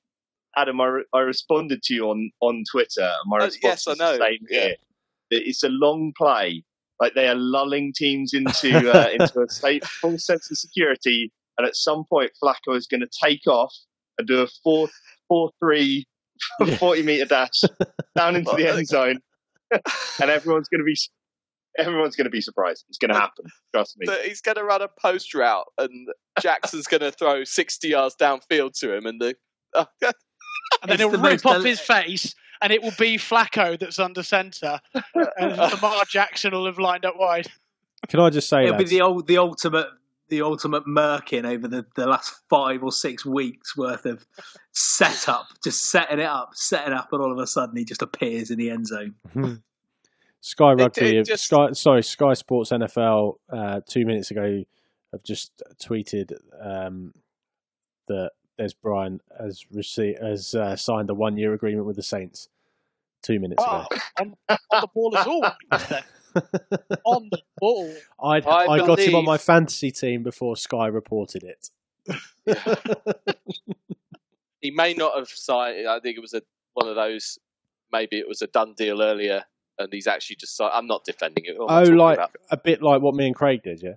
Adam, 0.59 0.81
I, 0.81 0.87
re- 0.87 1.05
I 1.13 1.19
responded 1.21 1.83
to 1.83 1.95
you 1.95 2.09
on, 2.09 2.31
on 2.41 2.65
Twitter. 2.71 3.13
My 3.27 3.37
Uh, 3.39 3.45
response 3.45 3.87
yes, 3.87 3.89
I 3.89 3.93
know. 4.03 4.13
the 4.17 4.25
same 4.25 4.39
Yeah. 4.49 4.61
here. 4.61 4.75
It's 5.31 5.63
a 5.63 5.69
long 5.69 6.13
play. 6.17 6.65
Like 6.99 7.13
they 7.15 7.29
are 7.29 7.35
lulling 7.35 7.93
teams 7.95 8.33
into 8.33 8.91
uh, 8.95 9.09
into 9.11 9.41
a 9.43 9.49
state, 9.51 9.85
full 9.85 10.19
sense 10.19 10.51
of 10.51 10.57
security, 10.57 11.31
and 11.59 11.67
at 11.67 11.77
some 11.77 12.05
point 12.09 12.31
Flacco 12.43 12.75
is 12.75 12.87
going 12.87 13.03
to 13.03 13.09
take 13.23 13.47
off 13.47 13.75
and 14.19 14.27
do 14.27 14.43
a 14.43 14.47
four 14.63 14.89
four 15.29 15.51
three 15.61 16.07
Yeah. 16.61 16.77
40 16.77 17.03
meter 17.03 17.25
dash 17.25 17.63
down 18.15 18.37
into 18.37 18.55
the 18.57 18.69
end 18.73 18.87
zone, 18.87 19.21
and 19.73 20.31
everyone's 20.31 20.69
going 20.69 20.81
to 20.81 20.85
be 20.85 20.95
everyone's 21.79 22.15
going 22.15 22.27
to 22.27 22.31
be 22.31 22.43
surprised. 22.43 22.85
It's 22.91 22.99
going 22.99 23.11
to 23.13 23.19
happen. 23.19 23.47
Trust 23.75 23.97
me. 23.99 24.07
that 24.07 24.23
he's 24.27 24.43
going 24.43 24.57
to 24.57 24.65
run 24.65 24.83
a 24.83 24.89
post 25.01 25.35
route 25.35 25.67
and 25.79 26.09
Jackson's 26.41 26.87
going 26.87 27.01
to 27.01 27.11
throw 27.11 27.45
60 27.45 27.89
yards 27.89 28.17
downfield 28.21 28.79
to 28.81 28.95
him 28.95 29.07
and 29.07 29.19
the 29.21 29.35
and 29.75 29.87
then 30.03 30.13
It's 30.85 30.99
he'll 31.01 31.11
the 31.11 31.19
rip 31.19 31.45
off 31.47 31.55
del- 31.55 31.63
his 31.63 31.81
face, 31.81 32.35
and 32.61 32.73
it 32.73 32.83
will 32.83 32.93
be 32.99 33.17
Flacco 33.17 33.79
that's 33.79 33.99
under 33.99 34.23
centre, 34.23 34.79
and 34.95 35.57
Lamar 35.57 36.03
Jackson 36.09 36.53
will 36.53 36.67
have 36.67 36.79
lined 36.79 37.05
up 37.05 37.15
wide. 37.17 37.47
Can 38.09 38.21
I 38.21 38.31
just 38.31 38.49
say 38.49 38.65
It'll 38.65 38.77
be 38.77 38.85
the 38.85 39.01
old, 39.01 39.27
the 39.27 39.39
ultimate, 39.39 39.89
the 40.29 40.43
ultimate 40.43 40.85
merkin 40.87 41.45
over 41.45 41.69
the, 41.69 41.87
the 41.95 42.07
last 42.07 42.35
five 42.51 42.83
or 42.83 42.91
six 42.93 43.25
weeks 43.25 43.77
worth 43.77 44.07
of 44.07 44.27
setup, 44.73 45.47
just 45.63 45.85
setting 45.91 46.19
it 46.21 46.27
up, 46.27 46.51
setting 46.55 46.93
up, 46.93 47.09
and 47.13 47.23
all 47.23 47.33
of 47.33 47.39
a 47.39 47.47
sudden 47.47 47.77
he 47.77 47.85
just 47.85 48.03
appears 48.03 48.51
in 48.51 48.59
the 48.59 48.71
end 48.71 48.87
zone. 48.87 49.15
Sky 50.41 50.73
Rugby, 50.73 51.07
it 51.11 51.17
have- 51.19 51.27
just- 51.27 51.45
Sky, 51.45 51.73
sorry, 51.73 52.03
Sky 52.03 52.35
Sports 52.35 52.71
NFL, 52.71 53.35
uh, 53.51 53.81
two 53.89 54.05
minutes 54.07 54.31
ago, 54.31 54.63
have 55.13 55.23
just 55.23 55.63
tweeted 55.83 56.33
um, 56.61 57.13
that 58.09 58.33
Dez 58.59 58.73
Bryant 58.81 59.23
has 59.39 59.65
received 59.71 60.21
has 60.23 60.55
uh, 60.55 60.77
signed 60.77 61.11
a 61.11 61.15
one 61.15 61.37
year 61.37 61.53
agreement 61.53 61.87
with 61.87 61.97
the 61.97 62.03
Saints. 62.03 62.49
Two 63.23 63.41
minutes 63.41 63.63
Oh, 63.67 63.87
ago. 63.91 64.01
on, 64.21 64.35
on 64.49 64.59
the 64.83 64.89
ball 64.95 65.17
as 65.17 65.27
all. 65.27 65.45
on 67.05 67.29
the 67.31 67.41
ball. 67.59 67.93
I'd, 68.23 68.47
I 68.47 68.67
I, 68.67 68.79
got 68.79 68.99
him 68.99 69.15
on 69.15 69.25
my 69.25 69.39
fantasy 69.39 69.91
team 69.91 70.23
before 70.23 70.57
Sky 70.57 70.87
reported 70.87 71.43
it. 71.45 71.71
he 74.61 74.71
may 74.71 74.95
not 74.95 75.17
have 75.19 75.29
signed. 75.29 75.89
I 75.89 76.01
think 76.01 76.17
it 76.17 76.21
was 76.21 76.35
a 76.35 76.43
one 76.75 76.89
of 76.89 76.95
those. 76.97 77.39
Maybe 77.93 78.19
it 78.19 78.29
was 78.29 78.43
a 78.43 78.47
done 78.49 78.75
deal 78.77 79.03
earlier, 79.03 79.45
and 79.79 79.93
he's 79.93 80.07
actually 80.07 80.37
just. 80.37 80.57
signed. 80.57 80.73
I'm 80.75 80.87
not 80.87 81.05
defending 81.05 81.45
it. 81.47 81.59
What 81.59 81.71
am 81.71 81.77
I 81.77 81.81
Oh, 81.81 81.85
talking 81.85 81.97
like 81.99 82.19
about? 82.19 82.31
a 82.51 82.57
bit 82.57 82.83
like 82.83 83.01
what 83.03 83.15
me 83.15 83.27
and 83.27 83.35
Craig 83.35 83.63
did, 83.63 83.83
yeah. 83.83 83.95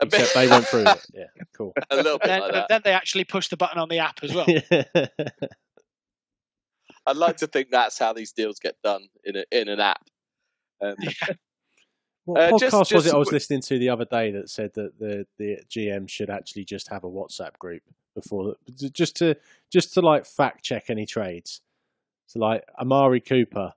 a 0.00 0.06
bit, 0.06 0.20
Except 0.20 0.34
they 0.34 0.48
went 0.48 0.66
through 0.66 0.84
it. 0.86 1.06
Yeah, 1.14 1.24
cool. 1.56 1.72
a 1.90 1.96
little 1.96 2.18
bit 2.18 2.28
Then, 2.28 2.40
like 2.40 2.52
that. 2.52 2.66
then 2.68 2.80
they 2.84 2.92
actually 2.92 3.24
push 3.24 3.48
the 3.48 3.56
button 3.56 3.78
on 3.78 3.88
the 3.88 3.98
app 4.00 4.18
as 4.22 4.34
well. 4.34 4.46
I'd 7.08 7.16
like 7.16 7.36
to 7.38 7.46
think 7.46 7.70
that's 7.70 7.98
how 7.98 8.12
these 8.12 8.32
deals 8.32 8.58
get 8.58 8.74
done 8.82 9.08
in 9.24 9.36
a, 9.36 9.44
in 9.52 9.68
an 9.68 9.78
app. 9.80 10.02
Um, 10.82 10.96
What 12.26 12.40
Uh, 12.42 12.50
podcast 12.50 12.70
just- 12.88 12.92
was 12.94 13.06
it 13.06 13.14
I 13.14 13.16
was 13.18 13.32
listening 13.32 13.60
to 13.62 13.78
the 13.78 13.88
other 13.88 14.04
day 14.04 14.30
that 14.32 14.50
said 14.50 14.74
that 14.74 14.98
the, 14.98 15.26
the 15.38 15.60
GM 15.70 16.08
should 16.08 16.28
actually 16.28 16.64
just 16.64 16.88
have 16.88 17.04
a 17.04 17.08
WhatsApp 17.08 17.56
group 17.58 17.82
before 18.14 18.56
just 18.92 19.16
to 19.16 19.36
just 19.72 19.94
to 19.94 20.00
like 20.00 20.26
fact 20.26 20.64
check 20.64 20.90
any 20.90 21.06
trades. 21.06 21.60
So 22.26 22.40
like 22.40 22.64
Amari 22.80 23.20
Cooper, 23.20 23.72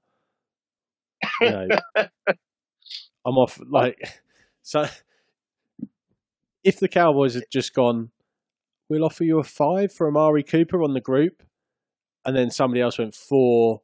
you 1.41 1.50
know, 1.52 1.68
I'm 3.26 3.38
off 3.38 3.60
like 3.70 4.20
so. 4.64 4.88
If 6.64 6.80
the 6.80 6.89
Cowboys 6.89 7.36
had 7.36 7.45
just 7.50 7.74
gone, 7.74 8.12
we'll 8.89 9.06
offer 9.06 9.24
you 9.24 9.39
a 9.39 9.43
five 9.45 9.93
for 9.93 10.08
Amari 10.08 10.43
Cooper 10.43 10.84
on 10.84 10.93
the 10.93 11.00
group, 11.00 11.41
and 12.26 12.36
then 12.36 12.52
somebody 12.52 12.82
else 12.82 12.97
went 12.97 13.16
four, 13.16 13.82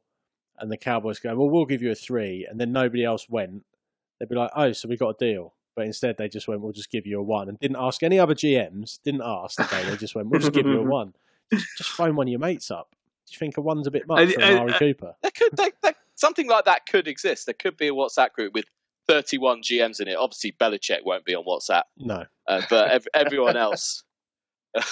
and 0.58 0.70
the 0.70 0.76
Cowboys 0.76 1.18
go, 1.18 1.34
well, 1.34 1.48
we'll 1.48 1.64
give 1.64 1.80
you 1.80 1.90
a 1.90 1.94
three, 1.94 2.46
and 2.48 2.60
then 2.60 2.72
nobody 2.72 3.02
else 3.02 3.28
went 3.30 3.64
they'd 4.18 4.28
be 4.28 4.34
like, 4.36 4.50
"Oh, 4.56 4.72
so 4.72 4.88
we 4.88 4.96
got 4.96 5.10
a 5.10 5.18
deal." 5.18 5.54
But 5.74 5.86
instead, 5.86 6.16
they 6.16 6.28
just 6.28 6.48
went, 6.48 6.60
"We'll 6.62 6.72
just 6.72 6.90
give 6.90 7.06
you 7.06 7.18
a 7.20 7.22
one," 7.22 7.48
and 7.48 7.58
didn't 7.58 7.76
ask 7.78 8.02
any 8.02 8.18
other 8.18 8.34
GMs. 8.34 8.98
Didn't 9.04 9.22
ask. 9.24 9.60
Okay, 9.60 9.84
they 9.88 9.96
just 9.96 10.14
went, 10.14 10.28
"We'll 10.28 10.40
just 10.40 10.52
give 10.52 10.66
you 10.66 10.80
a 10.80 10.82
one." 10.98 11.12
Just, 11.52 11.66
just 11.78 11.90
phone 11.90 12.16
one 12.16 12.26
of 12.26 12.30
your 12.30 12.40
mates 12.40 12.70
up. 12.70 12.88
Do 13.26 13.32
you 13.32 13.38
think 13.38 13.56
a 13.56 13.60
one's 13.60 13.86
a 13.86 13.90
bit 13.90 14.06
much 14.08 14.18
I- 14.28 14.32
for 14.32 14.42
I- 14.42 14.52
Amari 14.54 14.72
I- 14.74 14.78
Cooper? 14.78 15.14
there 15.22 15.30
could 15.32 15.56
there, 15.56 15.70
there, 15.82 15.94
something 16.14 16.48
like 16.48 16.64
that 16.64 16.86
could 16.86 17.06
exist. 17.08 17.46
There 17.46 17.54
could 17.54 17.76
be 17.76 17.88
a 17.88 17.92
WhatsApp 17.92 18.32
group 18.32 18.54
with 18.54 18.64
31 19.08 19.62
GMs 19.62 20.00
in 20.00 20.08
it. 20.08 20.16
Obviously, 20.16 20.52
Belichick 20.52 21.04
won't 21.04 21.24
be 21.24 21.34
on 21.34 21.44
WhatsApp, 21.44 21.82
No. 21.98 22.24
uh, 22.48 22.62
but 22.70 22.90
ev- 22.90 23.06
everyone 23.14 23.56
else. 23.56 24.02
that, 24.74 24.84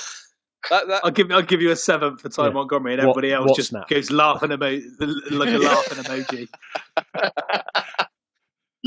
that, 0.70 1.01
I'll 1.05 1.11
give 1.11 1.31
I'll 1.33 1.43
give 1.43 1.61
you 1.62 1.70
a 1.72 1.77
seven 1.77 2.16
for 2.18 2.29
Ty 2.29 2.47
Yeah. 2.47 2.51
Montgomery, 2.53 2.95
and 2.95 3.03
What- 3.07 3.11
everybody 3.18 3.33
else 3.33 3.57
just 3.57 3.70
snap? 3.70 3.89
goes 3.89 4.11
laughing 4.11 4.53
emo- 4.53 4.81
like 5.31 5.49
a 5.55 5.59
laughing 5.59 5.99
emoji. 6.05 6.49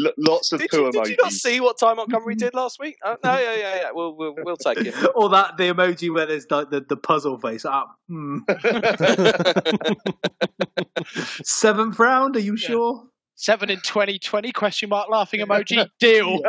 L- 0.05 0.11
lots 0.17 0.51
of 0.51 0.59
did, 0.59 0.69
poo 0.69 0.85
you, 0.85 0.91
did 0.91 1.07
you 1.09 1.17
not 1.21 1.31
see 1.31 1.59
what 1.59 1.79
Ty 1.79 1.93
Montgomery 1.95 2.35
did 2.35 2.53
last 2.53 2.79
week? 2.79 2.97
Uh, 3.03 3.15
no, 3.23 3.37
yeah, 3.37 3.55
yeah, 3.55 3.75
yeah. 3.75 3.89
We'll 3.93 4.15
we'll, 4.15 4.35
we'll 4.37 4.57
take 4.57 4.77
it. 4.79 4.93
or 5.15 5.29
that 5.29 5.57
the 5.57 5.63
emoji 5.65 6.13
where 6.13 6.25
there's 6.25 6.45
like 6.51 6.69
the, 6.69 6.81
the 6.81 6.97
puzzle 6.97 7.39
face. 7.39 7.65
Ah, 7.65 7.85
hmm. 8.07 8.39
Seventh 11.43 11.99
round? 11.99 12.35
Are 12.35 12.39
you 12.39 12.53
Yeah. 12.53 12.67
sure? 12.67 13.03
Seven 13.35 13.69
in 13.69 13.79
2020, 13.81 14.51
question 14.51 14.89
mark, 14.89 15.09
laughing 15.09 15.41
emoji, 15.41 15.87
deal. 15.99 16.39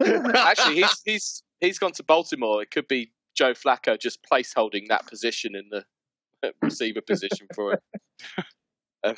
Actually, 0.36 0.76
he's 0.76 1.02
he's 1.04 1.42
he's 1.60 1.78
gone 1.78 1.92
to 1.92 2.04
Baltimore. 2.04 2.62
It 2.62 2.70
could 2.70 2.86
be 2.86 3.10
Joe 3.36 3.54
Flacco 3.54 3.98
just 3.98 4.20
placeholding 4.30 4.88
that 4.88 5.06
position 5.08 5.56
in 5.56 5.64
the 5.70 6.52
receiver 6.62 7.00
position 7.00 7.48
for 7.54 7.72
it. 7.74 7.82
Um, 9.04 9.14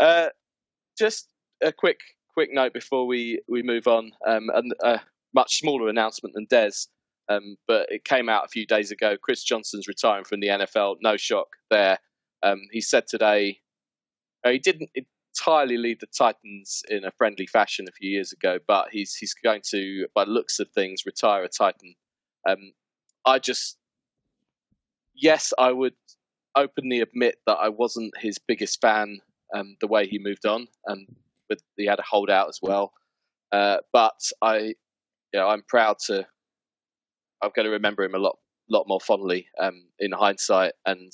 uh, 0.00 0.28
just 0.98 1.28
a 1.62 1.72
quick 1.72 2.00
quick 2.38 2.54
note 2.54 2.72
before 2.72 3.04
we 3.04 3.40
we 3.48 3.64
move 3.64 3.88
on. 3.88 4.12
Um, 4.24 4.48
and 4.54 4.72
a 4.84 5.00
much 5.34 5.58
smaller 5.58 5.88
announcement 5.88 6.36
than 6.36 6.46
Dez, 6.46 6.86
um, 7.28 7.56
but 7.66 7.90
it 7.90 8.04
came 8.04 8.28
out 8.28 8.44
a 8.44 8.48
few 8.48 8.64
days 8.64 8.92
ago. 8.92 9.16
Chris 9.20 9.42
Johnson's 9.42 9.88
retiring 9.88 10.22
from 10.22 10.38
the 10.38 10.46
NFL. 10.46 10.98
No 11.02 11.16
shock 11.16 11.48
there. 11.68 11.98
Um, 12.44 12.60
he 12.70 12.80
said 12.80 13.08
today 13.08 13.58
uh, 14.44 14.50
he 14.50 14.60
didn't 14.60 14.88
entirely 14.94 15.78
leave 15.78 15.98
the 15.98 16.06
Titans 16.16 16.84
in 16.88 17.04
a 17.04 17.10
friendly 17.10 17.48
fashion 17.48 17.86
a 17.88 17.92
few 17.92 18.08
years 18.08 18.30
ago, 18.30 18.60
but 18.68 18.86
he's 18.92 19.16
he's 19.16 19.34
going 19.34 19.62
to, 19.70 20.06
by 20.14 20.24
the 20.24 20.30
looks 20.30 20.60
of 20.60 20.68
things, 20.70 21.02
retire 21.04 21.42
a 21.42 21.48
Titan. 21.48 21.96
Um, 22.48 22.72
I 23.26 23.40
just, 23.40 23.78
yes, 25.12 25.52
I 25.58 25.72
would 25.72 25.94
openly 26.54 27.00
admit 27.00 27.38
that 27.48 27.56
I 27.56 27.68
wasn't 27.68 28.16
his 28.16 28.38
biggest 28.38 28.80
fan. 28.80 29.18
Um, 29.52 29.76
the 29.80 29.88
way 29.88 30.06
he 30.06 30.20
moved 30.20 30.46
on, 30.46 30.68
and 30.86 31.08
with 31.48 31.62
he 31.76 31.86
had 31.86 31.98
a 31.98 32.02
holdout 32.02 32.48
as 32.48 32.58
well. 32.62 32.92
Uh, 33.52 33.78
but 33.92 34.18
I, 34.42 34.58
you 34.58 34.74
know, 35.34 35.48
I'm 35.48 35.62
proud 35.68 35.96
to. 36.06 36.26
I'm 37.42 37.50
going 37.54 37.66
to 37.66 37.72
remember 37.72 38.02
him 38.02 38.14
a 38.14 38.18
lot, 38.18 38.36
lot 38.68 38.86
more 38.88 39.00
fondly 39.00 39.46
um, 39.60 39.84
in 40.00 40.10
hindsight. 40.10 40.72
And 40.86 41.12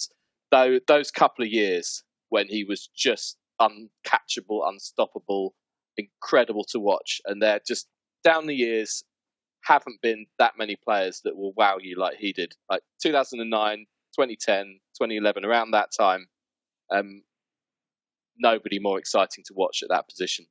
though 0.50 0.78
those 0.88 1.10
couple 1.10 1.44
of 1.44 1.50
years 1.50 2.02
when 2.30 2.46
he 2.48 2.64
was 2.64 2.88
just 2.96 3.36
uncatchable, 3.60 4.68
unstoppable, 4.68 5.54
incredible 5.96 6.64
to 6.70 6.80
watch. 6.80 7.20
And 7.26 7.40
they're 7.40 7.60
just 7.66 7.86
down 8.24 8.46
the 8.46 8.54
years, 8.54 9.04
haven't 9.64 10.00
been 10.02 10.26
that 10.38 10.54
many 10.58 10.76
players 10.76 11.20
that 11.24 11.36
will 11.36 11.52
wow 11.56 11.76
you 11.80 11.98
like 11.98 12.16
he 12.18 12.32
did. 12.32 12.52
Like 12.70 12.82
2009, 13.02 13.78
2010, 14.16 14.64
2011, 14.96 15.44
around 15.44 15.70
that 15.70 15.90
time, 15.96 16.26
um, 16.92 17.22
nobody 18.38 18.78
more 18.78 18.98
exciting 18.98 19.44
to 19.46 19.54
watch 19.54 19.82
at 19.82 19.88
that 19.90 20.08
position. 20.08 20.46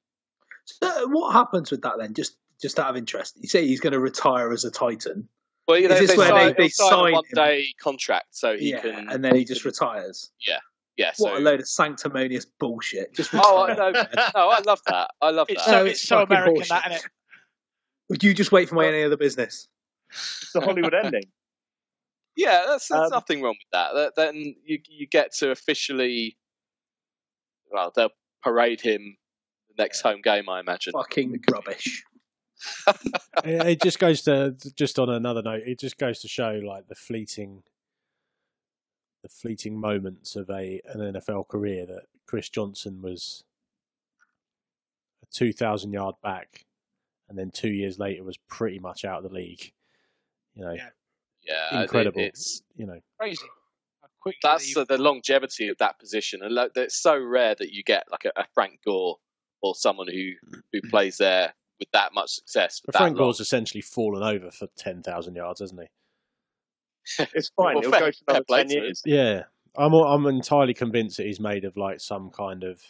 So 0.65 1.07
what 1.09 1.33
happens 1.33 1.71
with 1.71 1.81
that 1.81 1.93
then? 1.99 2.13
Just 2.13 2.37
just 2.61 2.79
out 2.79 2.89
of 2.89 2.95
interest, 2.95 3.37
you 3.41 3.49
say 3.49 3.67
he's 3.67 3.81
going 3.81 3.91
to 3.93 3.99
retire 3.99 4.51
as 4.53 4.63
a 4.63 4.71
Titan, 4.71 5.27
Well, 5.67 5.77
you 5.79 5.89
know, 5.89 5.95
Is 5.95 6.09
they, 6.09 6.15
where 6.17 6.29
sign, 6.29 6.47
they- 6.55 6.63
they 6.63 6.69
sign 6.69 6.87
a 6.87 6.89
sign 6.89 7.07
him? 7.07 7.13
one-day 7.13 7.67
contract, 7.81 8.27
so 8.31 8.55
he 8.57 8.69
yeah, 8.71 8.79
can. 8.81 9.09
and 9.09 9.23
then 9.25 9.35
he 9.35 9.43
just 9.43 9.65
retires. 9.65 10.31
yeah, 10.95 11.11
so, 11.13 11.25
What 11.25 11.37
a 11.37 11.39
load 11.39 11.59
of 11.59 11.67
sanctimonious 11.67 12.45
bullshit! 12.59 13.13
Just 13.13 13.31
Oh, 13.33 13.63
I 13.65 13.73
know. 13.75 13.91
No, 14.35 14.49
I 14.49 14.59
love 14.65 14.79
that. 14.87 15.09
I 15.21 15.31
love 15.31 15.47
It's 15.49 15.65
that. 15.65 15.71
so, 15.71 15.85
it's 15.85 15.99
it's 15.99 16.07
so 16.07 16.21
American, 16.23 16.53
bullshit. 16.53 16.69
that, 16.69 16.91
isn't 16.91 17.05
it? 17.05 17.11
Would 18.09 18.23
you 18.23 18.33
just 18.33 18.51
wait 18.51 18.69
for 18.69 18.75
my 18.75 18.87
any 18.87 19.03
other 19.03 19.17
business? 19.17 19.67
It's 20.11 20.51
the 20.53 20.61
Hollywood 20.61 20.93
ending. 20.93 21.23
Yeah, 22.35 22.63
that's, 22.67 22.87
there's 22.87 23.01
Um, 23.03 23.09
nothing 23.11 23.41
wrong 23.43 23.55
with 23.59 23.69
that. 23.73 23.93
That- 23.93 24.15
Then 24.15 24.55
you 24.63 24.79
you 24.89 25.05
get 25.07 25.33
to 25.35 25.51
officially, 25.51 26.35
well, 27.73 27.91
they'll 27.95 28.11
parade 28.41 28.79
him 28.79 29.17
the 29.75 29.81
next 29.83 30.01
home 30.01 30.21
game, 30.21 30.47
I 30.47 30.59
imagine. 30.59 30.93
Fucking 30.93 31.41
rubbish. 31.51 32.03
it, 33.43 33.67
it 33.67 33.81
just 33.81 33.99
goes 33.99 34.21
to 34.21 34.55
just 34.75 34.99
on 34.99 35.09
another 35.09 35.41
note. 35.41 35.63
It 35.65 35.79
just 35.79 35.97
goes 35.97 36.19
to 36.21 36.27
show 36.29 36.61
like 36.65 36.87
the 36.87 36.95
fleeting, 36.95 37.63
the 39.23 39.29
fleeting 39.29 39.77
moments 39.77 40.35
of 40.35 40.49
a 40.49 40.79
an 40.85 41.13
NFL 41.13 41.47
career 41.49 41.85
that 41.87 42.03
Chris 42.27 42.47
Johnson 42.49 43.01
was 43.01 43.43
a 45.23 45.25
two 45.33 45.51
thousand 45.51 45.91
yard 45.91 46.15
back, 46.23 46.65
and 47.27 47.37
then 47.37 47.51
two 47.51 47.71
years 47.71 47.99
later 47.99 48.23
was 48.23 48.37
pretty 48.47 48.79
much 48.79 49.03
out 49.03 49.17
of 49.17 49.29
the 49.29 49.35
league. 49.35 49.73
You 50.53 50.63
know, 50.65 50.71
Yeah. 50.73 50.89
Yeah, 51.45 51.79
it- 51.79 51.81
incredible. 51.83 52.21
it's 52.21 52.61
you 52.75 52.85
know, 52.85 52.99
Crazy. 53.19 53.43
How 54.23 54.31
quickly 54.31 54.39
that's 54.43 54.73
they- 54.73 54.81
the, 54.81 54.97
the 54.97 55.03
longevity 55.03 55.67
of 55.69 55.77
that 55.79 55.99
position, 55.99 56.41
and 56.43 56.53
like, 56.53 56.71
it's 56.75 57.01
so 57.01 57.17
rare 57.17 57.55
that 57.57 57.71
you 57.71 57.83
get 57.83 58.03
like 58.11 58.25
a, 58.25 58.41
a 58.41 58.45
Frank 58.53 58.79
Gore 58.85 59.17
or 59.61 59.75
someone 59.75 60.07
who 60.07 60.31
who 60.71 60.81
mm. 60.81 60.89
plays 60.89 61.17
there 61.17 61.53
with 61.79 61.89
that 61.91 62.13
much 62.13 62.31
success. 62.31 62.81
But 62.85 62.95
Frank. 62.95 63.17
Gore's 63.17 63.39
essentially 63.39 63.81
fallen 63.81 64.23
over 64.23 64.51
for 64.51 64.67
ten 64.77 65.01
thousand 65.01 65.35
yards, 65.35 65.59
hasn't 65.59 65.81
he? 65.81 65.87
It's 67.33 67.49
fine. 67.57 67.75
Well, 67.75 67.79
It'll 67.79 67.91
fair- 67.91 67.99
go 67.99 68.11
for 68.11 68.23
another 68.29 68.45
play 68.47 68.63
ten 68.63 68.69
years. 68.71 69.01
Yeah, 69.05 69.43
I'm 69.77 69.93
I'm 69.93 70.25
entirely 70.27 70.73
convinced 70.73 71.17
that 71.17 71.25
he's 71.25 71.39
made 71.39 71.65
of 71.65 71.75
like 71.75 71.99
some 71.99 72.29
kind 72.29 72.63
of 72.63 72.81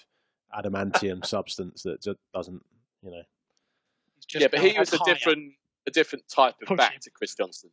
adamantium 0.55 1.25
substance 1.25 1.83
that 1.83 2.01
just 2.01 2.19
doesn't, 2.33 2.61
you 3.01 3.11
know. 3.11 3.23
Just 4.27 4.41
yeah, 4.41 4.47
but 4.51 4.59
he 4.59 4.77
was 4.77 4.93
a 4.93 4.97
higher. 4.97 5.13
different 5.13 5.53
a 5.87 5.91
different 5.91 6.25
type 6.33 6.55
of 6.61 6.67
Push 6.67 6.77
back 6.77 6.93
him. 6.93 6.99
to 7.03 7.11
Chris 7.11 7.35
Johnson. 7.35 7.69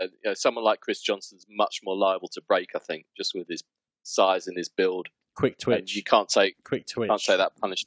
And, 0.00 0.10
you 0.24 0.30
know, 0.30 0.34
someone 0.34 0.64
like 0.64 0.80
Chris 0.80 1.00
Johnson's 1.00 1.46
much 1.50 1.80
more 1.84 1.94
liable 1.96 2.28
to 2.32 2.40
break, 2.48 2.70
I 2.74 2.78
think, 2.78 3.04
just 3.16 3.34
with 3.34 3.46
his 3.48 3.62
size 4.02 4.46
and 4.46 4.56
his 4.56 4.68
build. 4.68 5.08
quick 5.36 5.52
and 5.52 5.60
twitch, 5.60 5.94
you 5.94 6.02
can't 6.02 6.28
take 6.28 6.56
quick 6.64 6.86
twitch, 6.86 7.08
can't 7.08 7.20
say 7.20 7.36
that 7.36 7.52
punished. 7.60 7.86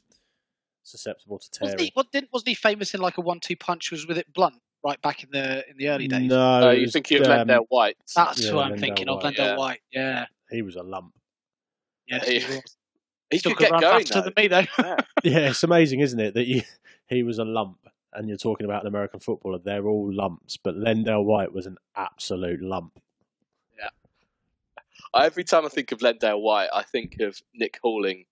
susceptible 0.84 1.40
to 1.40 1.50
Wasn't 1.62 1.78
tearing. 1.80 1.86
he, 1.88 1.92
what, 1.94 2.12
didn't, 2.12 2.30
wasn't 2.32 2.50
he 2.50 2.56
famous 2.56 2.94
in 2.94 3.02
like 3.02 3.18
a 3.18 3.22
one-two 3.22 3.56
punch? 3.56 3.92
Was 3.92 4.06
with 4.08 4.18
it 4.18 4.32
blunt 4.34 4.56
right 4.84 5.02
back 5.02 5.24
in 5.24 5.30
the 5.32 5.68
in 5.70 5.78
the 5.78 5.90
early 5.90 6.08
days? 6.08 6.30
No, 6.30 6.70
Uh, 6.70 6.72
you 6.72 6.88
think 6.88 7.10
of 7.12 7.22
um, 7.28 7.48
Lendale 7.48 7.66
White? 7.70 7.98
That's 8.16 8.44
Yeah, 8.46 8.52
who 8.52 8.60
I'm 8.60 8.74
Lendale 8.74 8.80
thinking 8.80 9.10
of. 9.10 9.24
White. 9.24 9.36
Lendale 9.36 9.38
Yeah. 9.46 9.58
White. 9.58 9.80
Yeah. 9.92 10.26
he 10.52 10.62
was 10.62 10.76
a 10.76 10.84
lump. 10.84 11.14
Yes, 12.08 12.28
He- 12.28 12.40
he 12.40 12.60
he 13.32 13.38
Still 13.40 13.52
could 13.56 13.58
could 13.58 13.64
get 13.66 13.72
run 13.72 13.82
going 13.82 14.00
faster 14.06 14.14
though. 14.16 14.22
than 14.22 14.34
me 14.38 14.48
though. 14.48 14.96
Yeah, 15.24 15.50
it's 15.50 15.64
amazing, 15.64 16.02
isn't 16.02 16.20
it, 16.20 16.34
that 16.36 16.46
you, 16.46 16.62
he 17.08 17.24
was 17.24 17.40
a 17.40 17.46
lump, 17.46 17.78
and 18.16 18.30
you're 18.30 18.38
talking 18.38 18.66
about 18.66 18.82
an 18.82 18.88
American 18.88 19.20
footballer. 19.20 19.60
They're 19.60 19.88
all 19.88 20.14
lumps, 20.14 20.58
but 20.58 20.76
Lendale 20.76 21.24
White 21.24 21.54
was 21.54 21.66
an 21.66 21.78
absolute 21.96 22.62
lump. 22.62 23.00
Yeah. 23.78 23.90
Every 25.16 25.44
time 25.44 25.66
I 25.66 25.70
think 25.70 25.92
of 25.92 26.00
Lendale 26.00 26.42
White, 26.42 26.70
I 26.74 26.84
think 26.84 27.20
of 27.20 27.40
Nick 27.54 27.80
Halling 27.84 28.26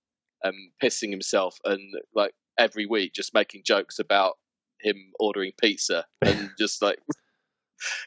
um, 0.44 0.72
pissing 0.82 1.12
himself 1.12 1.60
and 1.66 1.94
like 2.16 2.34
every 2.58 2.86
week 2.86 3.14
just 3.14 3.34
making 3.34 3.64
jokes 3.64 4.00
about 4.00 4.38
him 4.80 4.96
ordering 5.20 5.52
pizza 5.60 6.06
and 6.22 6.50
just 6.58 6.82
like 6.82 7.00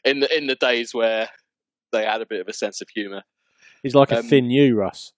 in 0.03 0.19
the 0.19 0.37
in 0.37 0.47
the 0.47 0.55
days 0.55 0.93
where 0.93 1.29
they 1.91 2.05
had 2.05 2.21
a 2.21 2.25
bit 2.25 2.41
of 2.41 2.47
a 2.47 2.53
sense 2.53 2.81
of 2.81 2.89
humour. 2.89 3.23
He's 3.83 3.95
like 3.95 4.11
a 4.11 4.19
Um, 4.19 4.27
thin 4.27 4.49
you, 4.49 4.75
Russ. 4.75 5.13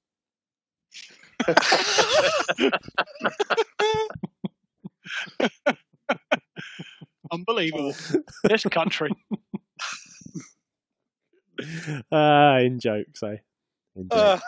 Unbelievable. 7.31 7.93
this 8.43 8.63
country. 8.65 9.11
Ah, 12.11 12.57
in 12.57 12.79
jokes, 12.79 13.23
eh? 13.23 13.37
In 13.95 14.07
Uh, 14.11 14.39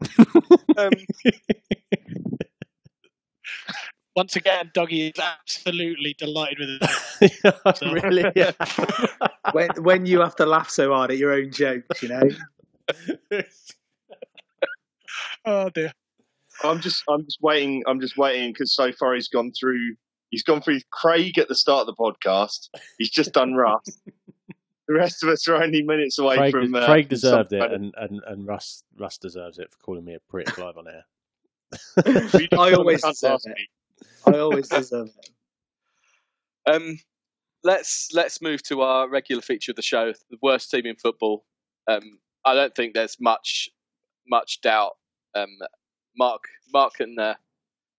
um, 0.76 0.90
Once 4.16 4.36
again, 4.36 4.70
Doggy 4.74 5.08
is 5.08 5.18
absolutely 5.18 6.14
delighted 6.18 6.58
with 6.58 6.80
it. 7.20 8.02
really? 8.02 8.24
Yeah. 8.34 8.50
when 9.52 9.70
when 9.82 10.06
you 10.06 10.20
have 10.20 10.34
to 10.36 10.46
laugh 10.46 10.68
so 10.70 10.92
hard 10.92 11.12
at 11.12 11.18
your 11.18 11.32
own 11.32 11.52
jokes, 11.52 12.02
you 12.02 12.08
know. 12.08 12.22
Oh 15.44 15.70
dear. 15.70 15.92
I'm 16.64 16.80
just 16.80 17.02
I'm 17.08 17.24
just 17.24 17.38
waiting. 17.40 17.82
I'm 17.86 18.00
just 18.00 18.16
waiting 18.16 18.52
because 18.52 18.74
so 18.74 18.92
far 18.92 19.14
he's 19.14 19.28
gone 19.28 19.52
through. 19.58 19.94
He's 20.30 20.42
gone 20.42 20.60
through 20.60 20.80
Craig 20.90 21.38
at 21.38 21.48
the 21.48 21.54
start 21.54 21.86
of 21.88 21.94
the 21.94 21.94
podcast. 21.94 22.68
He's 22.98 23.10
just 23.10 23.32
done 23.32 23.54
Russ. 23.54 23.84
the 24.88 24.94
rest 24.94 25.22
of 25.22 25.28
us 25.28 25.46
are 25.48 25.62
only 25.62 25.82
minutes 25.82 26.18
away 26.18 26.36
Craig, 26.36 26.52
from. 26.52 26.74
Uh, 26.74 26.86
Craig 26.86 27.08
deserved 27.08 27.52
it, 27.52 27.72
and, 27.72 27.94
and, 27.96 28.20
and 28.26 28.46
Russ 28.46 28.82
Russ 28.98 29.18
deserves 29.18 29.58
it 29.58 29.70
for 29.70 29.78
calling 29.78 30.04
me 30.04 30.14
a 30.14 30.20
prick 30.28 30.56
live 30.58 30.76
on 30.76 30.86
air. 30.88 31.04
I 32.58 32.72
always 32.72 33.02
deserve 33.02 33.40
it. 33.44 33.56
me. 33.56 33.68
I 34.26 34.38
always 34.38 34.68
deserve 34.68 35.08
it. 35.08 36.74
um, 36.74 36.98
let's 37.64 38.08
let's 38.14 38.40
move 38.40 38.62
to 38.64 38.82
our 38.82 39.08
regular 39.08 39.42
feature 39.42 39.72
of 39.72 39.76
the 39.76 39.82
show: 39.82 40.12
the 40.30 40.38
worst 40.42 40.70
team 40.70 40.86
in 40.86 40.96
football. 40.96 41.44
Um, 41.88 42.18
I 42.44 42.54
don't 42.54 42.74
think 42.74 42.94
there's 42.94 43.16
much 43.20 43.68
much 44.26 44.60
doubt. 44.60 44.92
Um, 45.34 45.58
Mark, 46.16 46.44
Mark, 46.72 47.00
and 47.00 47.18
uh, 47.18 47.34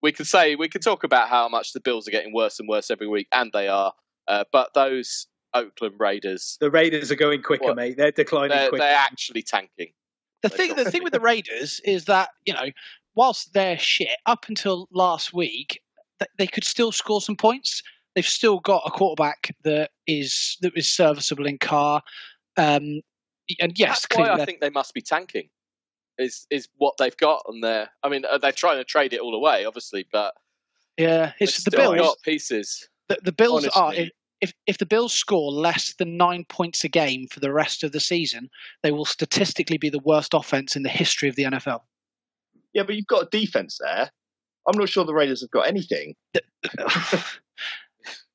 we 0.02 0.12
can 0.12 0.24
say 0.24 0.56
we 0.56 0.68
can 0.68 0.80
talk 0.80 1.04
about 1.04 1.28
how 1.28 1.48
much 1.48 1.72
the 1.72 1.80
Bills 1.80 2.08
are 2.08 2.10
getting 2.10 2.32
worse 2.32 2.58
and 2.58 2.68
worse 2.68 2.90
every 2.90 3.06
week, 3.06 3.28
and 3.32 3.50
they 3.52 3.68
are. 3.68 3.92
Uh, 4.28 4.44
but 4.52 4.72
those 4.74 5.26
Oakland 5.54 5.96
Raiders, 5.98 6.56
The 6.60 6.70
Raiders 6.70 7.10
are 7.10 7.16
going 7.16 7.42
quicker, 7.42 7.64
What? 7.66 7.76
mate. 7.76 7.96
They're 7.96 8.12
declining 8.12 8.56
they're, 8.56 8.68
quicker. 8.68 8.84
they're 8.84 8.96
actually 8.96 9.42
tanking. 9.42 9.92
The 10.42 10.48
They 10.48 10.56
thing, 10.56 10.76
the 10.76 10.90
thing 10.90 11.02
with 11.04 11.12
the 11.12 11.20
Raiders 11.20 11.80
is 11.84 12.04
that 12.06 12.30
you 12.46 12.54
know, 12.54 12.70
whilst 13.14 13.52
they're 13.52 13.78
shit, 13.78 14.16
up 14.26 14.46
until 14.48 14.88
last 14.92 15.34
week, 15.34 15.80
they 16.38 16.46
could 16.46 16.64
still 16.64 16.92
score 16.92 17.20
some 17.20 17.36
points. 17.36 17.82
They've 18.14 18.24
still 18.26 18.60
got 18.60 18.82
a 18.86 18.90
quarterback 18.90 19.54
that 19.64 19.90
is 20.06 20.56
that 20.62 20.72
is 20.76 20.88
serviceable 20.88 21.46
in 21.46 21.58
Carr, 21.58 22.02
um, 22.56 23.00
and 23.60 23.72
yes, 23.78 24.02
That's 24.02 24.06
why 24.18 24.24
clearly 24.24 24.42
I 24.42 24.44
think 24.46 24.60
they 24.60 24.70
must 24.70 24.94
be 24.94 25.02
tanking. 25.02 25.48
Is 26.20 26.46
is 26.50 26.68
what 26.76 26.96
they've 26.98 27.16
got 27.16 27.42
on 27.48 27.60
there? 27.60 27.90
I 28.02 28.08
mean, 28.08 28.24
uh, 28.24 28.38
they're 28.38 28.52
trying 28.52 28.76
to 28.76 28.84
trade 28.84 29.12
it 29.12 29.20
all 29.20 29.34
away, 29.34 29.64
obviously, 29.64 30.06
but 30.12 30.34
yeah, 30.96 31.32
it's 31.40 31.64
the 31.64 31.70
Bills. 31.70 31.98
got 31.98 32.16
pieces. 32.22 32.88
The, 33.08 33.18
the 33.22 33.32
Bills 33.32 33.66
are 33.68 33.94
if 34.40 34.52
if 34.66 34.78
the 34.78 34.86
Bills 34.86 35.12
score 35.12 35.50
less 35.50 35.94
than 35.94 36.16
nine 36.16 36.44
points 36.48 36.84
a 36.84 36.88
game 36.88 37.26
for 37.28 37.40
the 37.40 37.52
rest 37.52 37.82
of 37.82 37.92
the 37.92 38.00
season, 38.00 38.50
they 38.82 38.92
will 38.92 39.04
statistically 39.04 39.78
be 39.78 39.90
the 39.90 39.98
worst 39.98 40.34
offense 40.34 40.76
in 40.76 40.82
the 40.82 40.88
history 40.88 41.28
of 41.28 41.36
the 41.36 41.44
NFL. 41.44 41.80
Yeah, 42.72 42.84
but 42.84 42.94
you've 42.94 43.06
got 43.06 43.24
a 43.24 43.28
defense 43.30 43.78
there. 43.80 44.10
I'm 44.68 44.78
not 44.78 44.88
sure 44.88 45.04
the 45.04 45.14
Raiders 45.14 45.40
have 45.40 45.50
got 45.50 45.66
anything. 45.66 46.14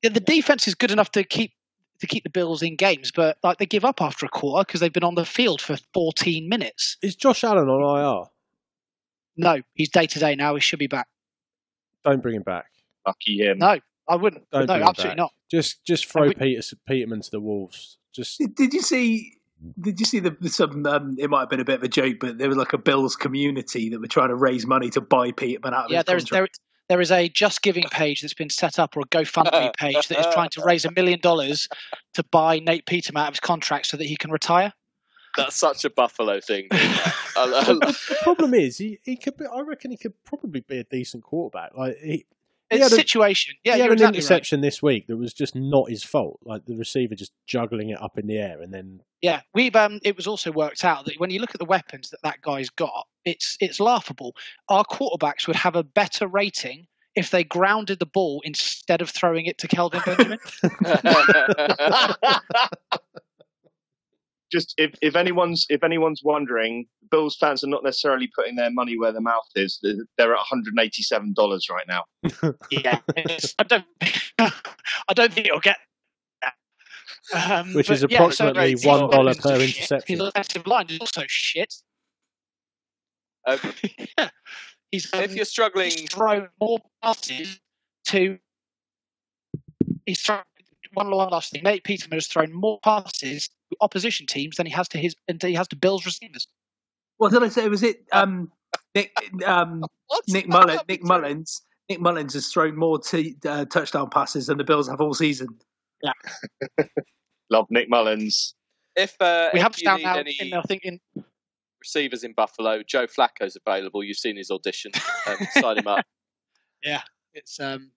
Yeah, 0.02 0.10
the 0.10 0.20
defense 0.20 0.68
is 0.68 0.74
good 0.74 0.90
enough 0.90 1.10
to 1.12 1.24
keep 1.24 1.52
to 2.00 2.06
keep 2.06 2.24
the 2.24 2.30
Bills 2.30 2.62
in 2.62 2.76
games, 2.76 3.10
but 3.14 3.38
like 3.42 3.58
they 3.58 3.66
give 3.66 3.84
up 3.84 4.00
after 4.02 4.26
a 4.26 4.28
quarter 4.28 4.64
because 4.66 4.80
they've 4.80 4.92
been 4.92 5.04
on 5.04 5.14
the 5.14 5.24
field 5.24 5.60
for 5.60 5.76
14 5.94 6.48
minutes. 6.48 6.96
Is 7.02 7.14
Josh 7.16 7.44
Allen 7.44 7.68
on 7.68 7.98
IR? 8.22 8.26
No, 9.36 9.62
he's 9.74 9.90
day 9.90 10.06
to 10.06 10.18
day 10.18 10.34
now. 10.34 10.54
He 10.54 10.60
should 10.60 10.78
be 10.78 10.86
back. 10.86 11.08
Don't 12.04 12.22
bring 12.22 12.36
him 12.36 12.42
back. 12.42 12.66
Lucky 13.06 13.38
him. 13.38 13.58
No, 13.58 13.78
I 14.08 14.16
wouldn't. 14.16 14.48
Don't 14.50 14.62
no, 14.62 14.66
bring 14.66 14.80
him 14.82 14.88
absolutely 14.88 15.10
back. 15.12 15.18
not. 15.18 15.32
Just 15.50 15.84
just 15.84 16.06
throw 16.06 16.28
we- 16.28 16.34
Peters, 16.34 16.72
Peterman 16.88 17.20
to 17.22 17.30
the 17.30 17.40
wolves. 17.40 17.98
Just 18.14 18.38
Did, 18.38 18.54
did 18.54 18.72
you 18.72 18.80
see? 18.80 19.32
Did 19.80 19.98
you 20.00 20.06
see 20.06 20.20
the 20.20 20.36
some? 20.48 20.84
Um, 20.86 21.16
it 21.18 21.28
might 21.30 21.40
have 21.40 21.48
been 21.50 21.60
a 21.60 21.64
bit 21.64 21.76
of 21.76 21.82
a 21.82 21.88
joke, 21.88 22.16
but 22.20 22.38
there 22.38 22.48
was 22.48 22.56
like 22.58 22.72
a 22.72 22.78
Bills 22.78 23.16
community 23.16 23.88
that 23.90 24.00
were 24.00 24.06
trying 24.06 24.28
to 24.28 24.34
raise 24.34 24.66
money 24.66 24.90
to 24.90 25.00
buy 25.00 25.32
Peterman 25.32 25.74
out 25.74 25.86
of 25.86 25.90
Yeah, 25.90 25.98
his 25.98 26.04
there 26.06 26.16
is 26.16 26.24
there 26.26 26.48
there 26.88 27.00
is 27.00 27.10
a 27.10 27.28
Just 27.28 27.62
Giving 27.62 27.84
page 27.84 28.20
that's 28.20 28.34
been 28.34 28.50
set 28.50 28.78
up 28.78 28.96
or 28.96 29.00
a 29.00 29.04
GoFundMe 29.04 29.74
page 29.78 30.08
that 30.08 30.18
is 30.18 30.26
trying 30.32 30.50
to 30.50 30.62
raise 30.62 30.84
a 30.84 30.92
million 30.92 31.20
dollars 31.20 31.68
to 32.14 32.24
buy 32.24 32.58
Nate 32.60 32.86
Peterman 32.86 33.22
out 33.22 33.28
of 33.28 33.34
his 33.34 33.40
contract 33.40 33.86
so 33.86 33.96
that 33.96 34.04
he 34.04 34.16
can 34.16 34.30
retire. 34.30 34.72
That's 35.36 35.56
such 35.56 35.84
a 35.84 35.90
Buffalo 35.90 36.40
thing. 36.40 36.68
The 37.36 38.16
problem 38.22 38.54
is 38.54 38.78
he, 38.78 38.98
he 39.02 39.16
could 39.16 39.36
be, 39.36 39.44
I 39.44 39.60
reckon 39.60 39.90
he 39.90 39.98
could 39.98 40.14
probably 40.24 40.60
be 40.60 40.78
a 40.78 40.84
decent 40.84 41.22
quarterback. 41.22 41.76
Like 41.76 41.98
he, 42.02 42.24
He 42.70 42.78
It's 42.78 42.92
a- 42.92 42.96
situation. 42.96 43.54
Yeah, 43.64 43.74
he 43.74 43.80
had 43.80 43.84
you're 43.86 43.92
an 43.92 43.94
exactly 43.94 44.18
right. 44.18 44.24
interception 44.24 44.60
this 44.60 44.82
week 44.82 45.06
that 45.06 45.16
was 45.16 45.32
just 45.32 45.54
not 45.54 45.88
his 45.90 46.02
fault. 46.02 46.40
Like 46.44 46.64
the 46.66 46.76
receiver 46.76 47.14
just 47.14 47.32
juggling 47.46 47.90
it 47.90 48.02
up 48.02 48.18
in 48.18 48.26
the 48.26 48.38
air 48.38 48.60
and 48.60 48.72
then 48.74 49.00
Yeah, 49.22 49.42
we've 49.54 49.76
um, 49.76 50.00
it 50.02 50.16
was 50.16 50.26
also 50.26 50.50
worked 50.50 50.84
out 50.84 51.04
that 51.04 51.14
when 51.18 51.30
you 51.30 51.40
look 51.40 51.54
at 51.54 51.58
the 51.60 51.64
weapons 51.64 52.10
that 52.10 52.22
that 52.22 52.40
guy's 52.42 52.70
got, 52.70 53.06
it's 53.24 53.56
it's 53.60 53.78
laughable. 53.80 54.34
Our 54.68 54.84
quarterbacks 54.84 55.46
would 55.46 55.56
have 55.56 55.76
a 55.76 55.84
better 55.84 56.26
rating 56.26 56.86
if 57.14 57.30
they 57.30 57.44
grounded 57.44 57.98
the 57.98 58.06
ball 58.06 58.42
instead 58.44 59.00
of 59.00 59.10
throwing 59.10 59.46
it 59.46 59.58
to 59.58 59.68
Kelvin 59.68 60.02
Benjamin. 60.04 60.38
Just 64.52 64.74
if, 64.78 64.92
if 65.02 65.16
anyone's 65.16 65.66
if 65.68 65.82
anyone's 65.82 66.22
wondering, 66.22 66.86
Bills 67.10 67.36
fans 67.36 67.64
are 67.64 67.68
not 67.68 67.82
necessarily 67.82 68.30
putting 68.34 68.56
their 68.56 68.70
money 68.70 68.98
where 68.98 69.12
their 69.12 69.20
mouth 69.20 69.46
is. 69.56 69.78
They're 69.82 70.06
they're 70.16 70.32
at 70.32 70.38
187 70.38 71.32
dollars 71.34 71.66
right 71.70 71.86
now. 71.88 72.04
yeah, 72.70 73.00
I 73.58 73.62
don't, 73.64 73.84
I 74.38 75.12
don't 75.14 75.32
think 75.32 75.48
it'll 75.48 75.60
get. 75.60 75.78
that. 76.42 77.50
Um, 77.50 77.74
Which 77.74 77.90
is 77.90 78.02
but 78.02 78.10
yeah, 78.10 78.18
so 78.30 78.48
approximately 78.48 78.74
$1 78.76 79.40
per 79.40 79.58
shit. 79.60 79.76
interception. 79.76 80.18
His 80.18 80.28
offensive 80.28 80.66
line 80.66 80.86
is 80.90 80.98
also 81.00 81.22
shit. 81.26 81.74
Um, 83.46 83.58
yeah. 84.18 84.28
He's 84.90 85.12
um, 85.12 85.22
if 85.22 85.34
you're 85.34 85.44
struggling, 85.44 85.90
he's 85.90 86.10
thrown 86.10 86.48
more 86.60 86.78
passes 87.02 87.58
to. 88.08 88.38
He's 90.04 90.20
thrown 90.20 90.42
one 90.96 91.10
one 91.10 91.28
last 91.28 91.52
thing. 91.52 91.62
Nate 91.62 91.84
Peterman 91.84 92.16
has 92.16 92.26
thrown 92.26 92.52
more 92.52 92.80
passes 92.82 93.48
to 93.48 93.76
opposition 93.80 94.26
teams 94.26 94.56
than 94.56 94.66
he 94.66 94.72
has 94.72 94.88
to 94.88 94.98
his 94.98 95.14
than 95.28 95.38
he 95.40 95.54
has 95.54 95.68
to 95.68 95.76
Bills 95.76 96.04
receivers. 96.06 96.48
What 97.18 97.32
did 97.32 97.42
I 97.42 97.48
say? 97.48 97.68
Was 97.68 97.82
it 97.82 98.04
um, 98.12 98.50
Nick 98.94 99.12
um, 99.46 99.84
what's 100.08 100.32
Nick 100.32 100.46
that 100.46 100.52
Mullen? 100.52 100.78
Nick 100.88 101.02
to? 101.02 101.06
Mullens. 101.06 101.62
Nick 101.88 102.00
Mullens 102.00 102.32
has 102.32 102.48
thrown 102.48 102.76
more 102.76 102.98
t- 102.98 103.36
uh, 103.46 103.64
touchdown 103.66 104.10
passes 104.10 104.46
than 104.46 104.58
the 104.58 104.64
Bills 104.64 104.88
have 104.88 105.00
all 105.00 105.14
season. 105.14 105.48
Yeah, 106.02 106.84
love 107.50 107.66
Nick 107.70 107.88
Mullens. 107.88 108.54
If 108.96 109.14
uh, 109.20 109.50
We 109.52 109.60
if 109.60 109.62
have 109.62 109.78
you 109.78 109.84
down 109.84 109.98
need 109.98 110.04
now 110.04 110.16
any 110.16 110.36
in 110.40 110.54
I 110.54 110.62
think 110.62 110.84
in 110.84 111.00
receivers 111.80 112.24
in 112.24 112.32
Buffalo, 112.32 112.82
Joe 112.82 113.06
Flacco's 113.06 113.56
available. 113.64 114.02
You've 114.02 114.16
seen 114.16 114.36
his 114.36 114.50
audition. 114.50 114.92
Um, 115.28 115.38
sign 115.60 115.78
him 115.78 115.88
up. 115.88 116.06
Yeah, 116.84 117.02
it's 117.34 117.58
um 117.58 117.90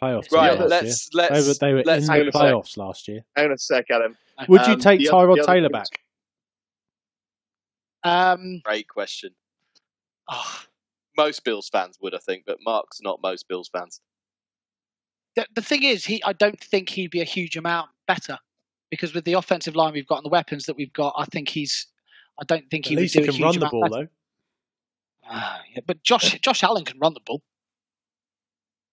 playoff 0.00 0.28
team 0.28 0.38
Right, 0.38 0.58
last 0.58 0.70
let's 0.70 1.10
year. 1.14 1.28
They 1.28 1.40
were, 1.46 1.46
let's 1.46 1.58
they 1.58 1.72
were 1.74 1.78
in 1.80 1.86
let's 1.86 2.06
the 2.06 2.12
hang 2.12 2.20
on 2.22 2.28
a 2.28 2.32
sec. 2.32 2.40
playoffs 2.42 2.76
last 2.76 3.08
year. 3.08 3.20
Hang 3.36 3.46
on 3.46 3.52
a 3.52 3.58
sec, 3.58 3.86
Adam. 3.90 4.16
Would 4.48 4.66
you 4.66 4.74
Um, 4.74 4.80
take 4.80 5.00
the 5.00 5.06
Tyrod 5.06 5.36
the 5.36 5.42
other 5.42 5.52
Taylor 5.54 5.68
back? 5.70 6.00
um 8.04 8.60
great 8.64 8.88
question. 8.88 9.30
oh, 10.28 10.62
Most 11.16 11.44
Bills 11.44 11.68
fans 11.68 11.98
would, 12.00 12.14
I 12.14 12.18
think, 12.18 12.44
but 12.46 12.58
Mark's 12.64 13.00
not 13.02 13.20
most 13.22 13.48
Bills 13.48 13.68
fans. 13.76 14.00
the, 15.36 15.46
the 15.54 15.62
thing 15.62 15.82
is 15.82 16.04
he 16.04 16.22
I 16.24 16.32
don't 16.32 16.60
think 16.60 16.88
he'd 16.88 17.10
be 17.10 17.20
a 17.20 17.24
huge 17.24 17.56
amount 17.56 17.90
better 18.06 18.38
because 18.90 19.14
with 19.14 19.24
the 19.24 19.34
offensive 19.34 19.74
line 19.76 19.92
we've 19.92 20.06
got 20.06 20.18
and 20.18 20.24
the 20.24 20.30
weapons 20.30 20.66
that 20.66 20.76
we've 20.76 20.92
got, 20.92 21.14
I 21.18 21.24
think 21.26 21.48
he's 21.48 21.86
I 22.40 22.44
don't 22.46 22.68
think 22.70 22.86
At 22.86 22.90
he 22.90 22.96
would 22.96 23.02
least 23.02 23.14
do 23.14 23.20
he 23.20 23.24
a 23.24 23.26
can 23.26 23.34
huge 23.34 23.42
run 23.44 23.58
the 23.58 23.66
amount 23.66 23.72
ball 23.72 23.88
better. 23.88 24.04
though. 24.04 24.08
Ah, 25.30 25.60
yeah, 25.74 25.80
but 25.86 26.02
Josh 26.04 26.38
Josh 26.40 26.62
Allen 26.62 26.84
can 26.84 26.98
run 27.00 27.14
the 27.14 27.20
ball. 27.26 27.42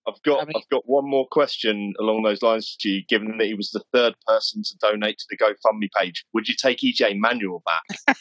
I've 0.08 0.22
got 0.24 0.42
I 0.42 0.46
mean- 0.46 0.54
I've 0.56 0.70
got 0.70 0.84
one 0.86 1.10
more 1.10 1.28
question 1.32 1.94
along 2.00 2.24
those 2.24 2.42
lines 2.42 2.76
to 2.82 2.90
you. 2.90 3.04
Given 3.10 3.38
that 3.38 3.46
he 3.48 3.54
was 3.56 3.72
the 3.72 3.84
third 3.94 4.14
person 4.28 4.62
to 4.64 4.78
donate 4.80 5.18
to 5.20 5.26
the 5.30 5.38
GoFundMe 5.38 5.90
page, 5.98 6.24
would 6.34 6.48
you 6.48 6.56
take 6.56 6.80
EJ 6.80 7.18
Manuel 7.18 7.64
back? 7.66 8.18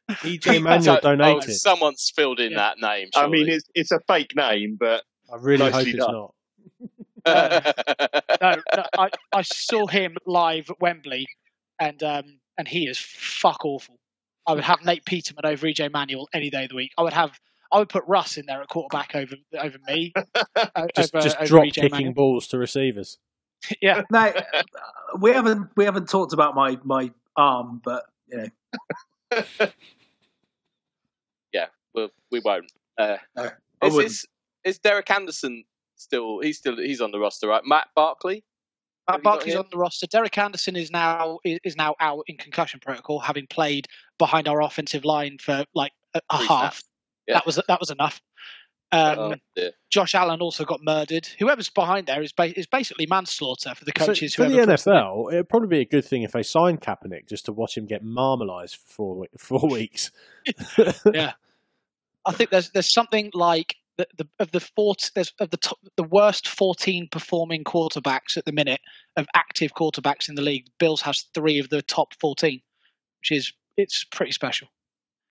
EJ 0.22 0.62
Manuel 0.62 0.96
So- 0.96 1.00
donated. 1.00 1.50
Oh, 1.50 1.52
someone's 1.52 2.12
filled 2.14 2.40
in 2.40 2.52
Yeah. 2.52 2.58
that 2.58 2.78
name. 2.80 3.08
I 3.14 3.28
mean, 3.28 3.48
it's 3.48 3.64
it's 3.74 3.92
a 3.92 4.00
fake 4.08 4.32
name, 4.36 4.76
but 4.78 5.02
I 5.32 5.36
really 5.36 5.70
hope 5.70 5.86
it's 5.86 5.96
done. 5.98 6.12
not. 6.12 6.34
No, 8.42 8.56
no 8.76 8.84
I, 8.98 9.08
I 9.32 9.42
saw 9.42 9.86
him 9.86 10.16
live 10.26 10.68
at 10.70 10.80
Wembley, 10.80 11.26
and 11.80 12.02
um, 12.02 12.24
and 12.58 12.68
he 12.68 12.86
is 12.86 12.98
fuck 12.98 13.64
awful. 13.64 13.98
I 14.46 14.52
would 14.54 14.64
have 14.64 14.84
Nate 14.84 15.04
Peterman 15.06 15.46
over 15.46 15.66
EJ 15.66 15.90
Manuel 15.90 16.28
any 16.34 16.50
day 16.50 16.64
of 16.64 16.68
the 16.70 16.76
week. 16.76 16.92
I 16.98 17.02
would 17.02 17.14
have 17.14 17.38
I 17.72 17.78
would 17.78 17.88
put 17.88 18.04
Russ 18.06 18.36
in 18.36 18.46
there 18.46 18.60
at 18.62 18.68
quarterback 18.68 19.14
over 19.14 19.34
over 19.58 19.78
me. 19.86 20.12
Just, 20.96 21.14
over, 21.14 21.22
just 21.22 21.36
over 21.36 21.46
drop 21.46 21.64
EJ 21.64 21.74
kicking 21.74 21.90
Manuel. 21.90 22.12
balls 22.14 22.46
to 22.48 22.58
receivers. 22.58 23.18
Yeah, 23.80 24.02
Now, 24.10 24.26
uh, 24.28 24.42
we 25.18 25.30
haven't 25.32 25.68
we 25.76 25.84
haven't 25.84 26.08
talked 26.08 26.32
about 26.32 26.54
my 26.54 26.78
my 26.84 27.10
arm, 27.36 27.80
but 27.84 28.04
you 28.28 28.36
know, 29.32 29.42
Yeah, 31.52 31.66
Well, 31.94 32.10
we 32.30 32.40
won't. 32.44 32.70
Uh, 32.98 33.16
No, 33.36 33.50
I 33.82 33.86
is, 33.86 33.94
wouldn't. 33.94 34.12
is, 34.12 34.26
is 34.64 34.78
Derek 34.78 35.10
Anderson 35.10 35.64
still? 35.96 36.40
He's 36.40 36.58
still 36.58 36.76
he's 36.76 37.00
on 37.00 37.10
the 37.12 37.18
roster, 37.18 37.48
right? 37.48 37.62
Matt 37.64 37.88
Barkley. 37.94 38.44
Matt 39.08 39.22
Barkley's 39.22 39.54
on 39.54 39.66
the 39.70 39.76
roster. 39.76 40.06
Derek 40.06 40.36
Anderson 40.38 40.76
is 40.76 40.90
now 40.90 41.38
is 41.44 41.76
now 41.76 41.94
out 42.00 42.24
in 42.26 42.36
concussion 42.36 42.80
protocol, 42.80 43.18
having 43.20 43.46
played 43.46 43.86
behind 44.18 44.48
our 44.48 44.62
offensive 44.62 45.04
line 45.04 45.36
for 45.38 45.64
like 45.74 45.92
a, 46.14 46.20
a 46.30 46.36
half. 46.36 46.46
snaps. 46.46 46.84
Yeah. 47.26 47.34
That 47.34 47.46
was 47.46 47.60
that 47.66 47.80
was 47.80 47.90
enough. 47.90 48.20
Um, 48.92 49.18
oh, 49.18 49.34
dear. 49.56 49.72
Josh 49.90 50.14
Allen 50.14 50.40
also 50.40 50.64
got 50.64 50.80
murdered. 50.82 51.26
Whoever's 51.38 51.68
behind 51.68 52.06
there 52.06 52.22
is 52.22 52.32
ba- 52.32 52.56
is 52.56 52.66
basically 52.66 53.06
manslaughter 53.06 53.74
for 53.74 53.84
the 53.84 53.92
coaches. 53.92 54.06
So, 54.06 54.12
coaches. 54.12 54.34
for 54.34 54.42
the 54.44 54.50
whoever 54.50 54.72
puts 54.72 54.84
them 54.84 54.96
in. 54.96 55.02
NFL, 55.02 55.32
it'd 55.32 55.48
probably 55.48 55.68
be 55.68 55.80
a 55.80 55.84
good 55.84 56.04
thing 56.04 56.22
if 56.22 56.32
they 56.32 56.44
signed 56.44 56.80
Kaepernick 56.80 57.28
just 57.28 57.46
to 57.46 57.52
watch 57.52 57.76
him 57.76 57.86
get 57.86 58.04
marmalized 58.04 58.76
for 58.76 59.26
four, 59.38 59.60
four 59.60 59.68
weeks. 59.68 60.12
Yeah, 61.12 61.32
I 62.26 62.32
think 62.32 62.50
there's 62.50 62.70
there's 62.70 62.92
something 62.92 63.30
like 63.34 63.74
the, 63.96 64.06
the 64.16 64.28
of 64.38 64.50
the 64.52 64.60
four 64.60 64.94
there's 65.14 65.32
of 65.40 65.50
the 65.50 65.56
top, 65.56 65.78
the 65.96 66.04
worst 66.04 66.48
14 66.48 67.08
performing 67.10 67.64
quarterbacks 67.64 68.36
at 68.36 68.44
the 68.44 68.52
minute 68.52 68.80
of 69.16 69.26
active 69.34 69.72
quarterbacks 69.74 70.28
in 70.28 70.34
the 70.34 70.42
league. 70.42 70.66
Bills 70.78 71.00
has 71.02 71.24
three 71.34 71.58
of 71.58 71.68
the 71.68 71.82
top 71.82 72.14
14, 72.20 72.60
which 73.20 73.32
is 73.32 73.52
it's 73.76 74.04
pretty 74.04 74.32
special. 74.32 74.68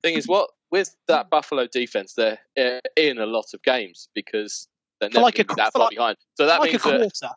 Thing 0.04 0.16
is, 0.16 0.28
what 0.28 0.49
with 0.72 0.95
that 1.08 1.30
Buffalo 1.30 1.66
defense, 1.68 2.14
they're 2.14 2.39
uh, 2.60 2.80
in 2.97 3.18
a 3.20 3.26
lot 3.26 3.45
of 3.54 3.62
games 3.64 4.10
because 4.14 4.68
they're 4.99 5.10
For 5.10 5.16
never 5.16 5.24
like 5.24 5.39
a 5.39 5.43
that 5.56 5.72
far 5.74 5.84
like- 5.86 5.89
behind. 5.91 6.18
So 6.36 6.45
that 6.45 6.60
like 6.60 6.70
a 6.70 6.74
means 6.74 6.84
that 6.84 6.99
quarter, 6.99 7.36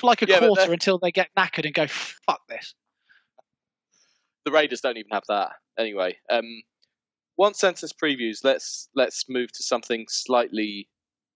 for 0.00 0.06
like 0.06 0.22
a 0.22 0.26
Yeah, 0.28 0.38
quarter 0.40 0.72
until 0.72 0.98
they 0.98 1.10
get 1.10 1.28
knackered 1.38 1.64
and 1.64 1.74
go 1.74 1.86
fuck 1.88 2.40
this. 2.48 2.74
the 4.44 4.50
Raiders 4.52 4.80
don't 4.80 4.96
even 4.96 5.10
have 5.12 5.24
that 5.28 5.50
anyway. 5.78 6.16
Um, 6.30 6.44
one 7.36 7.54
sentence 7.54 7.92
previews. 7.92 8.38
Let's 8.44 8.88
let's 8.94 9.24
move 9.28 9.50
to 9.52 9.62
something 9.62 10.04
slightly 10.08 10.88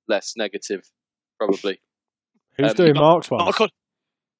less 0.09 0.35
negative, 0.37 0.83
probably. 1.39 1.81
Who's 2.59 2.71
Um, 2.71 2.77
doing 2.77 2.95
you 2.97 3.01
Mark's 3.01 3.31
ones? 3.31 3.57
God. 3.57 3.71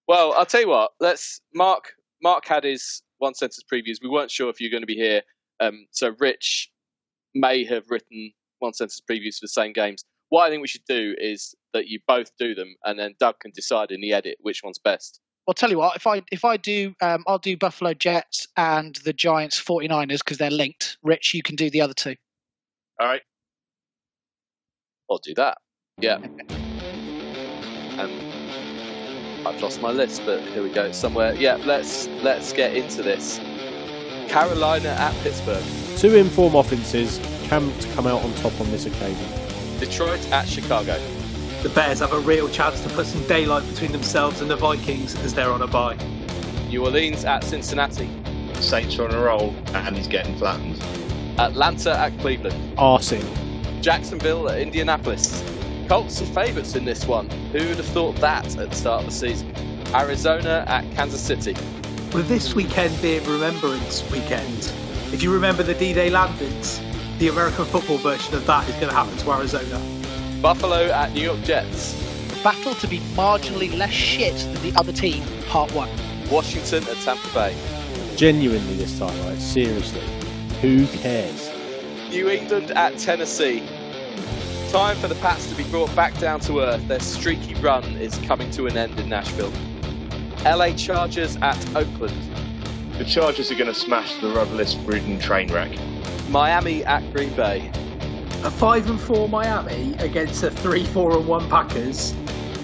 Well, 0.09 0.33
I'll 0.35 0.47
tell 0.47 0.61
you 0.61 0.69
what. 0.69 0.93
Let's 1.01 1.41
Mark. 1.55 1.93
Mark 2.23 2.47
had 2.47 2.65
his 2.65 3.03
one 3.19 3.35
sentence 3.35 3.63
previews. 3.73 3.97
We 4.03 4.09
weren't 4.09 4.31
sure 4.31 4.49
if 4.51 4.61
you're 4.61 4.71
going 4.71 4.83
to 4.83 4.87
be 4.87 4.95
here, 4.95 5.23
um, 5.61 5.87
so 5.91 6.15
Rich 6.19 6.71
may 7.35 7.65
have 7.65 7.85
written 7.91 8.33
one 8.59 8.73
sentence 8.73 9.01
previews 9.09 9.37
for 9.37 9.45
the 9.45 9.49
same 9.49 9.73
games. 9.73 10.05
What 10.29 10.45
I 10.45 10.51
think 10.51 10.61
we 10.61 10.69
should 10.69 10.85
do 10.89 11.15
is 11.19 11.55
that 11.73 11.87
you 11.87 12.01
both 12.09 12.31
do 12.39 12.55
them, 12.55 12.75
and 12.85 12.99
then 12.99 13.15
Doug 13.21 13.39
can 13.41 13.53
decide 13.55 13.91
in 13.91 14.01
the 14.01 14.13
edit 14.13 14.39
which 14.41 14.63
one's 14.65 14.79
best. 14.79 15.21
Well, 15.47 15.55
tell 15.55 15.71
you 15.71 15.79
what, 15.79 15.95
if 15.95 16.07
I 16.09 16.23
if 16.33 16.45
I 16.45 16.57
do, 16.57 16.93
um, 17.01 17.23
I'll 17.29 17.39
do 17.39 17.57
Buffalo 17.57 17.95
Jets 17.95 18.49
and 18.57 18.97
the 19.05 19.13
Giants 19.13 19.63
49ers 19.63 20.19
because 20.19 20.39
they're 20.39 20.51
linked. 20.51 20.99
Rich, 21.05 21.35
you 21.35 21.43
can 21.43 21.55
do 21.55 21.71
the 21.71 21.81
other 21.81 21.95
two. 21.95 22.17
all 23.01 23.07
right. 23.07 23.23
I'll 25.09 25.19
do 25.19 25.35
that. 25.35 25.59
Yeah. 25.99 26.17
And 27.99 28.11
I've 29.47 29.63
lost 29.63 29.81
my 29.81 29.93
list, 29.93 30.23
but 30.27 30.43
here 30.49 30.65
we 30.65 30.71
go. 30.71 30.91
Somewhere. 30.91 31.35
Yeah. 31.35 31.59
Let's 31.65 32.09
let's 32.25 32.53
get 32.53 32.75
into 32.75 33.05
this. 33.05 33.39
Carolina 34.29 34.89
at 34.89 35.15
Pittsburgh. 35.23 35.65
Two 35.97 36.15
inform 36.15 36.55
offences 36.55 37.19
can 37.49 37.73
come 37.95 38.07
out 38.07 38.23
on 38.23 38.33
top 38.35 38.59
on 38.61 38.71
this 38.71 38.87
occasion. 38.87 39.27
Detroit 39.79 40.31
at 40.33 40.49
Chicago. 40.49 40.99
the 41.63 41.69
Bears 41.71 42.01
have 42.01 42.13
a 42.13 42.21
real 42.21 42.49
chance 42.49 42.81
to 42.83 42.89
put 42.91 43.07
some 43.07 43.23
daylight 43.27 43.67
between 43.69 43.93
themselves 43.93 44.41
and 44.41 44.51
the 44.51 44.57
Vikings 44.57 45.15
as 45.25 45.35
they're 45.35 45.51
on 45.51 45.63
a 45.63 45.67
bye. 45.67 45.97
New 46.69 46.85
Orleans 46.85 47.25
at 47.25 47.45
Cincinnati. 47.45 48.09
Saints 48.55 48.99
are 48.99 49.09
on 49.09 49.15
a 49.15 49.21
roll, 49.21 49.55
and 49.75 49.97
he's 49.97 50.09
getting 50.09 50.37
flattened. 50.37 50.83
Atlanta 51.39 51.97
at 51.97 52.19
Cleveland. 52.19 52.77
Arsing. 52.79 53.25
Jacksonville 53.83 54.49
at 54.49 54.59
Indianapolis. 54.59 55.43
Colts 55.89 56.21
are 56.23 56.27
favourites 56.27 56.75
in 56.75 56.85
this 56.85 57.07
one. 57.07 57.29
Who 57.53 57.59
would 57.69 57.77
have 57.77 57.87
thought 57.87 58.17
that 58.17 58.57
at 58.57 58.71
the 58.71 58.77
start 58.77 59.01
of 59.05 59.07
the 59.11 59.13
season? 59.13 59.53
Arizona 59.95 60.65
at 60.67 60.91
Kansas 60.97 61.21
City. 61.21 61.55
With 62.13 62.29
this 62.29 62.55
weekend 62.55 63.01
being 63.03 63.23
Remembrance 63.25 64.09
Weekend, 64.11 64.73
if 65.13 65.23
you 65.23 65.33
remember 65.33 65.63
the 65.63 65.75
D-Day 65.75 66.09
landings, 66.09 66.81
the 67.19 67.29
American 67.29 67.65
football 67.67 67.99
version 67.99 68.35
of 68.35 68.47
that 68.47 68.67
is 68.69 68.75
going 68.77 68.89
to 68.89 68.95
happen 68.95 69.17
to 69.19 69.33
Arizona. 69.33 69.81
Buffalo 70.41 70.87
at 70.87 71.13
New 71.13 71.23
York 71.23 71.43
Jets. 71.43 71.95
Battle 72.43 72.75
to 72.77 72.87
be 72.87 73.01
marginally 73.17 73.77
less 73.77 73.93
shit 73.93 74.37
than 74.37 74.63
the 74.63 74.79
other 74.79 74.93
team. 74.93 75.25
Part 75.47 75.73
one. 75.73 75.91
Washington 76.31 76.85
at 76.85 76.97
Tampa 76.99 77.29
Bay. 77.35 77.57
Genuinely 78.17 78.75
this 78.77 78.99
time, 78.99 79.19
right? 79.27 79.39
Seriously. 79.39 80.03
Who 80.63 80.87
cares? 80.87 81.51
New 82.11 82.31
England 82.31 82.71
at 82.71 82.97
Tennessee. 82.99 83.63
Time 84.71 84.97
for 84.97 85.09
the 85.09 85.17
Pats 85.17 85.49
to 85.51 85.55
be 85.55 85.65
brought 85.65 85.95
back 85.95 86.17
down 86.19 86.41
to 86.41 86.61
earth. 86.61 86.87
Their 86.89 87.01
streaky 87.01 87.55
run 87.55 87.85
is 87.97 88.17
coming 88.19 88.51
to 88.53 88.67
an 88.67 88.77
end 88.77 88.99
in 88.99 89.09
Nashville. 89.09 89.53
LA 90.47 90.71
Chargers 90.75 91.35
at 91.39 91.59
Oakland. 91.75 92.15
The 92.99 93.05
Chargers 93.05 93.51
are 93.51 93.57
going 93.57 93.67
to 93.67 93.75
smash 93.75 94.15
the 94.21 94.29
rudderless 94.29 94.77
Gruden 94.77 95.21
train 95.21 95.53
wreck. 95.53 95.77
Miami 96.29 96.85
at 96.85 97.03
Green 97.13 97.35
Bay. 97.35 97.69
A 98.45 98.51
five 98.53 98.89
and 98.89 99.01
four 99.01 99.29
Miami 99.29 99.95
against 99.95 100.45
a 100.45 100.53
three, 100.53 100.85
four 100.85 101.17
and 101.17 101.27
one 101.27 101.49
Packers. 101.51 102.15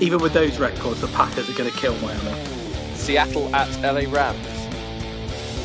Even 0.01 0.21
with 0.21 0.33
those 0.33 0.61
records, 0.61 1.01
the 1.01 1.09
Packers 1.09 1.51
are 1.51 1.59
going 1.59 1.69
to 1.69 1.77
kill 1.77 1.97
Miami. 1.99 2.45
Seattle 2.95 3.53
at 3.53 3.69
LA 3.83 4.09
Rams. 4.13 4.47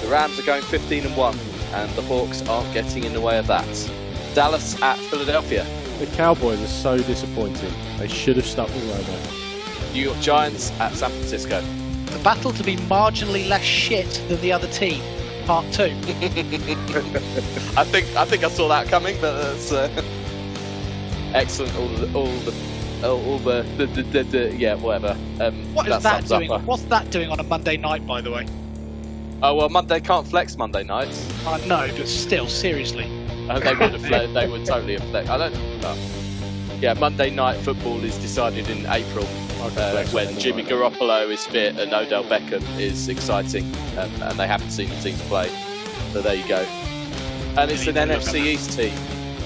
The 0.01 0.07
Rams 0.07 0.39
are 0.39 0.43
going 0.43 0.63
15 0.63 1.05
and 1.05 1.15
1, 1.15 1.39
and 1.73 1.91
the 1.91 2.01
Hawks 2.01 2.41
aren't 2.47 2.73
getting 2.73 3.03
in 3.03 3.13
the 3.13 3.21
way 3.21 3.37
of 3.37 3.45
that. 3.45 3.91
Dallas 4.33 4.81
at 4.81 4.97
Philadelphia. 4.97 5.67
The 5.99 6.07
Cowboys 6.07 6.59
are 6.63 6.67
so 6.67 6.97
disappointing. 6.97 7.73
They 7.99 8.07
should 8.07 8.37
have 8.37 8.47
stuck 8.47 8.69
with 8.69 8.83
Romo. 8.85 9.93
New 9.93 10.01
York 10.01 10.19
Giants 10.19 10.71
at 10.79 10.93
San 10.93 11.11
Francisco. 11.11 11.63
The 12.11 12.19
battle 12.23 12.51
to 12.53 12.63
be 12.63 12.75
marginally 12.77 13.47
less 13.47 13.63
shit 13.63 14.09
than 14.27 14.39
the 14.41 14.51
other 14.51 14.67
team. 14.67 15.01
Part 15.45 15.65
two. 15.71 15.83
I 17.77 17.83
think 17.83 18.07
I 18.15 18.25
think 18.25 18.43
I 18.43 18.49
saw 18.49 18.67
that 18.67 18.87
coming, 18.87 19.17
but 19.21 19.41
that's 19.41 19.71
uh, 19.71 19.89
excellent. 21.33 21.75
All 21.77 21.87
the 21.87 22.13
all 22.13 22.25
the 22.39 22.53
all, 23.03 23.25
all 23.25 23.39
the, 23.39 23.61
the, 23.77 23.85
the, 23.85 24.03
the, 24.03 24.23
the 24.23 24.55
yeah 24.55 24.75
whatever. 24.75 25.17
Um, 25.39 25.73
What 25.73 25.87
is 25.87 26.03
that 26.03 26.27
sums 26.27 26.31
up 26.31 26.39
doing? 26.41 26.65
What's 26.65 26.83
that 26.83 27.09
doing 27.11 27.29
on 27.29 27.39
a 27.39 27.43
Monday 27.43 27.77
night, 27.77 28.05
by 28.05 28.21
the 28.21 28.31
way? 28.31 28.45
Oh 29.41 29.55
well, 29.55 29.69
Monday 29.69 29.99
can't 29.99 30.27
flex 30.27 30.57
Monday 30.57 30.83
nights. 30.83 31.25
I 31.45 31.63
know, 31.65 31.87
but 31.95 32.07
still, 32.07 32.47
seriously. 32.47 33.05
Uh, 33.49 33.59
they 33.59 33.75
would 33.75 33.91
have 33.91 34.01
fle- 34.05 34.33
they 34.33 34.47
would 34.47 34.65
totally 34.65 34.93
have 34.97 35.07
flex. 35.09 35.29
I 35.29 35.37
don't. 35.37 35.55
oh. 35.83 35.97
Yeah, 36.81 36.93
Monday 36.93 37.29
night 37.29 37.57
football 37.57 38.03
is 38.03 38.17
decided 38.17 38.69
in 38.69 38.85
April 38.87 39.25
uh, 39.77 40.05
when 40.07 40.37
Jimmy. 40.39 40.63
Garoppolo 40.63 41.29
is 41.29 41.45
fit 41.45 41.77
and 41.77 41.93
Odell 41.93 42.23
Beckham 42.23 42.63
is 42.79 43.09
exciting, 43.09 43.65
um, 43.97 44.11
and 44.21 44.39
they 44.39 44.47
haven't 44.47 44.71
seen 44.71 44.89
the 44.89 44.95
teams 45.01 45.21
play. 45.23 45.49
So 46.13 46.21
there 46.21 46.35
you 46.35 46.47
go. 46.47 46.65
And 47.57 47.71
it's 47.71 47.87
an 47.87 47.95
Didn't 47.95 48.11
even 48.11 48.19
look 48.19 48.27
NFC 48.27 48.45
East 48.45 48.77
team. 48.77 48.93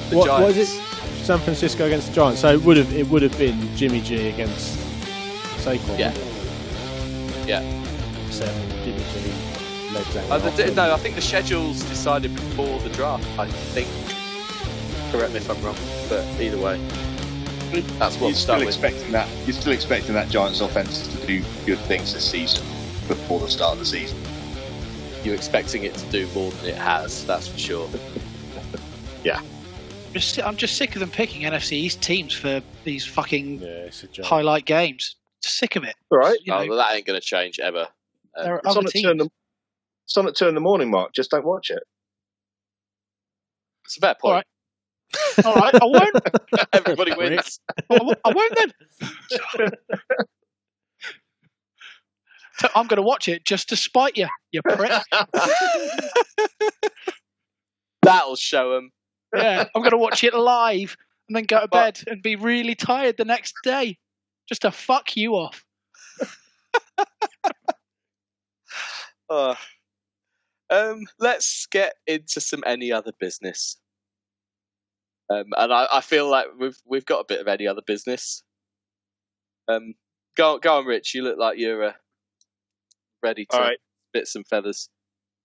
The 0.10 0.18
What, 0.18 0.28
Giants. 0.28 0.58
is 0.58 0.76
it? 0.78 0.84
San 1.24 1.40
Francisco 1.40 1.86
against 1.86 2.08
the 2.08 2.14
Giants. 2.14 2.42
So 2.42 2.52
it 2.54 2.62
would 2.64 2.78
have 2.78 2.94
it 2.94 3.08
would 3.10 3.22
have 3.22 3.38
been 3.38 3.76
Jimmy 3.76 4.02
G 4.02 4.28
against 4.30 4.78
Saquon. 5.64 5.98
Yeah. 5.98 6.14
Yeah. 7.46 7.62
Except 8.28 8.54
Jimmy 8.84 9.04
G 9.14 9.32
Uh, 10.30 10.38
the, 10.38 10.74
no, 10.76 10.94
I 10.94 10.98
think 10.98 11.16
the 11.16 11.22
schedule's 11.22 11.84
decided 11.84 12.34
before 12.34 12.80
the 12.80 12.90
draft. 12.90 13.28
I 13.38 13.48
think. 13.48 13.88
Correct 15.12 15.32
me 15.34 15.38
if 15.38 15.50
I'm 15.50 15.62
wrong, 15.62 15.76
but 16.10 16.26
either 16.42 16.58
way, 16.58 16.80
that's 17.72 18.18
what 18.20 18.28
You're 18.28 18.36
still 18.36 18.36
start 18.36 18.60
with. 18.60 18.68
expecting 18.70 19.12
that. 19.14 19.28
You're 19.46 19.54
still 19.54 19.74
expecting 19.74 20.14
that 20.16 20.30
Giants 20.30 20.60
offense 20.62 21.08
to 21.08 21.26
do 21.26 21.44
good 21.66 21.80
things 21.80 22.14
this 22.14 22.30
season 22.30 22.64
before 23.08 23.40
the 23.40 23.50
start 23.50 23.74
of 23.74 23.80
the 23.80 23.86
season. 23.86 24.18
You're 25.24 25.36
expecting 25.36 25.84
it 25.84 25.94
to 25.96 26.06
do 26.12 26.28
more 26.34 26.52
than 26.52 26.70
it 26.70 26.78
has. 26.78 27.26
That's 27.26 27.48
for 27.48 27.58
sure. 27.58 27.90
Just, 30.14 30.40
I'm 30.44 30.58
just 30.58 30.76
sick 30.76 30.94
of 30.96 31.00
them 31.00 31.10
picking 31.10 31.44
NFC 31.44 31.72
East 31.72 32.02
teams 32.02 32.34
for 32.34 32.62
these 32.84 33.06
fucking 33.06 33.62
Yeah, 33.62 33.68
it's 33.86 34.04
a 34.04 34.08
joke. 34.08 34.26
highlight 34.26 34.66
games. 34.66 35.16
Sick 35.42 35.78
of 35.78 35.86
it. 35.86 35.96
All 36.12 36.18
right. 36.18 36.38
You 36.44 36.52
know, 36.52 36.60
Oh, 36.60 36.68
well, 36.68 36.78
that 36.80 36.94
ain't 36.94 37.06
going 37.06 37.18
to 37.20 37.26
change 37.26 37.60
ever. 37.62 37.88
Um, 38.38 38.44
there 38.44 38.56
are 38.56 38.58
It's 38.60 38.68
other 38.68 38.80
on, 38.82 38.86
at 38.88 38.92
two 38.92 39.10
in 39.10 39.18
teams. 39.20 39.24
the, 39.24 39.30
it's 40.06 40.18
on 40.18 40.28
at 40.28 40.36
two 40.36 40.50
in 40.50 40.56
the 40.56 40.60
morning, 40.60 40.92
Mark. 40.92 41.14
Just 41.14 41.32
don't 41.32 41.46
watch 41.46 41.70
it. 41.70 41.82
it's 43.86 43.96
a 43.96 44.02
fair 44.02 44.16
point. 44.20 44.34
right. 44.34 44.46
All 45.46 45.56
right, 45.56 45.74
I 45.76 45.86
won't. 45.86 46.16
Everybody 46.74 47.14
wins. 47.16 47.60
I 47.90 47.98
won't- 48.02 48.20
I 48.26 48.32
won't 48.34 48.56
then. 48.56 49.72
So 52.58 52.68
I'm 52.76 52.86
going 52.86 52.98
to 52.98 53.02
watch 53.02 53.28
it 53.28 53.44
just 53.44 53.70
to 53.70 53.76
spite 53.76 54.18
you, 54.18 54.28
you 54.52 54.62
prick. 54.62 54.92
That'll 58.04 58.36
show 58.36 58.74
them. 58.76 58.92
Yeah, 59.36 59.66
I'm 59.74 59.82
going 59.82 59.92
to 59.92 59.98
watch 59.98 60.24
it 60.24 60.36
live 60.36 60.96
and 61.28 61.36
then 61.36 61.46
go 61.46 61.62
to 61.62 61.68
But- 61.68 61.96
bed 62.04 62.12
and 62.12 62.22
be 62.22 62.36
really 62.36 62.76
tired 62.76 63.18
the 63.18 63.26
next 63.26 63.56
day 63.64 63.98
just 64.48 64.62
to 64.62 64.70
fuck 64.72 65.16
you 65.18 65.34
off. 65.34 65.64
Uh, 69.28 69.56
um, 70.70 71.06
let's 71.20 71.66
get 71.72 71.96
into 72.06 72.42
some 72.42 72.64
any 72.68 72.92
other 72.92 73.14
business. 73.20 73.78
Um, 75.32 75.46
and 75.56 75.72
I, 75.72 75.88
I 75.92 76.02
feel 76.02 76.30
like 76.30 76.48
we've 76.60 76.78
we've 76.86 77.06
got 77.06 77.22
a 77.22 77.26
bit 77.28 77.40
of 77.40 77.48
any 77.48 77.68
other 77.68 77.82
business. 77.86 78.44
Um, 79.68 79.94
go 80.36 80.60
go 80.60 80.80
on, 80.80 80.86
Rich. 80.86 81.14
You 81.14 81.24
look 81.24 81.38
like 81.38 81.58
you're 81.58 81.84
uh, 81.84 81.94
ready 83.24 83.46
to 83.52 83.58
right. 83.58 83.78
spit 84.10 84.28
some 84.28 84.44
feathers. 84.44 84.90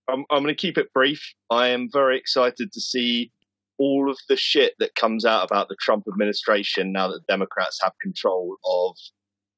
I'm, 0.09 0.25
I'm 0.29 0.43
going 0.43 0.55
to 0.55 0.55
keep 0.55 0.77
it 0.77 0.93
brief. 0.93 1.21
I 1.49 1.67
am 1.67 1.89
very 1.91 2.17
excited 2.17 2.71
to 2.71 2.81
see 2.81 3.31
all 3.77 4.09
of 4.09 4.17
the 4.29 4.37
shit 4.37 4.73
that 4.79 4.95
comes 4.95 5.25
out 5.25 5.45
about 5.45 5.69
the 5.69 5.75
Trump 5.79 6.05
administration 6.07 6.91
now 6.91 7.09
that 7.09 7.27
Democrats 7.27 7.79
have 7.81 7.93
control 8.01 8.55
of 8.65 8.95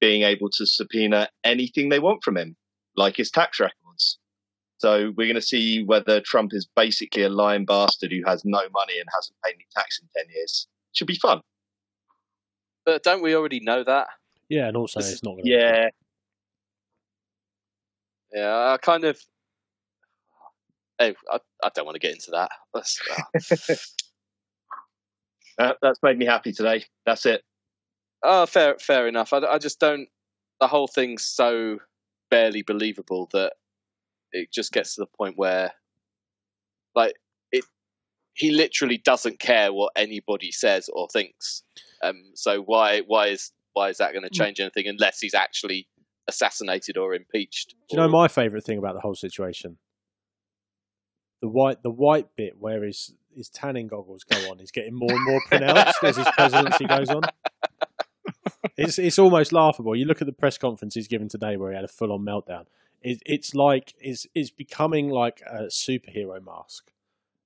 being 0.02 0.24
able 0.24 0.50
to 0.50 0.66
subpoena 0.66 1.30
anything 1.44 1.90
they 1.90 2.00
want 2.00 2.24
from 2.24 2.38
him, 2.38 2.56
like 2.96 3.16
his 3.16 3.32
tax 3.32 3.60
records. 3.60 3.79
So 4.80 5.12
we're 5.18 5.28
going 5.28 5.36
to 5.36 5.42
see 5.42 5.84
whether 5.84 6.22
Trump 6.22 6.54
is 6.54 6.68
basically 6.76 7.24
a 7.24 7.30
lying 7.30 7.66
bastard 7.66 8.12
who 8.12 8.22
has 8.26 8.44
no 8.46 8.62
money 8.74 8.98
and 8.98 9.08
hasn't 9.14 9.36
paid 9.46 9.56
any 9.56 9.68
tax 9.76 10.00
in 10.02 10.08
10 10.24 10.34
years. 10.34 10.68
Should 10.94 11.08
be 11.08 11.16
fun. 11.16 11.42
But 12.86 13.04
don't 13.04 13.22
we 13.22 13.36
already 13.36 13.60
know 13.60 13.84
that? 13.84 14.08
Yeah, 14.48 14.68
and 14.68 14.78
also 14.78 15.02
This- 15.02 15.12
it's 15.14 15.24
not 15.24 15.32
going 15.32 15.44
to 15.44 15.50
Yeah. 15.52 15.90
Yeah, 18.32 18.72
I 18.74 18.78
kind 18.78 19.04
of. 19.04 19.20
Oh, 21.00 21.14
I, 21.32 21.40
I 21.64 21.70
don't 21.76 21.86
want 21.86 21.96
to 21.96 22.00
get 22.00 22.12
into 22.14 22.32
that. 22.32 22.52
That's, 22.74 23.00
uh, 23.70 23.76
Uh, 25.60 25.74
that's 25.82 26.02
made 26.02 26.18
me 26.18 26.26
happy 26.26 26.54
today. 26.54 26.86
That's 27.06 27.26
it. 27.26 27.44
Oh, 28.24 28.46
fair, 28.46 28.78
fair 28.80 29.10
enough. 29.10 29.34
I, 29.34 29.40
I 29.40 29.58
just 29.58 29.78
don't. 29.78 30.08
The 30.62 30.68
whole 30.68 30.88
thing's 30.88 31.26
so 31.26 31.80
barely 32.32 32.62
believable 32.62 33.28
that 33.34 33.54
it 34.32 34.52
just 34.52 34.72
gets 34.72 34.96
to 34.96 35.02
the 35.02 35.08
point 35.18 35.38
where, 35.38 35.72
like, 36.96 37.14
it. 37.52 37.66
He 38.34 38.52
literally 38.52 38.98
doesn't 38.98 39.40
care 39.40 39.74
what 39.74 39.92
anybody 39.96 40.52
says 40.52 40.90
or 40.94 41.08
thinks. 41.12 41.64
Um. 42.04 42.16
So 42.36 42.62
why, 42.62 43.02
why 43.06 43.28
is, 43.28 43.52
why 43.74 43.90
is 43.90 43.98
that 43.98 44.14
going 44.14 44.24
to 44.24 44.30
change 44.30 44.60
anything 44.60 44.88
unless 44.88 45.20
he's 45.20 45.34
actually 45.34 45.88
assassinated 46.28 46.98
or 46.98 47.14
impeached? 47.14 47.76
Do 47.90 47.96
you 47.96 47.98
know 47.98 48.06
or- 48.06 48.10
my 48.22 48.28
favourite 48.28 48.64
thing 48.64 48.78
about 48.78 48.94
the 48.94 49.02
whole 49.02 49.16
situation? 49.16 49.78
The 51.42 51.48
white, 51.50 51.84
the 51.84 51.92
white 51.92 52.36
bit 52.36 52.54
where 52.60 52.84
his 52.84 53.14
his 53.34 53.50
tanning 53.50 53.88
goggles 53.88 54.24
go 54.24 54.38
on 54.52 54.60
is 54.60 54.72
getting 54.72 54.94
more 54.94 55.12
and 55.12 55.26
more 55.26 55.42
pronounced 55.48 56.04
as 56.04 56.18
his 56.18 56.28
presidency 56.36 56.86
goes 56.86 57.10
on. 57.10 57.22
It's 58.78 58.98
it's 59.00 59.20
almost 59.20 59.52
laughable. 59.52 59.96
You 59.96 60.06
look 60.06 60.22
at 60.22 60.26
the 60.26 60.34
press 60.34 60.58
conference 60.58 60.94
he's 60.96 61.08
given 61.08 61.28
today, 61.28 61.58
where 61.58 61.72
he 61.72 61.76
had 61.76 61.86
a 61.86 61.90
full 61.90 62.12
on 62.14 62.22
meltdown. 62.26 62.66
It, 63.02 63.22
it's 63.26 63.56
like 63.56 63.94
it's 64.00 64.28
it's 64.36 64.52
becoming 64.52 65.10
like 65.10 65.42
a 65.50 65.64
superhero 65.66 66.44
mask. 66.44 66.92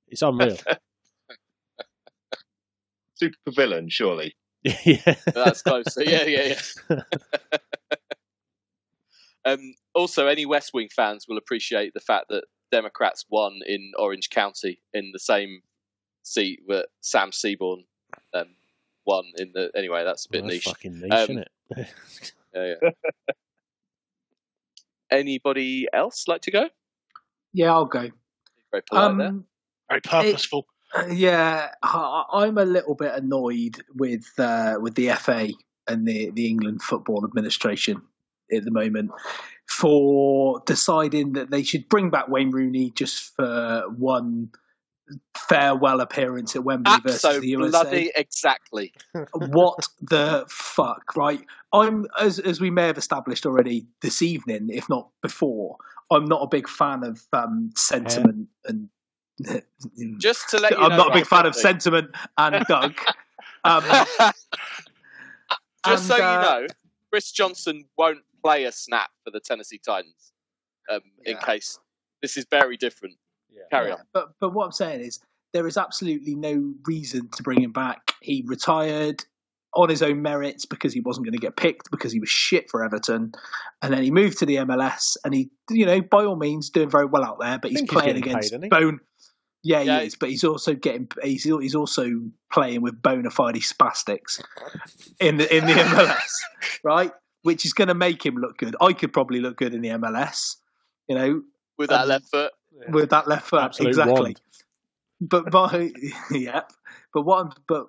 It's 0.08 0.22
unreal. 0.22 0.58
Super 3.16 3.51
villain, 3.56 3.89
surely. 3.89 4.36
yeah, 4.64 5.16
That's 5.34 5.62
closer. 5.62 6.04
yeah, 6.04 6.24
yeah, 6.24 6.56
yeah. 6.89 7.01
um, 9.45 9.74
also, 9.93 10.28
any 10.28 10.45
West 10.45 10.72
Wing 10.74 10.89
fans 10.95 11.26
will 11.28 11.38
appreciate 11.38 11.93
the 11.93 11.99
fact 11.99 12.26
that 12.30 12.45
Democrats 12.72 13.26
won 13.30 13.60
in 13.66 13.91
Orange 13.97 14.30
County 14.30 14.82
in 14.93 15.12
the 15.14 15.20
same 15.20 15.62
seat 16.24 16.62
that 16.68 16.88
Sam 17.01 17.32
Seaborn 17.32 17.84
um, 18.34 18.56
won 19.06 19.26
in 19.38 19.51
the. 19.54 19.70
Anyway, 19.76 20.04
that's 20.04 20.26
a 20.26 20.30
bit 20.30 20.43
That's 20.43 20.54
niche. 20.54 20.64
fucking 20.66 20.99
niche, 20.99 21.12
Um, 21.12 21.24
isn't 21.24 21.38
it? 21.39 21.51
Yeah, 22.56 22.76
yeah. 22.82 22.89
Anybody 25.14 25.88
else 25.93 26.28
like 26.28 26.41
to 26.41 26.51
go? 26.51 26.70
Yeah, 27.53 27.72
I'll 27.72 27.86
go. 27.86 28.09
Very 28.72 28.84
polite 28.89 29.18
there. 29.18 29.28
Um, 29.28 29.45
Very 29.89 30.01
purposeful. 30.01 30.66
Uh, 30.95 31.07
yeah, 31.11 31.70
I, 31.82 32.24
I'm 32.34 32.57
a 32.57 32.66
little 32.66 32.95
bit 32.95 33.14
annoyed 33.14 33.84
with 33.95 34.26
uh, 34.38 34.76
with 34.80 34.95
the 34.95 35.09
FA 35.09 35.49
and 35.88 36.07
the 36.07 36.32
the 36.32 36.47
England 36.47 36.82
Football 36.82 37.26
Administration 37.26 38.01
at 38.51 38.64
the 38.64 38.72
moment 38.72 39.11
for 39.68 40.61
deciding 40.66 41.34
that 41.34 41.49
they 41.49 41.64
should 41.64 41.88
bring 41.89 42.09
back 42.09 42.28
Wayne 42.28 42.51
Rooney 42.51 42.91
just 42.91 43.36
for 43.36 43.84
one 43.95 44.49
farewell 45.36 46.01
appearance 46.01 46.56
at 46.56 46.64
Wembley 46.64 46.93
versus 47.04 47.41
the 47.41 47.47
USA. 47.47 47.70
bloody 47.70 48.12
exactly. 48.16 48.93
what 49.36 49.80
the 50.01 50.45
fuck, 50.49 51.16
right? 51.16 51.41
I'm 51.72 52.08
as 52.20 52.39
as 52.39 52.62
we 52.62 52.70
may 52.70 52.88
have 52.88 52.97
established 52.97 53.45
already 53.45 53.86
this 54.01 54.22
evening, 54.22 54.70
if 54.72 54.89
not 54.89 55.10
before. 55.22 55.78
I'm 56.12 56.26
not 56.26 56.41
a 56.41 56.47
big 56.47 56.68
fan 56.68 57.04
of 57.04 57.22
um, 57.34 57.72
sentiment 57.76 58.47
and. 58.66 58.89
Just 60.20 60.49
to 60.49 60.60
let 60.60 60.74
you 60.74 60.78
know, 60.78 60.84
I'm 60.84 60.95
not 60.95 61.10
a 61.10 61.14
big 61.14 61.26
fan 61.26 61.47
of 61.47 61.56
sentiment 61.56 62.12
and 62.38 62.64
Doug. 62.70 62.93
Um, 63.64 63.84
Just 65.88 66.08
so 66.08 66.14
uh, 66.14 66.18
you 66.18 66.22
know, 66.22 66.68
Chris 67.10 67.32
Johnson 67.32 67.86
won't 67.97 68.20
play 68.43 68.66
a 68.66 68.72
snap 68.72 69.10
for 69.24 69.32
the 69.32 69.39
Tennessee 69.39 69.82
Titans. 69.84 70.34
Um, 70.88 71.01
In 71.26 71.38
case 71.38 71.80
this 72.22 72.38
is 72.38 72.45
very 72.49 72.78
different. 72.78 73.16
Carry 73.72 73.89
yeah, 73.89 73.95
on. 73.95 74.01
But 74.14 74.30
but 74.39 74.54
what 74.54 74.66
I'm 74.66 74.72
saying 74.72 75.01
is 75.01 75.20
there 75.54 75.68
is 75.68 75.78
absolutely 75.78 76.36
no 76.36 76.74
reason 76.86 77.30
to 77.36 77.43
bring 77.43 77.62
him 77.62 77.72
back. 77.72 78.14
He 78.22 78.43
retired 78.45 79.24
on 79.76 79.89
his 79.89 80.04
own 80.04 80.22
merits 80.22 80.66
because 80.66 80.93
he 80.93 80.99
wasn't 80.99 81.26
going 81.26 81.34
to 81.34 81.39
get 81.39 81.56
picked 81.56 81.89
because 81.89 82.12
he 82.12 82.20
was 82.20 82.30
shit 82.30 82.70
for 82.70 82.84
Everton, 82.84 83.32
and 83.82 83.93
then 83.93 84.04
he 84.04 84.12
moved 84.12 84.39
to 84.39 84.45
the 84.45 84.58
MLS 84.58 85.18
and 85.24 85.34
he, 85.34 85.49
you 85.70 85.86
know, 85.86 86.01
by 86.01 86.26
all 86.26 86.36
means, 86.36 86.70
doing 86.70 86.89
very 86.89 87.06
well 87.06 87.24
out 87.24 87.39
there. 87.39 87.58
But 87.58 87.72
he's 87.72 87.80
think 87.80 87.91
he's 87.91 88.01
playing 88.01 88.18
against 88.18 88.51
paid, 88.51 88.64
he? 88.64 88.70
bone. 88.70 88.99
Yeah, 89.64 89.82
Yeah, 89.82 89.99
he 90.01 90.08
is, 90.08 90.16
but 90.16 90.30
he's 90.30 90.43
also 90.43 90.74
getting 90.74 91.08
he's 91.22 91.43
he's 91.43 91.76
also 91.76 92.10
playing 92.51 92.82
with 92.82 93.01
bona 93.01 93.30
fide 93.30 93.56
spastics 93.56 94.41
in 95.20 95.38
the 95.38 95.56
in 95.56 95.66
the 95.66 95.74
MLS, 95.74 96.32
right? 96.84 97.12
Which 97.43 97.66
is 97.66 97.74
going 97.74 97.88
to 97.88 97.93
make 97.93 98.26
him 98.26 98.36
look 98.36 98.58
good. 98.58 98.76
I 98.82 98.93
could 98.93 99.14
probably 99.14 99.39
look 99.39 99.58
good 99.58 99.74
in 99.74 99.82
the 99.82 99.89
MLS, 99.89 100.56
you 101.08 101.16
know, 101.16 101.41
With 101.78 101.89
that 101.89 102.04
Um, 102.04 102.10
left 102.10 102.30
foot. 102.30 102.51
With 102.89 103.09
that 103.11 103.28
left 103.28 103.47
foot. 103.47 103.61
Absolute 103.61 103.89
exactly. 103.89 104.13
wand. 104.21 104.41
But 105.21 105.51
but 105.51 105.74
yeah, 106.32 106.61
but 107.13 107.21
what? 107.21 107.57
But 107.67 107.88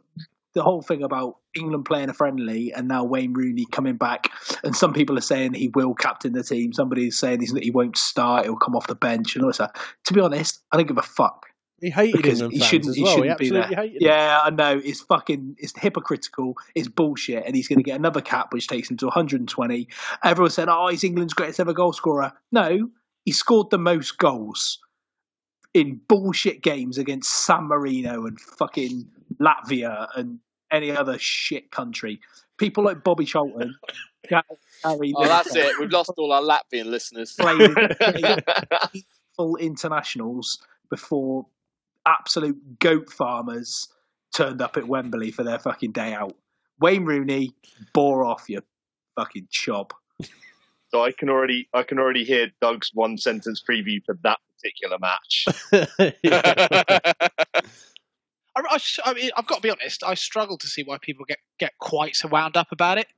the 0.55 0.63
whole 0.63 0.83
thing 0.83 1.03
about 1.03 1.39
England 1.57 1.85
playing 1.85 2.09
a 2.09 2.15
friendly 2.15 2.73
and 2.73 2.87
now 2.87 3.03
Wayne 3.05 3.33
Rooney 3.33 3.67
coming 3.71 3.97
back, 3.97 4.29
and 4.63 4.75
some 4.77 4.93
people 4.93 5.19
are 5.19 5.23
saying 5.23 5.55
he 5.55 5.69
will 5.69 5.95
captain 5.95 6.33
the 6.33 6.45
team. 6.45 6.73
Somebody's 6.73 7.19
saying 7.19 7.41
he's, 7.41 7.53
he 7.53 7.71
won't 7.71 7.97
start. 7.97 8.45
He'll 8.45 8.57
come 8.57 8.77
off 8.77 8.87
the 8.87 8.95
bench 8.95 9.35
and 9.35 9.45
all 9.45 9.53
that. 9.53 9.77
To 10.07 10.15
be 10.15 10.21
honest, 10.21 10.63
I 10.71 10.77
don't 10.77 10.87
give 10.87 10.99
a 10.99 11.03
fuck. 11.03 11.47
He 11.81 11.91
hated 11.91 12.17
Because 12.17 12.41
England 12.41 12.53
he 12.55 12.61
shouldn't- 12.61 12.91
as 12.91 12.97
he 12.97 13.03
well. 13.03 13.17
He 13.17 13.19
shouldn't 13.19 13.39
be 13.39 13.51
there. 13.51 13.85
Yeah, 14.01 14.41
I 14.43 14.51
know. 14.51 14.81
It's 14.83 15.01
fucking, 15.03 15.57
it's 15.59 15.77
hypocritical. 15.79 16.57
It's 16.75 16.89
bullshit. 16.89 17.45
And 17.45 17.55
he's 17.55 17.69
going 17.69 17.79
to 17.79 17.83
get 17.83 17.99
another 17.99 18.23
cap, 18.23 18.53
which 18.55 18.69
takes 18.69 18.91
him 18.91 18.97
to 18.99 19.07
120. 19.07 19.89
Everyone 20.23 20.51
said, 20.51 20.69
oh, 20.71 20.89
he's 20.89 21.05
England's 21.05 21.35
greatest 21.35 21.61
ever 21.61 21.75
goal 21.75 21.93
scorer. 21.93 22.33
No, 22.53 22.89
he 23.25 23.33
scored 23.33 23.71
the 23.71 23.79
most 23.79 24.19
goals 24.19 24.79
in 25.73 26.01
bullshit 26.09 26.63
games 26.63 26.99
against 26.99 27.31
San 27.45 27.65
Marino 27.65 28.27
and 28.27 28.41
fucking 28.41 29.07
Latvia 29.41 30.09
and 30.15 30.39
any 30.71 30.91
other 30.91 31.19
shit 31.19 31.71
country. 31.71 32.21
People 32.59 32.85
like 32.85 33.03
Bobby 33.03 33.25
Charlton, 33.25 33.75
Gary 34.29 35.13
Oh, 35.17 35.27
that's 35.27 35.55
it. 35.57 35.79
We've 35.81 35.91
lost 35.91 36.13
all 36.17 36.33
our 36.33 36.43
Latvian 36.43 36.87
listeners. 36.87 37.33
played, 37.39 37.75
played 37.99 38.45
full 39.37 39.57
internationals 39.57 40.59
before 40.91 41.47
absolute 42.07 42.79
goat 42.79 43.11
farmers 43.11 43.89
turned 44.35 44.61
up 44.61 44.77
at 44.77 44.87
Wembley 44.87 45.31
for 45.31 45.43
their 45.43 45.59
fucking 45.59 45.93
day 45.93 46.13
out. 46.13 46.37
Wayne 46.81 47.05
Rooney 47.05 47.53
bore 47.93 48.25
off 48.25 48.49
your 48.49 48.63
fucking 49.17 49.49
chob. 49.51 49.93
So 50.95 51.03
I 51.03 51.11
can 51.11 51.29
already 51.29 51.69
I 51.75 51.83
can 51.83 51.99
already 51.99 52.23
hear 52.23 52.53
Doug's 52.61 52.93
one 52.95 53.19
sentence 53.19 53.61
preview 53.61 54.01
for 54.07 54.17
that 54.23 54.39
particular 54.57 54.97
match. 55.01 55.45
I, 58.57 58.63
I, 58.71 58.79
I 59.05 59.15
mean, 59.15 59.31
I've 59.37 59.49
got 59.49 59.57
to 59.57 59.61
be 59.61 59.71
honest. 59.71 60.05
I 60.05 60.15
struggle 60.15 60.57
to 60.57 60.69
see 60.69 60.85
why 60.85 60.99
people 61.03 61.25
get 61.25 61.39
get 61.59 61.73
quite 61.81 62.15
so 62.15 62.29
wound 62.29 62.57
up 62.57 62.69
about 62.71 62.99
it. 62.99 63.09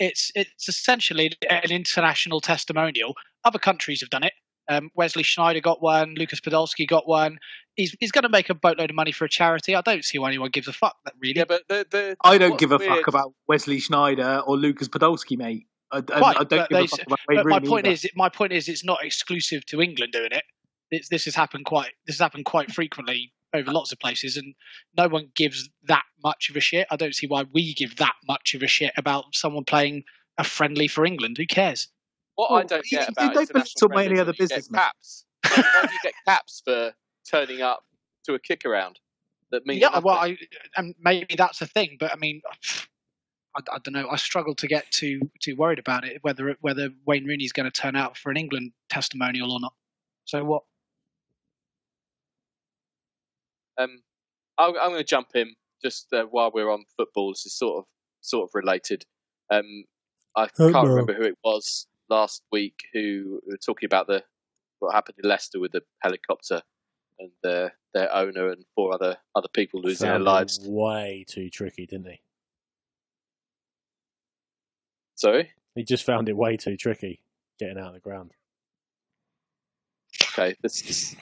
It's 0.00 0.32
it's 0.34 0.68
essentially 0.68 1.30
an 1.48 1.70
international 1.70 2.40
testimonial. 2.40 3.14
Other 3.44 3.60
countries 3.60 4.00
have 4.00 4.10
done 4.10 4.24
it. 4.24 4.32
Um, 4.68 4.90
Wesley 4.96 5.22
Sneijder 5.22 5.62
got 5.62 5.80
one. 5.80 6.16
Lucas 6.16 6.40
Podolski 6.40 6.88
got 6.88 7.06
one. 7.06 7.38
He's 7.76 7.94
he's 8.00 8.10
going 8.10 8.24
to 8.24 8.30
make 8.30 8.50
a 8.50 8.54
boatload 8.54 8.90
of 8.90 8.96
money 8.96 9.12
for 9.12 9.26
a 9.26 9.28
charity. 9.28 9.76
I 9.76 9.80
don't 9.82 10.04
see 10.04 10.18
why 10.18 10.26
anyone 10.26 10.50
gives 10.50 10.66
a 10.66 10.72
fuck. 10.72 10.96
That 11.04 11.14
really. 11.20 11.34
Yeah, 11.36 11.44
but 11.44 11.62
the, 11.68 11.86
the 11.88 12.16
I 12.24 12.36
don't 12.38 12.58
give 12.58 12.72
a 12.72 12.78
weird- 12.78 12.90
fuck 12.90 13.06
about 13.06 13.32
Wesley 13.46 13.78
Sneijder 13.78 14.42
or 14.44 14.56
Lucas 14.56 14.88
Podolski, 14.88 15.38
mate. 15.38 15.68
I, 15.92 15.98
I- 15.98 16.00
Quite, 16.00 16.36
I 16.40 16.44
don't 16.44 16.68
give 16.68 16.78
they- 16.78 16.86
fuck 16.86 17.02
about 17.06 17.18
Wayne 17.28 17.38
But 17.38 17.46
my 17.46 17.60
point 17.60 17.86
either. 17.86 17.92
is, 17.94 18.06
my 18.16 18.28
point 18.28 18.52
is, 18.52 18.68
it's 18.68 18.84
not 18.84 19.04
exclusive 19.04 19.64
to 19.66 19.80
England 19.82 20.12
doing 20.12 20.32
it. 20.32 20.44
It's, 20.90 21.08
this 21.08 21.24
has 21.26 21.34
happened 21.34 21.64
quite. 21.64 21.92
This 22.06 22.16
has 22.16 22.20
happened 22.20 22.44
quite 22.44 22.70
frequently 22.70 23.32
over 23.54 23.70
lots 23.70 23.92
of 23.92 23.98
places, 23.98 24.36
and 24.36 24.54
no 24.96 25.08
one 25.08 25.28
gives 25.36 25.68
that 25.88 26.04
much 26.22 26.48
of 26.50 26.56
a 26.56 26.60
shit. 26.60 26.86
I 26.90 26.96
don't 26.96 27.14
see 27.14 27.26
why 27.26 27.44
we 27.52 27.74
give 27.74 27.96
that 27.96 28.14
much 28.26 28.54
of 28.54 28.62
a 28.62 28.66
shit 28.66 28.92
about 28.96 29.24
someone 29.34 29.64
playing 29.64 30.04
a 30.38 30.44
friendly 30.44 30.88
for 30.88 31.04
England. 31.04 31.36
Who 31.38 31.46
cares? 31.46 31.88
What 32.34 32.50
I 32.50 32.62
don't 32.64 32.90
you- 32.90 32.98
get 32.98 33.08
you 33.08 33.12
about 33.12 33.34
don't 33.34 33.42
international 33.42 33.80
talk 33.88 33.92
about 33.92 34.04
any 34.06 34.18
other 34.20 34.32
is 34.32 34.38
you 34.38 34.48
get 34.48 34.56
business, 34.56 34.70
mate. 34.70 34.78
caps. 34.78 35.24
Like, 35.44 35.56
why 35.74 35.82
do 35.86 35.92
you 35.92 35.98
get 36.02 36.14
caps 36.26 36.62
for 36.64 36.92
turning 37.30 37.60
up 37.62 37.84
to 38.24 38.34
a 38.34 38.38
kick 38.38 38.64
around? 38.64 38.98
That 39.50 39.66
means 39.66 39.80
yeah, 39.82 39.88
nothing? 39.88 40.02
well, 40.04 40.16
I, 40.16 40.38
and 40.76 40.94
maybe 40.98 41.34
that's 41.36 41.60
a 41.60 41.66
thing, 41.66 41.96
but 42.00 42.10
I 42.12 42.16
mean, 42.16 42.40
I, 43.56 43.60
I 43.72 43.78
don't 43.82 43.92
know. 43.92 44.08
I 44.10 44.16
struggle 44.16 44.54
to 44.56 44.66
get 44.66 44.90
too 44.90 45.20
too 45.40 45.56
worried 45.56 45.78
about 45.78 46.04
it 46.04 46.18
whether 46.22 46.56
whether 46.60 46.90
Wayne 47.06 47.24
Rooney's 47.24 47.52
going 47.52 47.70
to 47.70 47.80
turn 47.80 47.96
out 47.96 48.16
for 48.16 48.30
an 48.30 48.36
England 48.36 48.72
testimonial 48.88 49.52
or 49.52 49.60
not. 49.60 49.74
So 50.24 50.44
what? 50.44 50.62
Um, 53.78 54.02
I'm, 54.58 54.74
I'm 54.78 54.90
going 54.90 54.98
to 54.98 55.04
jump 55.04 55.28
in 55.34 55.54
just 55.82 56.12
uh, 56.12 56.24
while 56.24 56.50
we're 56.52 56.70
on 56.70 56.84
football. 56.96 57.32
This 57.32 57.46
is 57.46 57.56
sort 57.56 57.78
of 57.78 57.84
sort 58.20 58.48
of 58.48 58.54
related. 58.54 59.04
Um, 59.50 59.84
I 60.36 60.46
can't 60.46 60.72
Hello. 60.74 60.88
remember 60.88 61.14
who 61.14 61.24
it 61.24 61.38
was 61.44 61.86
last 62.08 62.42
week 62.52 62.80
who 62.92 63.40
were 63.46 63.56
talking 63.56 63.86
about 63.86 64.06
the 64.06 64.22
what 64.78 64.94
happened 64.94 65.16
in 65.22 65.28
Leicester 65.28 65.60
with 65.60 65.72
the 65.72 65.82
helicopter 66.00 66.62
and 67.18 67.30
their 67.42 67.74
their 67.94 68.14
owner 68.14 68.50
and 68.50 68.64
four 68.74 68.94
other 68.94 69.16
other 69.34 69.48
people 69.52 69.80
losing 69.80 70.06
their 70.06 70.14
Found 70.14 70.22
it 70.22 70.30
lives. 70.30 70.60
Way 70.62 71.24
too 71.28 71.50
tricky, 71.50 71.86
didn't 71.86 72.08
he? 72.08 72.20
Sorry. 75.14 75.50
He 75.74 75.84
just 75.84 76.04
found 76.04 76.28
it 76.28 76.36
way 76.36 76.56
too 76.56 76.76
tricky 76.76 77.20
getting 77.58 77.78
out 77.78 77.88
of 77.88 77.94
the 77.94 78.00
ground. 78.00 78.32
Okay. 80.32 80.54
This 80.62 80.82
is 80.82 81.16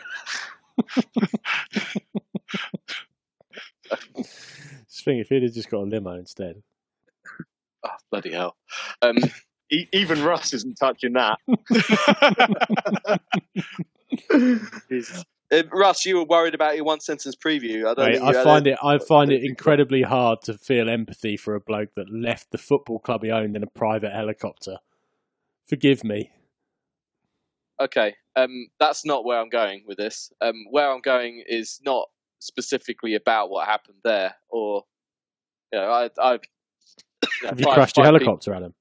Just 4.16 5.04
think 5.04 5.20
if 5.20 5.28
he'd 5.28 5.42
have 5.42 5.52
just 5.52 5.70
got 5.70 5.78
a 5.82 5.84
limo 5.84 6.14
instead. 6.16 6.62
oh, 7.84 7.90
bloody 8.10 8.32
hell. 8.32 8.56
Um, 9.02 9.18
E- 9.72 9.86
even 9.92 10.22
Russ 10.24 10.52
isn't 10.52 10.74
touching 10.74 11.12
that. 11.12 11.38
uh, 15.52 15.62
Russ, 15.72 16.04
you 16.06 16.16
were 16.16 16.24
worried 16.24 16.54
about 16.54 16.76
your 16.76 16.84
one 16.84 17.00
sentence 17.00 17.34
preview. 17.34 17.86
I 17.86 17.94
don't 17.94 18.06
Mate, 18.06 18.18
think 18.18 18.36
I 18.36 18.44
find 18.44 18.66
it. 18.66 18.78
I 18.82 18.98
find 18.98 19.32
it 19.32 19.42
incredibly 19.44 20.02
hard 20.02 20.42
to 20.42 20.54
feel 20.54 20.88
empathy 20.88 21.36
for 21.36 21.54
a 21.54 21.60
bloke 21.60 21.94
that 21.96 22.12
left 22.12 22.50
the 22.50 22.58
football 22.58 22.98
club 22.98 23.22
he 23.22 23.30
owned 23.30 23.56
in 23.56 23.62
a 23.62 23.66
private 23.66 24.12
helicopter. 24.12 24.76
Forgive 25.68 26.04
me. 26.04 26.30
Okay, 27.80 28.14
um, 28.36 28.66
that's 28.78 29.04
not 29.06 29.24
where 29.24 29.40
I'm 29.40 29.48
going 29.48 29.84
with 29.86 29.96
this. 29.96 30.32
Um, 30.40 30.66
where 30.70 30.90
I'm 30.90 31.00
going 31.00 31.42
is 31.46 31.80
not 31.84 32.08
specifically 32.38 33.14
about 33.14 33.50
what 33.50 33.66
happened 33.66 33.98
there, 34.04 34.34
or 34.50 34.84
you 35.72 35.78
know, 35.78 35.86
I, 35.90 36.10
I 36.20 36.32
you 36.34 36.38
know, 37.42 37.48
Have 37.48 37.60
you 37.60 37.64
five- 37.64 37.74
crashed 37.74 37.96
your 37.96 38.04
five 38.04 38.14
helicopter, 38.14 38.54
Adam? 38.54 38.74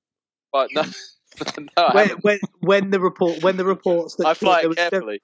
but 0.51 0.69
no, 0.73 0.83
no, 1.77 1.89
when, 1.93 2.09
when, 2.21 2.39
when 2.59 2.89
the 2.89 2.99
report, 2.99 3.41
when 3.43 3.55
the 3.57 3.65
reports 3.65 4.15
that 4.15 4.27
I 4.27 4.33
fly 4.33 4.61
it 4.61 4.67
was, 4.67 4.75
there, 4.75 4.89
carefully. 4.89 5.21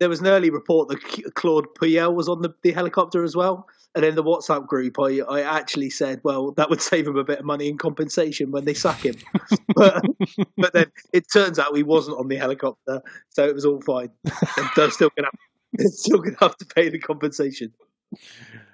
There 0.00 0.08
was 0.08 0.20
an 0.20 0.26
early 0.26 0.50
report 0.50 0.88
that 0.88 1.34
Claude 1.34 1.66
Puel 1.74 2.14
was 2.14 2.28
on 2.28 2.42
the, 2.42 2.52
the 2.62 2.72
helicopter 2.72 3.22
as 3.22 3.36
well, 3.36 3.68
and 3.94 4.04
in 4.04 4.14
the 4.14 4.24
WhatsApp 4.24 4.66
group, 4.66 4.98
I, 4.98 5.20
I 5.20 5.42
actually 5.42 5.90
said, 5.90 6.20
well, 6.24 6.52
that 6.52 6.70
would 6.70 6.80
save 6.90 7.06
him 7.06 7.16
a 7.16 7.24
bit 7.24 7.40
of 7.40 7.44
money 7.44 7.68
in 7.68 7.78
compensation 7.78 8.50
when 8.50 8.64
they 8.64 8.74
sack 8.74 9.04
him. 9.04 9.16
but, 9.76 10.02
but 10.56 10.72
then 10.72 10.86
it 11.12 11.24
turns 11.32 11.58
out 11.58 11.76
he 11.76 11.82
wasn't 11.82 12.18
on 12.18 12.28
the 12.28 12.36
helicopter, 12.36 13.02
so 13.28 13.46
it 13.46 13.54
was 13.54 13.64
all 13.64 13.80
fine. 13.82 14.10
And 14.24 14.68
they're 14.74 14.90
still 14.90 15.10
gonna 15.16 15.28
they're 15.74 15.88
still 15.88 16.18
gonna 16.18 16.36
have 16.40 16.56
to 16.56 16.66
pay 16.66 16.88
the 16.88 16.98
compensation. 16.98 17.72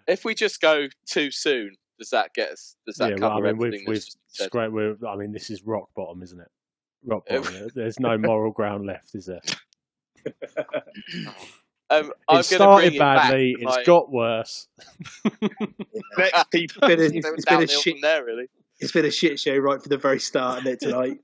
If 0.07 0.25
we 0.25 0.35
just 0.35 0.61
go 0.61 0.87
too 1.07 1.31
soon, 1.33 1.75
does 1.99 2.11
that 2.11 2.33
get 2.35 2.53
us? 2.53 2.77
Does 2.87 2.97
that 2.97 3.11
yeah, 3.11 3.17
well, 3.21 3.33
I 3.33 3.35
cover 3.35 3.47
mean, 3.47 3.57
we've, 3.59 3.67
everything? 3.69 3.85
we've 3.89 3.97
that's 3.97 4.05
just 4.05 4.17
been 4.17 4.45
said? 4.45 4.47
scraped. 4.47 4.73
We're, 4.73 4.97
I 5.09 5.17
mean, 5.17 5.33
this 5.33 5.51
is 5.51 5.63
rock 5.65 5.89
bottom, 5.97 6.23
isn't 6.23 6.41
it? 6.41 6.49
Rock 7.05 7.27
bottom. 7.29 7.69
There's 7.75 7.99
no 7.99 8.17
moral 8.17 8.53
ground 8.53 8.87
left, 8.87 9.15
is 9.15 9.27
there? 9.27 9.41
Um, 11.89 12.07
It 12.09 12.13
I'm 12.29 12.43
started 12.43 12.83
bring 12.83 12.95
it 12.97 12.99
back 12.99 13.17
badly. 13.31 13.55
to 13.55 13.61
It's 13.63 13.77
my- 13.77 13.85
got 13.85 14.11
worse. 14.11 14.67
Next 16.19 16.51
people. 16.51 16.89
Been 16.89 16.99
a, 16.99 17.03
It 17.05 17.15
was 17.15 17.25
it's 17.37 17.45
been 17.45 17.63
a 17.63 17.67
shit 17.69 17.97
there, 18.03 18.25
really. 18.25 18.49
it's 18.81 18.91
been 18.91 19.05
a 19.05 19.11
shit 19.13 19.39
show 19.39 19.57
right 19.57 19.81
from 19.81 19.91
the 19.91 19.97
very 19.97 20.19
start 20.19 20.59
of 20.63 20.67
it 20.67 20.81
tonight. 20.81 21.21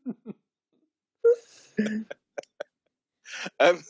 Um, 3.58 3.82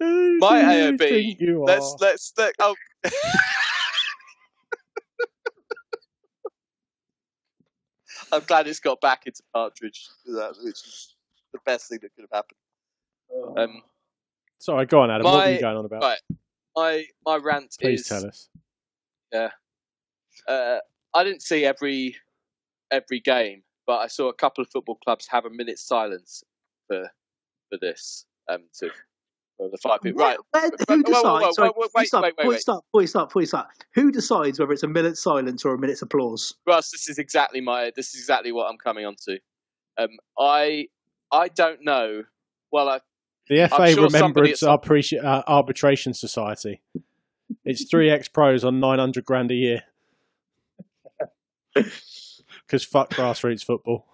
My 0.00 0.62
do 0.62 0.66
you 0.78 0.92
AOB, 0.92 0.98
think 0.98 1.40
you 1.40 1.64
let's 1.64 1.84
are? 1.92 1.96
let's 2.00 2.32
let, 2.38 2.54
oh. 2.60 2.74
I'm 8.32 8.42
glad 8.44 8.66
it's 8.66 8.80
got 8.80 9.00
back 9.00 9.26
into 9.26 9.42
Partridge, 9.52 10.08
that, 10.26 10.54
which 10.62 10.72
is 10.86 11.14
the 11.52 11.58
best 11.64 11.88
thing 11.88 11.98
that 12.02 12.10
could 12.14 12.26
have 12.30 12.44
happened. 12.44 13.58
Um, 13.58 13.82
Sorry, 14.58 14.86
go 14.86 15.00
on, 15.00 15.10
Adam. 15.10 15.24
what 15.24 15.46
are 15.46 15.52
you 15.52 15.60
going 15.60 15.76
on 15.76 15.84
about? 15.84 16.02
right. 16.02 16.18
my 16.76 17.04
my 17.24 17.36
rant 17.36 17.74
Please 17.80 18.00
is 18.00 18.08
tell 18.08 18.26
us. 18.26 18.48
Yeah, 19.32 19.50
uh, 20.48 20.78
I 21.14 21.24
didn't 21.24 21.42
see 21.42 21.64
every 21.64 22.16
every 22.90 23.20
game, 23.20 23.62
but 23.86 23.98
I 23.98 24.06
saw 24.06 24.28
a 24.28 24.34
couple 24.34 24.62
of 24.62 24.70
football 24.70 24.98
clubs 25.04 25.26
have 25.30 25.44
a 25.44 25.50
minute's 25.50 25.86
silence 25.86 26.42
for 26.88 27.10
for 27.70 27.78
this. 27.80 28.24
Um, 28.48 28.62
to 28.78 28.90
for 29.56 29.68
the 29.70 29.78
five 29.78 30.00
people. 30.02 30.22
Right, 30.22 30.38
Where, 30.50 30.70
who 30.88 31.02
whoa, 31.02 31.22
whoa, 31.22 31.38
decides? 31.38 31.56
sorry, 31.56 31.68
whoa, 31.70 31.88
wait, 31.94 32.04
before 32.04 32.20
you 32.20 32.22
wait, 32.22 32.34
wait, 32.38 32.48
wait. 32.48 32.60
start, 32.60 32.84
before 32.92 33.06
start, 33.06 33.28
before 33.30 33.46
start, 33.46 33.66
who 33.94 34.12
decides 34.12 34.58
whether 34.58 34.72
it's 34.72 34.82
a 34.82 34.88
minute's 34.88 35.22
silence 35.22 35.64
or 35.64 35.74
a 35.74 35.78
minute's 35.78 36.02
applause? 36.02 36.54
Russ, 36.66 36.90
this 36.90 37.08
is 37.08 37.18
exactly 37.18 37.60
my 37.60 37.92
this 37.96 38.14
is 38.14 38.20
exactly 38.20 38.52
what 38.52 38.68
I'm 38.68 38.78
coming 38.78 39.06
on 39.06 39.16
to. 39.26 39.38
Um, 39.98 40.10
I 40.38 40.86
I 41.32 41.48
don't 41.48 41.84
know. 41.84 42.22
Well, 42.72 42.88
I, 42.88 43.00
The 43.48 43.68
FA 43.68 43.92
sure 43.92 44.04
Remembrance 44.04 44.62
Arbitra- 44.62 45.24
uh, 45.24 45.42
Arbitration 45.46 46.14
Society. 46.14 46.80
It's 47.64 47.88
three 47.88 48.10
ex 48.10 48.28
pros 48.28 48.64
on 48.64 48.80
900 48.80 49.24
grand 49.24 49.50
a 49.50 49.54
year. 49.54 49.82
Because 52.66 52.82
fuck 52.82 53.10
grassroots 53.10 53.64
football. 53.64 54.06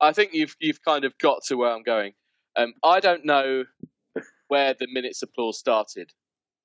I 0.00 0.12
think 0.12 0.32
you've 0.32 0.56
you've 0.58 0.82
kind 0.82 1.04
of 1.04 1.16
got 1.18 1.44
to 1.44 1.56
where 1.56 1.70
I'm 1.70 1.84
going. 1.84 2.14
Um, 2.56 2.74
I 2.82 2.98
don't 2.98 3.24
know 3.24 3.64
where 4.48 4.74
the 4.74 4.88
minutes 4.92 5.22
applause 5.22 5.58
started, 5.58 6.10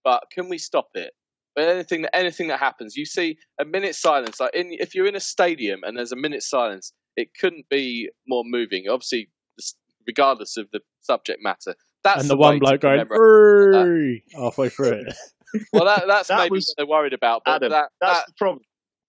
but 0.03 0.23
can 0.31 0.49
we 0.49 0.57
stop 0.57 0.89
it? 0.95 1.13
But 1.55 1.65
anything 1.65 2.01
that 2.03 2.15
anything 2.15 2.47
that 2.47 2.59
happens, 2.59 2.95
you 2.95 3.05
see 3.05 3.37
a 3.59 3.65
minute 3.65 3.93
silence. 3.95 4.39
Like 4.39 4.55
in, 4.55 4.69
if 4.71 4.95
you're 4.95 5.05
in 5.05 5.15
a 5.15 5.19
stadium 5.19 5.81
and 5.83 5.95
there's 5.95 6.11
a 6.11 6.17
minute 6.17 6.41
silence, 6.41 6.91
it 7.15 7.29
couldn't 7.39 7.69
be 7.69 8.09
more 8.27 8.43
moving. 8.45 8.85
Obviously, 8.89 9.29
regardless 10.07 10.57
of 10.57 10.67
the 10.71 10.79
subject 11.01 11.39
matter. 11.41 11.75
That's 12.03 12.21
and 12.21 12.29
the 12.29 12.35
the 12.35 12.39
one 12.39 12.59
bloke 12.59 12.81
going, 12.81 12.99
commemorate- 13.05 14.23
halfway 14.33 14.69
through 14.69 14.91
it. 15.07 15.15
Well, 15.71 15.85
that, 15.85 16.03
that's 16.07 16.27
That 16.27 16.39
maybe 16.39 16.51
was- 16.51 16.67
what 16.67 16.75
they're 16.77 16.87
worried 16.89 17.13
about. 17.13 17.43
But 17.45 17.55
Adam, 17.55 17.69
that, 17.71 17.89
That's 18.01 18.19
that 18.19 18.27
the 18.27 18.33
problem. 18.37 18.59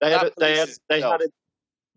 They 0.00 0.10
had, 0.12 0.22
a, 0.26 0.32
they 0.38 0.56
had, 0.56 0.68
they 0.88 0.96
itself. 0.96 1.12
had 1.12 1.20
a, 1.22 1.28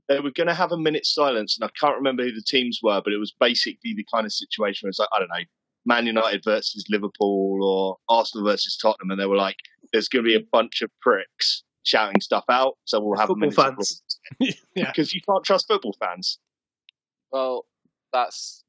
they 0.08 0.20
were 0.22 0.32
going 0.32 0.48
to 0.48 0.56
have 0.56 0.72
a 0.72 0.78
minute's 0.78 1.14
silence, 1.14 1.56
and 1.60 1.70
I 1.70 1.72
can't 1.80 1.96
remember 1.96 2.24
who 2.24 2.32
the 2.32 2.42
teams 2.42 2.80
were, 2.82 3.00
but 3.04 3.14
it 3.14 3.18
was 3.18 3.32
basically 3.40 3.94
the 3.94 4.06
kind 4.12 4.26
of 4.26 4.34
situation 4.34 4.88
where 4.88 4.90
it's 4.90 4.98
like 4.98 5.10
I 5.16 5.20
don't 5.20 5.28
know, 5.30 5.44
Man 5.86 6.08
United 6.08 6.44
versus 6.44 6.84
Liverpool 6.90 7.60
or 7.62 7.98
Arsenal 8.10 8.48
versus 8.48 8.76
Tottenham, 8.78 9.12
and 9.12 9.20
they 9.20 9.28
were 9.28 9.36
like, 9.36 9.58
"There's 9.94 10.08
going 10.10 10.24
to 10.26 10.28
be 10.30 10.36
a 10.36 10.44
bunch 10.52 10.82
of 10.82 10.90
pricks 11.02 11.64
shouting 11.84 12.20
stuff 12.22 12.46
out, 12.50 12.76
so 12.86 13.00
we'll 13.00 13.20
have 13.20 13.28
Football 13.28 13.50
a 13.50 13.52
minute's 13.52 13.56
fans. 13.62 14.02
applause." 14.40 14.56
Yeah. 14.76 14.86
because 14.88 15.14
you 15.14 15.22
can't 15.30 15.44
trust 15.44 15.68
football 15.68 15.96
fans. 16.00 16.40
Well, 17.32 17.66
that's 18.14 18.64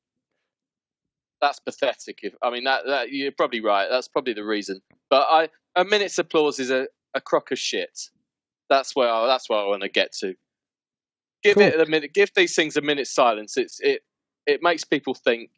that's 1.41 1.59
pathetic. 1.61 2.19
If 2.23 2.35
I 2.43 2.51
mean 2.51 2.65
that, 2.65 2.83
that 2.87 3.11
you're 3.13 3.33
probably 3.33 3.61
right. 3.61 3.89
That's 3.91 4.09
probably 4.09 4.35
the 4.35 4.45
reason. 4.45 4.81
But 5.09 5.27
I 5.31 5.49
a 5.77 5.85
minute's 5.85 6.19
applause 6.19 6.59
is 6.59 6.71
a, 6.71 6.87
a 7.15 7.21
crock 7.21 7.51
of 7.51 7.59
shit. 7.59 7.99
That's 8.69 8.95
where 8.95 9.09
I, 9.09 9.27
that's 9.27 9.49
where 9.49 9.59
I 9.59 9.65
want 9.67 9.83
to 9.83 9.89
get 9.89 10.13
to. 10.21 10.35
Give 11.43 11.55
Cool. 11.55 11.65
it 11.65 11.81
a 11.81 11.87
minute. 11.87 12.13
Give 12.13 12.31
these 12.37 12.55
things 12.55 12.77
a 12.77 12.81
minute's 12.83 13.11
silence. 13.11 13.57
It's 13.57 13.81
it 13.81 14.03
it 14.47 14.63
makes 14.63 14.85
people 14.85 15.15
think. 15.15 15.51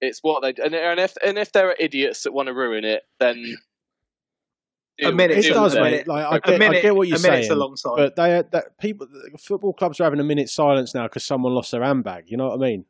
It's 0.00 0.20
what 0.22 0.40
they 0.42 0.54
and, 0.62 0.74
and 0.74 0.98
if 0.98 1.14
and 1.24 1.38
if 1.38 1.52
there 1.52 1.68
are 1.68 1.76
idiots 1.78 2.22
that 2.22 2.32
want 2.32 2.46
to 2.46 2.54
ruin 2.54 2.84
it, 2.84 3.02
then 3.18 3.56
A 5.02 5.12
minute. 5.12 5.38
It 5.44 5.50
does, 5.50 5.74
a 5.74 5.82
mate. 5.82 5.90
minute. 5.90 6.08
Like 6.08 6.24
I 6.24 6.36
a 6.36 6.40
get, 6.40 6.58
minute, 6.58 6.78
I 6.78 6.82
get 6.82 6.96
what 6.96 7.08
you're 7.08 7.18
a 7.18 7.22
minute's 7.22 7.48
saying, 7.48 7.52
alongside. 7.52 7.96
but 7.96 8.16
they 8.16 8.42
that 8.52 8.78
people 8.78 9.06
football 9.38 9.72
clubs 9.74 10.00
are 10.00 10.04
having 10.04 10.20
a 10.20 10.24
minute 10.24 10.48
silence 10.48 10.94
now 10.94 11.02
because 11.04 11.24
someone 11.24 11.52
lost 11.54 11.70
their 11.70 11.82
handbag. 11.82 12.30
You 12.30 12.38
know 12.38 12.48
what 12.48 12.54
I 12.54 12.62
mean? 12.70 12.86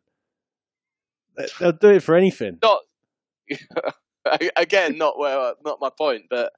They- 1.41 1.65
They'll 1.65 1.73
do 1.73 1.91
it 1.91 2.03
for 2.03 2.15
anything. 2.15 2.59
not 2.63 2.81
again 4.57 4.97
not 4.99 5.19
where 5.19 5.55
not 5.65 5.79
my 5.81 5.91
point 5.97 6.25
but 6.31 6.53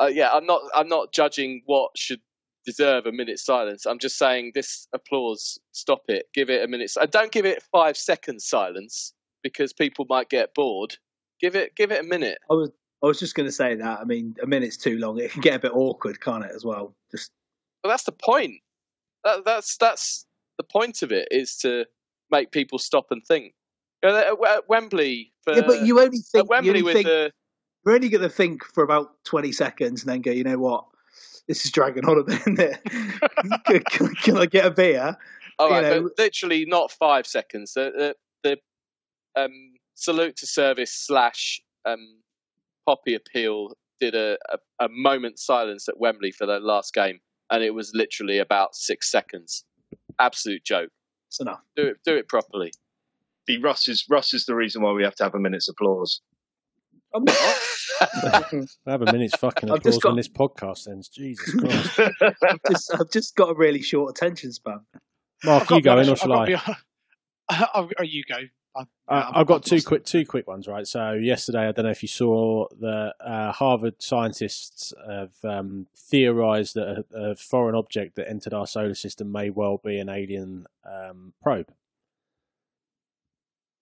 uh, 0.00 0.10
yeah 0.12 0.30
i'm 0.32 0.46
not 0.46 0.60
i'm 0.74 0.88
not 0.88 1.12
judging 1.12 1.62
what 1.66 1.90
should 1.96 2.20
deserve 2.64 3.06
a 3.06 3.12
minute's 3.12 3.44
silence 3.44 3.86
i'm 3.86 3.98
just 3.98 4.18
saying 4.18 4.52
this 4.54 4.86
applause 4.92 5.58
stop 5.72 6.02
it 6.08 6.26
give 6.34 6.50
it 6.50 6.62
a 6.64 6.68
minute 6.68 6.90
uh, 7.00 7.06
don't 7.06 7.32
give 7.32 7.44
it 7.46 7.62
five 7.72 7.96
seconds 7.96 8.46
silence 8.46 9.12
because 9.42 9.72
people 9.72 10.04
might 10.08 10.28
get 10.28 10.54
bored 10.54 10.96
give 11.40 11.56
it 11.56 11.74
give 11.76 11.90
it 11.90 12.00
a 12.04 12.06
minute 12.08 12.38
I 12.50 12.54
was 12.54 12.70
I 13.02 13.06
was 13.06 13.18
just 13.20 13.34
going 13.34 13.46
to 13.46 13.52
say 13.52 13.74
that. 13.74 14.00
I 14.00 14.04
mean, 14.04 14.34
a 14.42 14.46
minute's 14.46 14.78
too 14.78 14.96
long. 14.98 15.20
It 15.20 15.30
can 15.30 15.42
get 15.42 15.54
a 15.54 15.58
bit 15.58 15.72
awkward, 15.74 16.18
can't 16.18 16.42
it? 16.42 16.50
As 16.56 16.64
well. 16.64 16.96
Just 17.12 17.30
but 17.82 17.90
that's 17.90 18.04
the 18.04 18.12
point 18.12 18.54
that, 19.22 19.44
that's 19.44 19.76
that's 19.76 20.24
the 20.56 20.64
point 20.64 21.02
of 21.02 21.12
it 21.12 21.28
is 21.30 21.58
to 21.58 21.84
make 22.30 22.50
people 22.52 22.78
stop 22.78 23.06
and 23.10 23.24
think 23.24 23.54
at- 24.02 24.68
wembley 24.68 25.32
for, 25.42 25.54
yeah, 25.54 25.62
but 25.66 25.82
you 25.82 26.00
only 26.00 26.18
think 26.18 26.48
you 26.62 26.70
only 26.70 26.82
with 26.82 26.94
think, 26.94 27.06
the, 27.06 27.32
you're 27.84 27.94
only 27.94 28.08
going 28.08 28.22
to 28.22 28.28
think 28.28 28.64
for 28.64 28.82
about 28.84 29.12
twenty 29.24 29.52
seconds 29.52 30.02
and 30.02 30.10
then 30.12 30.20
go. 30.20 30.30
You 30.30 30.44
know 30.44 30.58
what? 30.58 30.84
This 31.48 31.64
is 31.64 31.70
dragging 31.70 32.04
on 32.04 32.18
a 32.18 32.24
bit. 32.24 32.40
Isn't 32.40 32.58
it? 32.58 32.80
can, 33.66 33.80
can- 33.84 34.14
can 34.16 34.36
I 34.38 34.46
get 34.46 34.66
a 34.66 34.70
beer? 34.70 35.16
All 35.58 35.68
you 35.68 35.74
right, 35.74 35.82
know- 35.82 36.02
but 36.02 36.12
literally 36.18 36.64
not 36.66 36.90
five 36.92 37.26
seconds. 37.26 37.74
The 37.74 38.14
the, 38.42 38.56
the 39.34 39.42
um, 39.42 39.74
salute 39.94 40.36
to 40.36 40.46
service 40.46 40.92
slash 40.92 41.60
um, 41.84 42.18
poppy 42.86 43.14
appeal 43.14 43.70
did 44.00 44.14
a, 44.14 44.36
a, 44.50 44.84
a 44.84 44.88
moment 44.90 45.38
silence 45.38 45.88
at 45.88 45.98
Wembley 45.98 46.30
for 46.32 46.46
their 46.46 46.60
last 46.60 46.92
game, 46.92 47.18
and 47.50 47.62
it 47.62 47.74
was 47.74 47.92
literally 47.94 48.38
about 48.38 48.74
six 48.74 49.10
seconds. 49.10 49.64
Absolute 50.18 50.64
joke. 50.64 50.90
It's 51.28 51.40
enough. 51.40 51.60
Do 51.76 51.86
it 51.88 51.96
do 52.04 52.16
it 52.16 52.28
properly. 52.28 52.72
See, 53.48 53.58
Russ 53.58 53.88
is 53.88 54.04
Russ 54.10 54.34
is 54.34 54.44
the 54.46 54.54
reason 54.54 54.82
why 54.82 54.92
we 54.92 55.04
have 55.04 55.14
to 55.16 55.24
have 55.24 55.34
a 55.34 55.38
minute's 55.38 55.68
applause. 55.68 56.20
I'm 57.14 57.24
not. 57.24 57.36
I 58.00 58.66
have 58.86 59.02
a 59.02 59.12
minute's 59.12 59.36
fucking 59.36 59.70
I've 59.70 59.76
applause 59.78 59.94
just 59.94 60.02
got- 60.02 60.08
when 60.10 60.16
this 60.16 60.28
podcast 60.28 60.88
ends. 60.88 61.08
Jesus 61.08 61.54
Christ, 61.54 62.00
I've 62.42 62.60
just, 62.68 62.94
I've 62.94 63.10
just 63.10 63.36
got 63.36 63.50
a 63.50 63.54
really 63.54 63.82
short 63.82 64.10
attention 64.16 64.52
span. 64.52 64.80
Mark, 65.44 65.62
I've 65.64 65.70
you 65.70 65.76
to 65.76 65.82
be 65.82 65.82
go 65.82 65.98
in 66.00 66.08
or 66.08 66.16
shall 66.16 66.32
I've 66.32 66.48
I? 66.48 66.52
got 66.52 66.64
to 66.64 67.86
be- 67.88 67.94
oh, 67.98 68.02
you 68.02 68.22
go. 68.28 68.36
I'm- 68.76 68.88
Uh, 69.08 69.12
I'm- 69.14 69.32
I've 69.36 69.46
got 69.46 69.64
two 69.64 69.80
quick 69.82 70.04
two 70.04 70.26
quick 70.26 70.46
ones, 70.46 70.66
right? 70.68 70.86
So 70.86 71.12
yesterday, 71.12 71.68
I 71.68 71.72
don't 71.72 71.84
know 71.84 71.90
if 71.90 72.02
you 72.02 72.08
saw 72.08 72.66
the 72.78 73.14
uh, 73.20 73.52
Harvard 73.52 74.02
scientists 74.02 74.92
have 75.08 75.32
um, 75.44 75.86
theorized 75.96 76.74
that 76.74 77.04
a, 77.12 77.30
a 77.30 77.34
foreign 77.36 77.74
object 77.74 78.16
that 78.16 78.28
entered 78.28 78.52
our 78.52 78.66
solar 78.66 78.94
system 78.94 79.32
may 79.32 79.48
well 79.50 79.78
be 79.82 79.98
an 79.98 80.08
alien 80.08 80.66
um, 80.84 81.32
probe. 81.42 81.72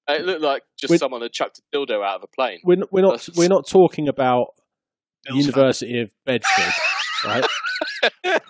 It 0.06 0.24
looked 0.26 0.42
like 0.42 0.62
just 0.76 0.90
With- 0.90 1.00
someone 1.00 1.22
had 1.22 1.32
chucked 1.32 1.58
a 1.60 1.76
dildo 1.76 2.04
out 2.04 2.16
of 2.16 2.22
a 2.24 2.26
plane. 2.26 2.60
We're, 2.62 2.82
we're 2.90 3.00
not 3.02 3.26
we're 3.36 3.48
not 3.48 3.66
talking 3.66 4.06
about 4.08 4.48
the 5.26 5.34
University 5.36 6.00
of 6.00 6.10
Bedford, 6.26 6.72
right? 7.24 7.44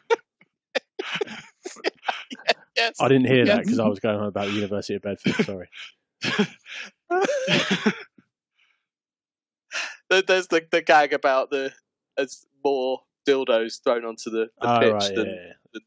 Yes. 2.77 2.97
I 3.01 3.07
didn't 3.07 3.27
hear 3.29 3.47
that 3.47 3.63
because 3.63 3.79
I 3.79 3.87
was 3.87 4.01
going 4.01 4.19
on 4.19 4.27
about 4.27 4.47
the 4.47 4.53
University 4.55 4.95
of 4.95 5.03
Bedford. 5.03 5.35
Sorry. 5.45 5.69
There- 10.11 10.23
There's 10.23 10.47
the, 10.49 10.63
the 10.71 10.83
gag 10.83 11.13
about 11.13 11.51
the 11.51 11.73
as 12.17 12.47
more 12.65 13.01
dildos 13.27 13.83
thrown 13.83 14.05
onto 14.05 14.31
the, 14.31 14.51
the 14.61 14.77
Oh, 14.77 14.79
pitch 14.81 14.93
right, 14.93 15.03
yeah, 15.11 15.17
than 15.17 15.27
yeah. 15.75 15.81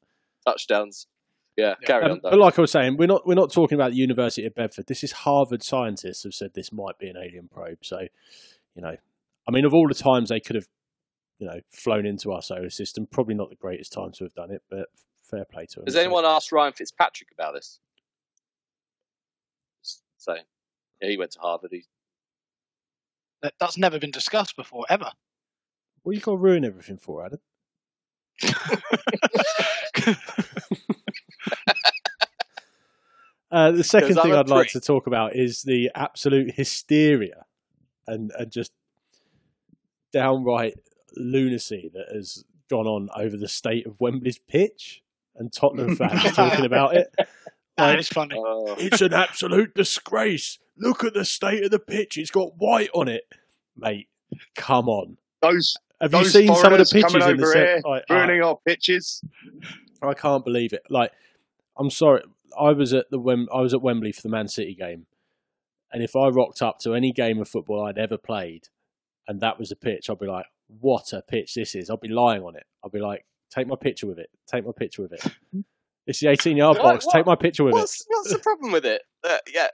touchdowns. 0.46 1.08
Yeah, 1.56 1.76
Yeah. 1.82 1.88
carry 1.88 2.06
Um, 2.06 2.12
on. 2.14 2.20
but 2.22 2.38
like 2.38 2.58
I 2.58 2.62
was 2.62 2.72
saying, 2.72 2.98
we're 2.98 3.08
not 3.08 3.26
we're 3.26 3.36
not 3.36 3.52
talking 3.52 3.76
about 3.76 3.92
the 3.92 3.98
University 3.98 4.46
of 4.46 4.54
Bedford. 4.56 4.88
This 4.88 5.04
is 5.04 5.12
Harvard 5.12 5.64
scientists 5.64 6.24
have 6.24 6.34
said 6.34 6.54
this 6.54 6.72
might 6.72 6.98
be 7.00 7.08
an 7.10 7.18
alien 7.18 7.48
probe. 7.48 7.80
So, 7.84 8.02
you 8.76 8.82
know, 8.82 8.96
I 9.48 9.52
mean, 9.52 9.66
of 9.66 9.74
all 9.74 9.88
the 9.88 9.94
times 9.96 10.30
they 10.30 10.40
could 10.40 10.56
have, 10.56 10.68
you 11.40 11.48
know, 11.48 11.62
flown 11.72 12.06
into 12.06 12.32
our 12.32 12.42
solar 12.42 12.70
system, 12.70 13.08
probably 13.10 13.36
not 13.36 13.50
the 13.50 13.56
greatest 13.56 13.94
time 13.94 14.12
to 14.14 14.24
have 14.26 14.34
done 14.34 14.52
it. 14.52 14.62
But 14.70 14.90
fair 15.24 15.46
play 15.46 15.66
to 15.68 15.76
them. 15.78 15.86
Has 15.86 15.94
So- 15.94 16.02
anyone 16.02 16.26
asked 16.26 16.52
Ryan 16.52 16.74
Fitzpatrick 16.74 17.32
about 17.32 17.54
this? 17.54 17.80
So, 20.28 20.36
yeah, 21.01 21.09
he 21.09 21.17
went 21.17 21.32
to 21.32 21.39
Harvard. 21.39 21.71
He, 21.71 21.86
That- 23.41 23.53
That's 23.59 23.78
never 23.78 23.97
been 23.99 24.11
discussed 24.11 24.55
before, 24.55 24.86
ever. 24.89 25.11
Well, 26.03 26.13
you 26.13 26.19
got 26.21 26.32
to 26.32 26.38
ruin 26.38 26.65
everything 26.65 26.97
for 26.97 27.25
Adam. 27.25 27.39
Uh, 33.49 33.71
the 33.71 33.84
second 33.84 34.09
'Cause 34.09 34.17
I'm 34.17 34.23
thing 34.23 34.34
a 34.34 34.39
I'd 34.39 34.49
like 34.49 34.67
to 34.71 34.82
talk 34.82 35.07
about 35.07 35.34
is 35.36 35.63
the 35.63 35.89
absolute 35.95 36.53
hysteria 36.53 37.45
and, 38.05 38.30
and 38.38 38.51
just 38.51 38.73
downright 40.11 40.75
lunacy 41.15 41.89
that 41.93 42.07
has 42.13 42.43
gone 42.69 42.88
on 42.88 43.09
over 43.15 43.38
the 43.38 43.47
state 43.47 43.86
of 43.88 44.01
Wembley's 44.01 44.38
pitch 44.38 45.01
and 45.38 45.53
Tottenham 45.53 45.95
fans 45.95 46.34
talking 46.34 46.65
about 46.65 46.95
it. 46.97 47.07
That 47.78 47.89
Like, 47.91 47.99
is 47.99 48.07
funny. 48.09 48.36
oh, 48.38 48.75
it's 48.78 49.01
an 49.01 49.13
absolute 49.13 49.73
disgrace. 49.75 50.57
Look 50.78 51.03
at 51.03 51.13
the 51.13 51.25
state 51.25 51.63
of 51.63 51.71
the 51.71 51.80
pitch. 51.80 52.17
It's 52.17 52.32
got 52.32 52.57
white 52.57 52.89
on 52.93 53.07
it. 53.07 53.23
Mate, 53.75 54.07
come 54.55 54.89
on. 54.89 55.17
Those 55.41 55.75
Have 56.01 56.13
you 56.13 56.25
seen 56.25 56.53
some 56.55 56.73
of 56.73 56.80
the 56.80 56.86
pitches 56.91 57.13
in 57.13 57.19
the 57.19 57.25
over 57.43 57.45
set? 57.51 57.55
here, 57.67 57.82
Like, 57.86 58.03
uh, 58.09 58.13
ruining 58.15 58.41
our 58.43 58.57
pitches. 58.65 59.21
I 60.01 60.13
can't 60.13 60.43
believe 60.45 60.73
it. 60.73 60.84
Like, 60.89 61.11
I'm 61.78 61.89
sorry. 61.89 62.23
I 62.59 62.71
was 62.71 62.93
at 62.93 63.09
the 63.11 63.19
Wem- 63.19 63.49
I 63.53 63.61
was 63.61 63.73
at 63.73 63.82
Wembley 63.82 64.11
for 64.11 64.21
the 64.21 64.30
Man 64.30 64.47
City 64.47 64.73
game, 64.73 65.05
and 65.91 66.01
if 66.01 66.15
I 66.15 66.28
rocked 66.30 66.61
up 66.63 66.80
to 66.80 66.95
any 66.95 67.11
game 67.11 67.39
of 67.39 67.47
football 67.47 67.84
I'd 67.86 67.97
ever 67.99 68.17
played, 68.17 68.69
and 69.28 69.41
that 69.41 69.59
was 69.59 69.69
the 69.69 69.75
pitch, 69.75 70.09
I'd 70.09 70.17
be 70.19 70.25
like, 70.25 70.45
"What 70.67 71.13
a 71.13 71.21
pitch 71.21 71.53
this 71.53 71.75
is!" 71.75 71.89
I'd 71.91 71.99
be 72.01 72.07
lying 72.07 72.41
on 72.43 72.55
it. 72.55 72.65
I'd 72.84 72.91
be 72.91 72.99
like, 72.99 73.25
"Take 73.51 73.67
my 73.67 73.75
picture 73.75 74.07
with 74.07 74.17
it. 74.17 74.30
Take 74.47 74.65
my 74.65 74.71
picture 74.71 75.03
with 75.03 75.13
it. 75.13 75.23
It's 76.08 76.20
the 76.22 76.30
18 76.30 76.58
yard 76.58 76.78
box. 76.78 77.05
what- 77.05 77.14
Take 77.14 77.26
my 77.26 77.36
picture 77.36 77.64
with 77.64 77.74
what's, 77.74 78.03
what's 78.08 78.32
the 78.32 78.39
problem 78.39 78.72
with 78.72 78.86
it? 78.86 79.01
Uh, 79.24 79.38
yeah, 79.53 79.68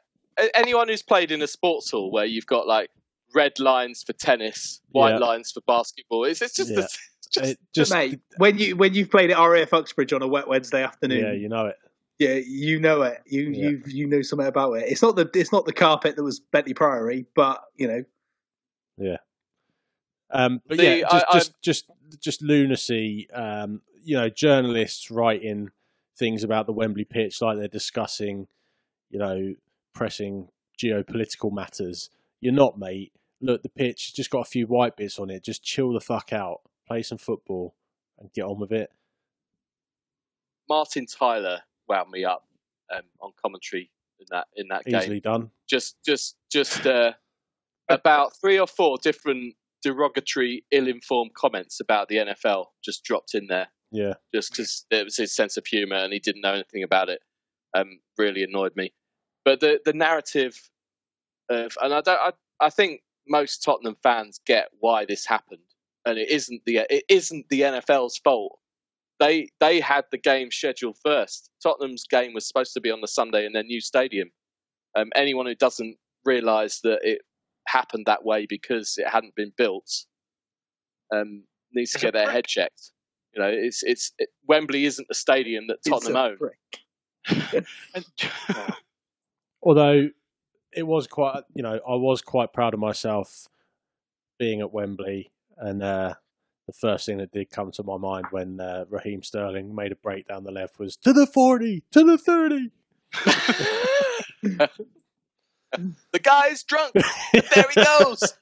anyone 0.55 0.87
who's 0.89 1.03
played 1.03 1.31
in 1.31 1.41
a 1.41 1.47
sports 1.47 1.91
hall 1.91 2.11
where 2.11 2.25
you've 2.25 2.47
got 2.47 2.67
like 2.67 2.89
red 3.35 3.59
lines 3.59 4.03
for 4.03 4.13
tennis, 4.13 4.81
white 4.89 5.11
Yeah. 5.11 5.17
lines 5.19 5.51
for 5.51 5.61
basketball, 5.67 6.25
it's, 6.25 6.41
it's 6.41 6.55
just, 6.55 6.71
Yeah. 6.71 6.79
it's 6.79 6.95
it. 6.95 6.99
just 7.31 7.51
It 7.51 7.59
just, 7.73 7.93
Mate, 7.93 8.19
when 8.37 8.57
you 8.57 8.75
when 8.75 8.93
you've 8.93 9.09
played 9.11 9.31
at 9.31 9.37
RAF 9.39 9.73
Uxbridge 9.73 10.11
on 10.13 10.21
a 10.21 10.27
wet 10.27 10.47
Wednesday 10.47 10.83
afternoon, 10.83 11.23
yeah, 11.25 11.31
you 11.33 11.49
know 11.49 11.67
it. 11.67 11.77
yeah, 12.19 12.35
you 12.45 12.79
know 12.79 13.01
it. 13.03 13.21
You 13.25 13.43
Yeah. 13.49 13.69
you 13.69 13.81
you 13.87 14.07
know 14.07 14.21
something 14.21 14.47
about 14.47 14.73
it. 14.73 14.85
It's 14.87 15.01
not 15.01 15.15
the 15.15 15.29
it's 15.35 15.51
not 15.51 15.65
the 15.65 15.73
carpet 15.73 16.15
that 16.15 16.23
was 16.23 16.39
Bentley 16.39 16.73
Priory, 16.73 17.25
but 17.35 17.63
you 17.75 17.87
know, 17.87 18.03
Um, 20.35 20.61
but 20.67 20.77
The- 20.77 20.83
yeah, 20.83 21.01
just, 21.01 21.25
I- 21.29 21.33
just 21.33 21.61
just 21.61 21.85
just 22.19 22.41
lunacy. 22.41 23.29
Um, 23.31 23.81
you 24.03 24.15
know, 24.17 24.29
journalists 24.29 25.09
writing 25.11 25.69
things 26.17 26.43
about 26.43 26.65
the 26.67 26.73
Wembley 26.73 27.05
pitch 27.05 27.41
like 27.41 27.57
they're 27.57 27.67
discussing, 27.67 28.47
you 29.09 29.19
know, 29.19 29.55
pressing 29.93 30.49
geopolitical 30.81 31.51
matters. 31.51 32.09
You're 32.41 32.53
not, 32.53 32.77
mate. 32.77 33.13
Look, 33.41 33.63
the 33.63 33.69
pitch 33.69 34.13
just 34.13 34.29
got 34.29 34.41
a 34.41 34.49
few 34.49 34.67
white 34.67 34.95
bits 34.95 35.19
on 35.19 35.29
it. 35.29 35.43
Just 35.43 35.63
chill 35.63 35.93
the 35.93 35.99
fuck 35.99 36.31
out, 36.31 36.61
play 36.87 37.03
some 37.03 37.17
football, 37.17 37.75
and 38.19 38.31
get 38.33 38.43
on 38.43 38.59
with 38.59 38.71
it. 38.71 38.89
Martin 40.69 41.05
Tyler 41.05 41.59
wound 41.87 42.09
me 42.09 42.23
up 42.23 42.47
um, 42.93 43.01
on 43.21 43.31
commentary 43.41 43.91
in 44.19 44.25
that 44.29 44.47
in 44.55 44.67
that 44.69 44.85
game. 44.85 44.95
Easily 44.95 45.19
done. 45.19 45.51
Just 45.69 45.97
just 46.05 46.37
just 46.51 46.85
uh, 46.85 47.13
about 47.89 48.35
three 48.39 48.59
or 48.59 48.67
four 48.67 48.97
different 49.01 49.55
derogatory, 49.83 50.63
ill-informed 50.71 51.33
comments 51.33 51.79
about 51.81 52.07
the 52.07 52.15
NFL 52.15 52.67
just 52.83 53.03
dropped 53.03 53.35
in 53.35 53.47
there. 53.47 53.67
Yeah, 53.93 54.13
just 54.33 54.51
because 54.51 54.85
it 54.89 55.05
was 55.05 55.15
his 55.15 55.35
sense 55.35 55.55
of 55.55 55.65
humour 55.67 55.97
and 55.97 56.11
he 56.11 56.19
didn't 56.19 56.41
know 56.41 56.53
anything 56.53 56.83
about 56.83 57.09
it, 57.09 57.19
um, 57.77 57.99
really 58.17 58.43
annoyed 58.43 58.75
me. 58.75 58.91
But 59.45 59.59
the 59.59 59.79
the 59.85 59.93
narrative 59.93 60.59
of, 61.49 61.77
and 61.81 61.93
I 61.93 62.01
don't, 62.01 62.19
I, 62.19 62.31
I 62.59 62.69
think 62.69 63.01
most 63.27 63.63
Tottenham 63.63 63.95
fans 64.01 64.39
get 64.45 64.69
why 64.79 65.05
this 65.05 65.25
happened, 65.25 65.61
and 66.05 66.17
it 66.17 66.29
isn't 66.29 66.63
the 66.65 66.85
it 66.89 67.03
isn't 67.07 67.45
the 67.49 67.61
NFL's 67.61 68.17
fault. 68.17 68.59
They 69.19 69.49
they 69.59 69.79
had 69.79 70.05
the 70.11 70.17
game 70.17 70.49
scheduled 70.51 70.97
first. 71.03 71.51
Tottenham's 71.61 72.05
game 72.09 72.33
was 72.33 72.47
supposed 72.47 72.73
to 72.73 72.81
be 72.81 72.91
on 72.91 73.01
the 73.01 73.07
Sunday 73.07 73.45
in 73.45 73.53
their 73.53 73.63
new 73.63 73.79
stadium. 73.79 74.29
Um, 74.95 75.09
anyone 75.15 75.45
who 75.45 75.55
doesn't 75.55 75.97
realise 76.25 76.79
that 76.81 76.99
it 77.03 77.21
happened 77.67 78.05
that 78.07 78.25
way 78.25 78.45
because 78.47 78.95
it 78.97 79.07
hadn't 79.07 79.35
been 79.35 79.51
built 79.57 79.89
um, 81.13 81.43
needs 81.73 81.91
to 81.91 81.99
get 81.99 82.13
their 82.13 82.29
head 82.29 82.45
checked. 82.45 82.91
You 83.33 83.41
know, 83.41 83.49
it's 83.49 83.83
it's 83.83 84.11
it, 84.19 84.29
Wembley 84.47 84.85
isn't 84.85 85.07
the 85.07 85.15
stadium 85.15 85.67
that 85.67 85.77
it's 85.85 85.89
Tottenham 85.89 86.37
own. 86.41 87.65
And- 87.95 88.05
although 89.63 90.09
it 90.73 90.83
was 90.83 91.07
quite, 91.07 91.43
you 91.53 91.63
know, 91.63 91.75
I 91.75 91.95
was 91.95 92.21
quite 92.21 92.51
proud 92.53 92.73
of 92.73 92.79
myself 92.79 93.47
being 94.39 94.59
at 94.59 94.73
Wembley 94.73 95.31
And 95.57 95.81
uh, 95.81 96.15
the 96.67 96.73
first 96.73 97.05
thing 97.05 97.17
that 97.19 97.31
did 97.31 97.49
come 97.49 97.71
to 97.71 97.83
my 97.83 97.97
mind 97.97 98.25
when 98.31 98.59
uh, 98.59 98.85
Raheem 98.89 99.23
Sterling 99.23 99.73
made 99.75 99.91
a 99.91 99.95
break 99.95 100.27
down 100.27 100.43
the 100.43 100.51
left 100.51 100.79
was 100.79 100.97
to 100.97 101.13
the 101.13 101.27
40, 101.27 101.83
to 101.91 102.03
the 102.03 102.17
30. 102.17 102.71
the 106.11 106.19
guy's 106.21 106.63
drunk. 106.63 106.93
there 106.93 107.65
he 107.73 107.83
goes. 107.83 108.33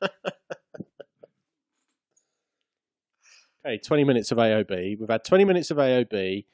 Okay, 3.66 3.78
20 3.78 4.04
minutes 4.04 4.32
of 4.32 4.38
AOB. 4.40 5.00
We've 5.00 5.10
had 5.10 5.24
20 5.24 5.46
minutes 5.46 5.70
of 5.72 5.78
AOB, 5.78 6.46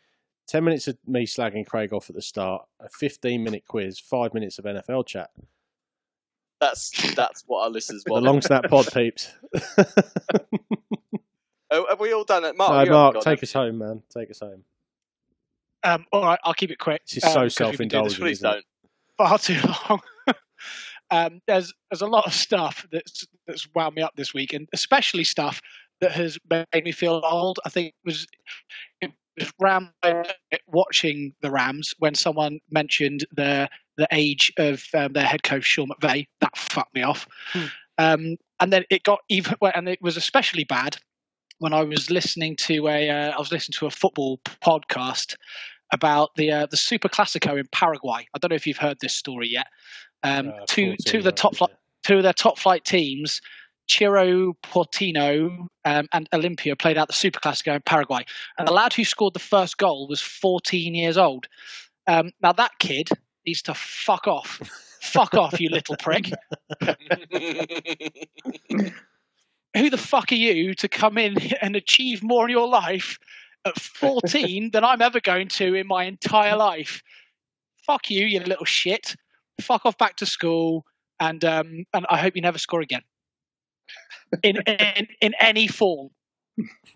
10 0.47 0.63
minutes 0.63 0.87
of 0.87 0.97
me 1.07 1.25
slagging 1.25 1.65
Craig 1.65 1.93
off 1.93 2.09
at 2.09 2.15
the 2.15 2.21
start, 2.21 2.65
a 2.81 2.89
15 2.89 3.43
minute 3.43 3.63
quiz, 3.67 3.99
five 3.99 4.33
minutes 4.33 4.59
of 4.59 4.65
NFL 4.65 5.05
chat. 5.07 5.29
That's 6.59 6.89
that's 7.13 7.43
what 7.45 7.63
our 7.63 7.69
listeners 7.69 8.03
The 8.03 8.13
want. 8.13 8.25
long 8.25 8.41
snap 8.41 8.67
pod 8.67 8.87
peeps. 8.93 9.31
Oh, 11.69 11.85
have 11.89 11.99
we 11.99 12.13
all 12.13 12.23
done 12.23 12.45
it, 12.45 12.55
Mark? 12.57 12.87
No, 12.87 12.93
Mark, 12.93 13.15
take 13.21 13.25
have 13.39 13.43
us 13.43 13.53
home, 13.53 13.77
man. 13.77 14.01
Take 14.09 14.31
us 14.31 14.39
home. 14.39 14.63
Um, 15.83 16.05
all 16.11 16.23
right, 16.23 16.39
I'll 16.43 16.53
keep 16.53 16.71
it 16.71 16.79
quick. 16.79 17.01
This 17.05 17.17
is 17.17 17.23
um, 17.25 17.49
so 17.49 17.63
'cause 17.65 17.71
we've 17.71 17.77
been 17.79 17.87
doing 17.89 18.03
self 18.09 18.09
this 18.09 18.17
you? 18.17 18.23
Please 18.23 18.39
indulgent. 18.39 18.65
don't. 19.19 19.27
far 19.27 19.37
too 19.37 19.59
long. 19.89 20.01
um, 21.11 21.41
there's 21.45 21.71
there's 21.91 22.01
a 22.01 22.07
lot 22.07 22.25
of 22.25 22.33
stuff 22.33 22.87
that's 22.91 23.27
that's 23.45 23.67
wound 23.75 23.95
me 23.95 24.01
up 24.01 24.15
this 24.15 24.33
week, 24.33 24.53
and 24.53 24.67
especially 24.73 25.23
stuff 25.25 25.61
that 26.01 26.11
has 26.11 26.37
made 26.49 26.83
me 26.83 26.91
feel 26.91 27.21
old. 27.23 27.59
I 27.65 27.69
think 27.69 27.87
it 27.87 28.05
was 28.05 28.27
it 29.01 29.11
was 29.37 29.51
Ram 29.59 29.91
watching 30.67 31.33
the 31.41 31.51
Rams 31.51 31.93
when 31.99 32.15
someone 32.15 32.59
mentioned 32.69 33.25
the 33.31 33.69
the 33.97 34.07
age 34.11 34.51
of 34.57 34.83
um, 34.93 35.13
their 35.13 35.25
head 35.25 35.43
coach 35.43 35.65
Sean 35.65 35.89
McVay. 35.89 36.27
That 36.41 36.55
fucked 36.55 36.93
me 36.93 37.03
off. 37.03 37.27
Hmm. 37.51 37.65
Um, 37.97 38.37
and 38.59 38.71
then 38.71 38.83
it 38.89 39.03
got 39.03 39.19
even, 39.29 39.55
and 39.73 39.89
it 39.89 40.01
was 40.01 40.17
especially 40.17 40.63
bad 40.63 40.97
when 41.59 41.73
I 41.73 41.83
was 41.83 42.09
listening 42.11 42.55
to 42.57 42.87
a 42.87 43.09
uh, 43.09 43.31
I 43.31 43.39
was 43.39 43.51
listening 43.51 43.75
to 43.79 43.87
a 43.87 43.91
football 43.91 44.39
podcast 44.61 45.35
about 45.91 46.35
the 46.35 46.51
uh, 46.51 46.67
the 46.69 46.77
Super 46.77 47.09
Classico 47.09 47.57
in 47.59 47.67
Paraguay. 47.71 48.27
I 48.33 48.37
don't 48.39 48.49
know 48.49 48.55
if 48.55 48.67
you've 48.67 48.77
heard 48.77 48.97
this 48.99 49.15
story 49.15 49.49
yet. 49.49 49.67
Um, 50.23 50.49
Uh, 50.49 50.65
two 50.67 50.95
two 51.05 51.19
of 51.19 51.23
the 51.23 51.31
top 51.31 51.55
flight 51.55 51.71
two 52.03 52.17
of 52.17 52.23
their 52.23 52.33
top 52.33 52.57
flight 52.57 52.85
teams, 52.85 53.41
Cerro 53.87 54.53
Porteño 54.63 55.67
um, 55.85 56.07
and 56.11 56.29
Olimpia, 56.31 56.77
played 56.77 56.97
out 56.97 57.07
the 57.07 57.13
Super 57.13 57.39
Classico 57.39 57.75
in 57.75 57.81
Paraguay. 57.81 58.25
And 58.57 58.67
the 58.67 58.73
lad 58.73 58.93
who 58.93 59.03
scored 59.03 59.33
the 59.33 59.39
first 59.39 59.77
goal 59.77 60.07
was 60.07 60.21
14 60.21 60.93
years 60.93 61.17
old. 61.17 61.47
Um, 62.07 62.31
now 62.41 62.53
that 62.53 62.71
kid 62.79 63.09
needs 63.45 63.61
to 63.63 63.73
fuck 63.73 64.27
off. 64.27 64.59
fuck 65.01 65.33
off, 65.33 65.59
you 65.59 65.69
little 65.69 65.95
prick. 65.97 66.31
Who 69.75 69.89
the 69.89 69.97
fuck 69.97 70.31
are 70.31 70.35
you 70.35 70.73
to 70.75 70.87
come 70.87 71.17
in 71.17 71.37
and 71.61 71.75
achieve 71.75 72.23
more 72.23 72.45
in 72.45 72.51
your 72.51 72.67
life 72.67 73.19
at 73.65 73.79
14 73.79 74.71
than 74.71 74.83
I'm 74.83 75.01
ever 75.01 75.19
going 75.19 75.49
to 75.49 75.75
in 75.75 75.87
my 75.87 76.05
entire 76.05 76.55
life? 76.55 77.01
Fuck 77.85 78.09
you, 78.09 78.25
you 78.25 78.39
little 78.39 78.65
shit. 78.65 79.15
Fuck 79.61 79.85
off 79.85 79.97
back 79.97 80.15
to 80.17 80.25
school, 80.25 80.85
and 81.19 81.43
um, 81.43 81.85
and 81.93 82.05
I 82.09 82.17
hope 82.17 82.35
you 82.35 82.41
never 82.41 82.57
score 82.57 82.81
again. 82.81 83.01
In 84.43 84.57
in, 84.57 85.07
in 85.21 85.33
any 85.39 85.67
form. 85.67 86.09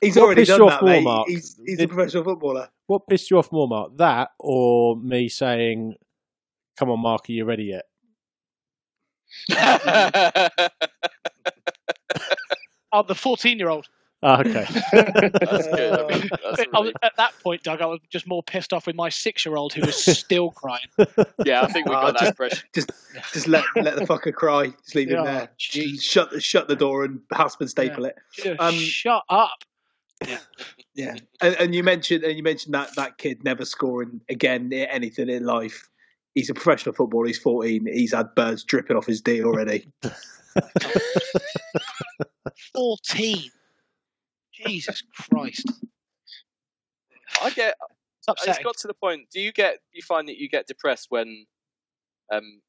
He's 0.00 0.16
What 0.16 0.24
already 0.24 0.44
done 0.44 0.62
off 0.62 0.70
that, 0.80 0.82
more, 0.82 0.90
mate. 0.92 1.04
Mark? 1.04 1.28
He's, 1.28 1.60
he's 1.66 1.80
a 1.80 1.88
professional 1.88 2.24
footballer. 2.24 2.68
what 2.86 3.06
pissed 3.08 3.30
you 3.30 3.38
off 3.38 3.50
more, 3.50 3.66
Mark? 3.66 3.96
That 3.96 4.30
or 4.38 4.96
me 4.96 5.28
saying, 5.28 5.96
"Come 6.78 6.90
on, 6.90 7.00
Mark, 7.00 7.28
are 7.28 7.32
you 7.32 7.44
ready 7.44 7.64
yet?" 7.64 7.84
Oh, 12.90 13.02
the 13.02 13.14
14 13.14 13.58
year 14.22 14.30
old. 14.30 14.32
Ah, 14.36 14.40
okay. 14.40 14.66
That's 14.92 15.66
good. 15.68 16.00
I 16.00 16.06
mean, 16.18 16.28
that's 16.42 16.62
really- 16.72 16.94
at 17.02 17.16
that 17.16 17.32
point, 17.42 17.62
Doug, 17.62 17.80
I 17.80 17.86
was 17.86 18.00
just 18.10 18.26
more 18.26 18.42
pissed 18.42 18.72
off 18.72 18.86
with 18.86 18.96
my 18.96 19.08
six 19.08 19.44
year 19.46 19.56
old 19.56 19.72
who 19.72 19.82
was 19.82 19.96
still 20.18 20.50
crying. 20.52 20.86
yeah, 21.44 21.62
I 21.62 21.66
think 21.72 21.88
we 21.88 21.94
Oh, 21.94 22.00
got 22.00 22.12
that 22.14 22.18
just- 22.20 22.30
impression. 22.30 22.68
Just, 22.74 22.90
just 23.32 23.48
let 23.48 23.64
let 23.76 23.96
the 23.96 24.04
fucker 24.06 24.32
cry. 24.32 24.68
Just 24.82 24.94
leave 24.94 25.10
him 25.10 25.18
Oh, 25.20 25.24
there. 25.24 25.48
jeez. 25.58 26.02
Shut 26.02 26.30
the 26.30 26.40
shut 26.40 26.68
the 26.68 26.76
door 26.76 27.04
and 27.04 27.20
husband 27.32 27.66
and 27.66 27.70
staple 27.70 28.04
it. 28.06 28.16
Just 28.34 28.60
Um, 28.60 28.74
shut 28.74 29.22
up. 29.28 29.58
Yeah, 30.94 31.14
and, 31.40 31.54
and 31.60 31.74
you 31.76 31.84
mentioned 31.84 32.24
and 32.24 32.36
you 32.36 32.42
mentioned 32.42 32.74
that 32.74 32.94
that 32.96 33.18
kid 33.18 33.44
never 33.44 33.64
scoring 33.64 34.20
again 34.28 34.68
i- 34.72 34.76
anything 34.90 35.28
in 35.28 35.44
life. 35.44 35.88
He's 36.34 36.50
a 36.50 36.54
professional 36.54 36.92
footballer. 36.94 37.26
He's 37.26 37.38
14. 37.38 37.86
He's 37.86 38.12
had 38.12 38.34
birds 38.34 38.64
dripping 38.64 38.96
off 38.96 39.06
his 39.06 39.20
D 39.20 39.42
already. 39.44 39.86
14. 42.74 43.50
Jesus 44.66 45.02
Christ. 45.30 45.70
I 47.42 47.50
get. 47.50 47.74
It's 47.78 48.28
It's 48.28 48.42
upsetting. 48.42 48.64
got 48.64 48.76
to 48.78 48.88
the 48.88 48.94
point. 48.94 49.28
Do 49.32 49.40
you 49.40 49.52
get? 49.52 49.78
You 49.92 50.02
find 50.02 50.28
that 50.28 50.36
you 50.38 50.48
get 50.48 50.66
depressed 50.66 51.06
when 51.10 51.46
um, 52.32 52.60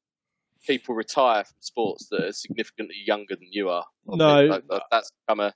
people 0.66 0.94
retire 0.94 1.44
from 1.44 1.56
sports 1.60 2.08
that 2.10 2.24
are 2.24 2.32
significantly 2.32 2.96
younger 3.04 3.34
than 3.36 3.48
you 3.50 3.68
are? 3.68 3.84
No. 4.06 4.40
like 4.42 4.64
that's 4.90 5.10
become 5.26 5.40
a. 5.40 5.54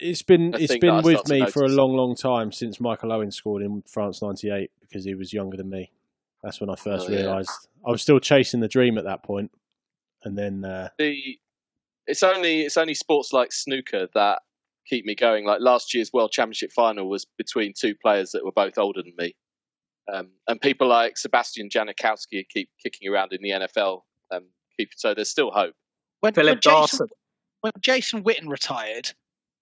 It's 0.00 0.22
been 0.22 0.54
I 0.54 0.58
it's 0.58 0.72
think 0.72 0.82
that 0.82 0.90
I 0.92 1.00
been 1.00 1.04
with 1.14 1.28
me 1.28 1.46
for 1.50 1.64
a 1.64 1.68
long, 1.68 1.96
long 1.96 2.14
time 2.14 2.52
since 2.52 2.80
Michael 2.80 3.12
Owen 3.12 3.32
scored 3.32 3.62
in 3.62 3.82
France 3.92 4.22
'98 4.22 4.70
because 4.80 5.04
he 5.04 5.14
was 5.14 5.32
younger 5.32 5.56
than 5.56 5.70
me. 5.70 5.90
That's 6.44 6.60
when 6.60 6.70
I 6.70 6.76
first 6.76 7.08
Oh, 7.08 7.12
yeah. 7.12 7.18
realised 7.22 7.50
I 7.86 7.90
was 7.90 8.02
still 8.02 8.20
chasing 8.20 8.60
the 8.60 8.68
dream 8.68 8.96
at 8.98 9.04
that 9.04 9.22
point. 9.24 9.50
point, 9.50 9.60
and 10.24 10.38
then 10.38 10.64
uh, 10.64 10.88
the 10.98 11.38
it's 12.06 12.22
only 12.22 12.62
it's 12.62 12.76
only 12.76 12.94
sports 12.94 13.32
like 13.32 13.52
snooker 13.52 14.08
that 14.14 14.42
keep 14.88 15.04
me 15.04 15.14
going. 15.14 15.44
Like 15.44 15.60
last 15.60 15.94
year's 15.94 16.12
World 16.12 16.32
Championship 16.32 16.72
final 16.72 17.08
was 17.08 17.26
between 17.38 17.72
two 17.78 17.94
players 17.94 18.32
that 18.32 18.44
were 18.44 18.52
both 18.52 18.78
older 18.78 19.02
than 19.02 19.14
me, 19.18 19.34
um, 20.12 20.30
and 20.48 20.60
people 20.60 20.88
like 20.88 21.16
Sebastian 21.18 21.68
Janikowski 21.68 22.44
keep 22.52 22.68
kicking 22.82 23.08
around 23.12 23.32
in 23.32 23.40
the 23.42 23.50
NFL. 23.50 24.00
Um, 24.32 24.44
keep, 24.78 24.90
so 24.96 25.14
there's 25.14 25.30
still 25.30 25.50
hope. 25.50 25.74
when, 26.20 26.32
Philip 26.34 26.54
when, 26.56 26.60
Jason, 26.60 26.72
Dawson. 26.72 27.06
when 27.60 27.72
Jason 27.80 28.24
Witten 28.24 28.48
retired, 28.48 29.10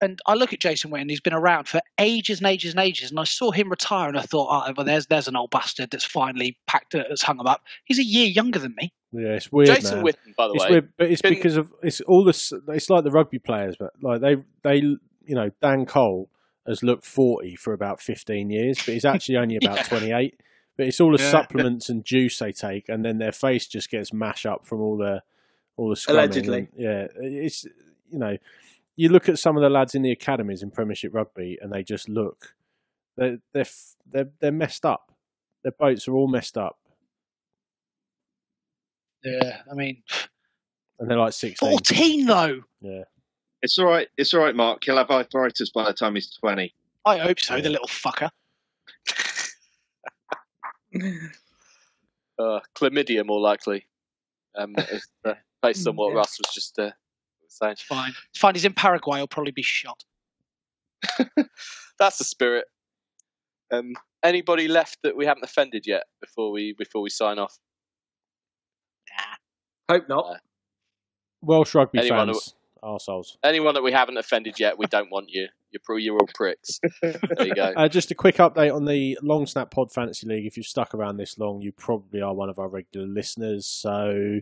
and 0.03 0.19
I 0.27 0.35
look 0.35 0.53
at 0.55 0.61
Jason 0.61 0.91
Witten, 0.91 1.11
he's 1.11 1.21
been 1.21 1.35
around 1.35 1.69
for 1.69 1.81
ages 1.99 2.39
and 2.39 2.47
ages 2.47 2.73
and 2.73 2.81
ages, 2.81 3.11
and 3.11 3.21
I 3.21 3.25
saw 3.25 3.51
him 3.51 3.69
retire, 3.69 4.09
and 4.09 4.19
I 4.19 4.23
thought, 4.23 4.49
oh, 4.69 4.73
well, 4.77 4.87
there's 4.87 5.07
there's 5.07 5.29
an 5.29 5.37
old 5.37 5.51
bastard 5.51 5.91
that's 5.91 6.05
finally 6.05 6.57
packed, 6.67 6.95
it, 6.95 7.07
that's 7.09 7.23
hung 7.23 7.39
him 7.39 7.47
up. 7.47 7.63
He's 7.85 7.99
a 7.99 8.05
year 8.05 8.27
younger 8.27 8.59
than 8.59 8.75
me. 8.77 8.93
yeah, 9.13 9.31
it's 9.35 9.53
weird, 9.53 9.69
Jason 9.69 9.97
man. 10.03 10.07
Witten, 10.07 10.37
by 10.37 10.47
the 10.49 10.55
It's 10.55 10.65
way, 10.65 10.71
weird, 10.71 10.93
but 10.97 11.11
it's 11.11 11.21
can- 11.21 11.35
because 11.35 11.57
of 11.57 11.73
it's 11.83 12.01
all 12.03 12.25
this. 12.25 12.53
It's 12.69 12.89
like 12.89 13.05
the 13.05 13.11
rugby 13.11 13.39
players, 13.41 13.75
but 13.79 13.93
like 14.01 14.21
they 14.23 14.37
they 14.63 14.97
you 15.25 15.35
know 15.35 15.51
Dan 15.63 15.87
Cole 15.87 16.31
has 16.67 16.83
looked 16.83 17.05
forty 17.05 17.57
for 17.57 17.73
about 17.73 18.01
fifteen 18.01 18.51
years, 18.51 18.79
but 18.85 18.95
he's 18.95 19.05
actually 19.05 19.37
only 19.37 19.57
about 19.63 19.77
Yeah. 19.79 19.83
twenty 19.85 20.13
eight. 20.13 20.41
But 20.77 20.87
it's 20.87 21.01
all 21.01 21.13
the 21.17 21.23
Yeah. 21.23 21.31
supplements 21.31 21.89
and 21.89 22.05
juice 22.05 22.39
they 22.39 22.53
take, 22.53 22.89
and 22.89 23.05
then 23.05 23.19
their 23.19 23.33
face 23.33 23.67
just 23.67 23.91
gets 23.91 24.13
mashed 24.13 24.47
up 24.47 24.67
from 24.67 24.81
all 24.81 24.97
the 24.97 25.23
all 25.77 25.89
the 25.91 25.95
scrumming. 25.97 26.11
Allegedly. 26.11 26.69
Yeah, 26.77 27.07
it's 27.17 27.65
you 28.11 28.19
know 28.19 28.37
you 28.97 29.09
look 29.09 29.29
at 29.29 29.39
some 29.39 29.57
of 29.57 29.63
the 29.63 29.71
lads 29.71 29.95
in 29.95 30.03
the 30.03 30.11
academies 30.13 30.63
in 30.63 30.71
Premiership 30.71 31.15
rugby, 31.15 31.59
and 31.61 31.73
they 31.73 31.83
just 31.83 32.09
look 32.09 32.55
they're 33.17 33.39
they're 33.53 33.67
they're, 34.11 34.31
they're 34.41 34.53
messed 34.53 34.85
up. 34.87 35.13
Their 35.63 35.73
boats 35.73 36.09
are 36.09 36.15
all 36.15 36.29
messed 36.29 36.57
up, 36.57 36.79
Yeah, 39.23 39.59
I 39.71 39.75
mean, 39.75 40.03
and 40.99 41.11
they're 41.11 41.19
like 41.19 41.35
sixteen. 41.35 41.71
14 41.71 42.27
though. 42.27 42.61
Yeah. 42.81 43.05
It's 43.63 43.79
all 43.79 43.87
right. 43.87 44.09
It's 44.17 44.33
all 44.35 44.41
right, 44.41 44.55
Mark. 44.57 44.83
He'll 44.85 44.97
have 44.97 45.11
arthritis 45.11 45.71
by 45.71 45.85
the 45.85 45.93
time 45.93 46.15
he's 46.15 46.31
twenty. 46.35 46.75
I 47.05 47.19
hope 47.19 47.41
so, 47.41 47.61
the 47.61 47.71
little 47.71 47.89
fucker. 47.89 48.31
uh, 52.39 52.61
chlamydia 52.77 53.25
more 53.25 53.41
likely, 53.41 53.87
um, 54.57 54.75
if, 54.79 55.03
uh, 55.25 55.35
based 55.63 55.87
on 55.87 55.97
what 55.97 56.11
Yeah. 56.11 56.17
Russ 56.19 56.39
was 56.39 56.55
just 56.55 56.79
uh, 56.79 56.91
saying. 57.49 57.73
It's 57.73 57.83
fine. 57.83 58.13
It's 58.31 58.39
fine. 58.39 58.55
He's 58.55 58.65
in 58.65 58.73
Paraguay. 58.75 59.19
He'll 59.19 59.27
probably 59.29 59.53
be 59.53 59.63
shot. 59.63 60.03
That's 61.99 62.19
the 62.19 62.25
spirit. 62.25 62.67
Um, 63.73 63.93
anybody 64.23 64.69
left 64.69 64.99
that 65.03 65.17
we 65.17 65.27
haven't 65.27 65.45
offended 65.45 65.87
yet 65.87 66.05
before 66.21 66.51
we 66.51 66.75
before 66.77 67.03
we 67.03 67.11
sign 67.11 67.39
off? 67.39 67.59
Hope 69.91 70.09
not. 70.09 70.41
Welsh 71.43 71.75
rugby 71.75 71.99
Anyone 72.01 72.29
who- 72.29 72.35
fans, 72.35 72.55
arseholes. 72.83 73.37
Anyone 73.45 73.75
that 73.75 73.83
we 73.83 73.93
haven't 73.93 74.17
offended 74.17 74.59
yet, 74.59 74.79
we 74.79 74.87
don't 74.87 75.11
want 75.11 75.31
you. 75.31 75.49
You're 75.71 75.81
pro- 75.85 75.97
you're 75.97 76.17
all 76.17 76.29
pricks. 76.35 76.81
There 77.03 77.47
you 77.47 77.55
go. 77.55 77.73
Uh, 77.77 77.89
just 77.89 78.11
a 78.11 78.15
quick 78.15 78.37
update 78.37 78.75
on 78.75 78.85
the 78.85 79.19
Long 79.23 79.47
Snap 79.47 79.71
Pod 79.71 79.93
Fantasy 79.93 80.27
League. 80.27 80.47
If 80.47 80.57
you've 80.57 80.67
stuck 80.67 80.95
around 80.95 81.17
this 81.17 81.39
long, 81.39 81.61
you 81.63 81.71
probably 81.73 82.21
are 82.23 82.35
one 82.35 82.51
of 82.51 82.59
our 82.59 82.69
regular 82.69 83.07
listeners. 83.07 83.67
So 83.67 84.41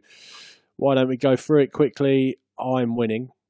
why 0.77 0.95
don't 0.95 1.09
we 1.09 1.17
go 1.17 1.37
through 1.37 1.63
it 1.63 1.73
quickly? 1.73 2.39
I'm 2.59 2.97
winning. 2.97 3.31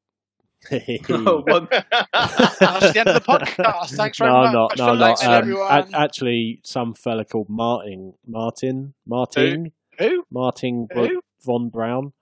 Oh, 1.10 1.42
one- 1.46 1.68
That's 1.70 2.58
the 2.58 2.94
end 2.98 3.08
of 3.08 3.14
the 3.14 3.20
podcast. 3.26 3.94
Thanks 3.96 4.18
very 4.18 4.30
no, 4.32 4.42
much. 4.42 4.52
not, 4.52 4.78
no, 4.78 4.94
not. 4.96 5.24
Um, 5.24 5.94
a- 5.94 5.98
actually, 5.98 6.60
some 6.64 6.94
fella 6.94 7.24
called 7.24 7.48
Martin, 7.48 8.14
Martin, 8.26 8.94
Martin, 9.06 9.72
Who? 9.98 10.24
Martin 10.30 10.88
Who? 10.92 11.20
von 11.44 11.68
Brown. 11.68 12.12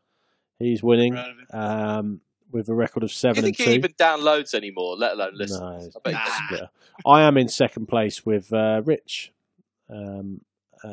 He's 0.59 0.82
winning. 0.82 1.18
Um, 1.51 2.20
with 2.52 2.68
a 2.68 2.74
record 2.74 3.02
of 3.02 3.10
Do 3.10 3.14
seven 3.14 3.36
you 3.36 3.43
think 3.52 3.59
and 3.60 3.68
he 3.68 3.74
two. 3.74 3.78
even 3.78 3.93
downloads 3.94 4.55
anymore, 4.55 4.97
let 4.97 5.12
alone 5.12 5.32
listens? 5.35 5.60
No, 5.60 5.90
I 6.05 6.10
Nah. 6.12 6.66
I 7.05 7.23
am 7.23 7.36
in 7.36 7.48
second 7.48 7.86
place 7.86 8.24
with 8.24 8.52
uh, 8.52 8.82
Rich. 8.85 9.32
Um, 9.90 10.40
uh, 10.85 10.89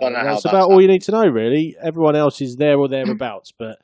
Don't 0.00 0.12
know 0.12 0.18
how 0.18 0.24
that's 0.24 0.42
that's 0.42 0.52
about 0.52 0.70
all 0.70 0.80
you 0.80 0.88
need 0.88 1.02
to 1.02 1.12
know, 1.12 1.26
really. 1.26 1.76
Everyone 1.82 2.16
else 2.16 2.40
is 2.40 2.56
there 2.56 2.78
or 2.78 2.88
thereabouts, 2.88 3.52
but 3.58 3.78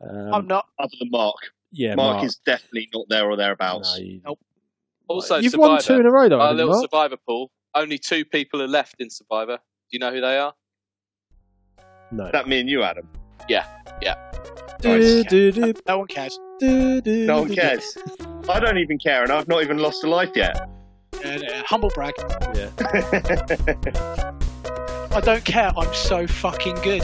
um, 0.00 0.34
I'm 0.34 0.46
not. 0.46 0.66
Other 0.78 0.92
than 0.98 1.10
Mark, 1.10 1.36
yeah, 1.72 1.94
Mark, 1.94 2.16
Mark 2.16 2.26
is 2.26 2.36
definitely 2.44 2.88
not 2.94 3.06
there 3.08 3.24
or 3.26 3.30
no, 3.32 3.36
thereabouts. 3.36 3.98
you- 3.98 4.20
Nope. 4.24 4.38
Also, 5.08 5.36
you've 5.38 5.50
Survivor. 5.52 5.70
won 5.72 5.82
two 5.82 5.94
in 5.94 6.06
a 6.06 6.10
row, 6.10 6.28
though, 6.28 6.40
Our 6.40 6.52
little 6.54 6.70
Mark? 6.72 6.82
Survivor 6.84 7.16
pool. 7.26 7.50
Only 7.74 7.98
two 7.98 8.24
people 8.24 8.62
are 8.62 8.68
left 8.68 8.96
in 9.00 9.10
Survivor. 9.10 9.56
Do 9.56 9.62
you 9.90 9.98
know 9.98 10.12
who 10.12 10.20
they 10.20 10.38
are? 10.38 10.54
No. 12.12 12.30
That 12.30 12.46
me 12.48 12.60
and 12.60 12.68
you, 12.68 12.82
Adam. 12.84 13.08
Do, 14.80 15.24
do, 15.24 15.52
do, 15.52 15.74
No 15.86 15.98
one 15.98 16.06
cares. 16.06 16.38
do, 16.58 17.00
do, 17.00 17.26
No 17.26 17.42
one 17.42 17.54
cares. 17.54 17.96
I 18.48 18.58
don't 18.60 18.78
even 18.78 18.98
care, 18.98 19.22
and 19.22 19.30
I've 19.32 19.46
not 19.48 19.62
even 19.62 19.78
lost 19.78 20.02
a 20.04 20.08
life 20.08 20.30
yet. 20.34 20.68
Yeah, 21.22 21.38
yeah, 21.42 21.62
humble 21.66 21.90
brag. 21.90 22.14
Yeah. 22.54 22.70
I 25.12 25.20
don't 25.20 25.44
care. 25.44 25.70
I'm 25.76 25.92
so 25.92 26.26
fucking 26.26 26.76
good. 26.76 27.02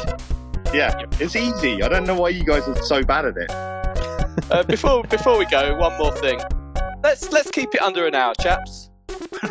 yeah, 0.72 1.02
it's 1.20 1.36
easy. 1.36 1.82
I 1.82 1.88
don't 1.88 2.06
know 2.06 2.14
why 2.18 2.30
you 2.30 2.44
guys 2.44 2.66
are 2.66 2.80
so 2.82 3.02
bad 3.02 3.26
at 3.26 3.36
it. 3.36 3.50
Uh, 4.50 4.62
before 4.66 5.02
before 5.04 5.38
we 5.38 5.44
go, 5.46 5.76
one 5.76 5.96
more 5.98 6.12
thing. 6.16 6.40
Let's 7.02 7.30
let's 7.32 7.50
keep 7.50 7.74
it 7.74 7.82
under 7.82 8.06
an 8.06 8.14
hour, 8.14 8.32
chaps. 8.40 8.90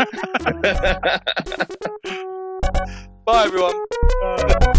Bye, 3.25 3.43
everyone. 3.45 3.75
Uh, 4.23 4.73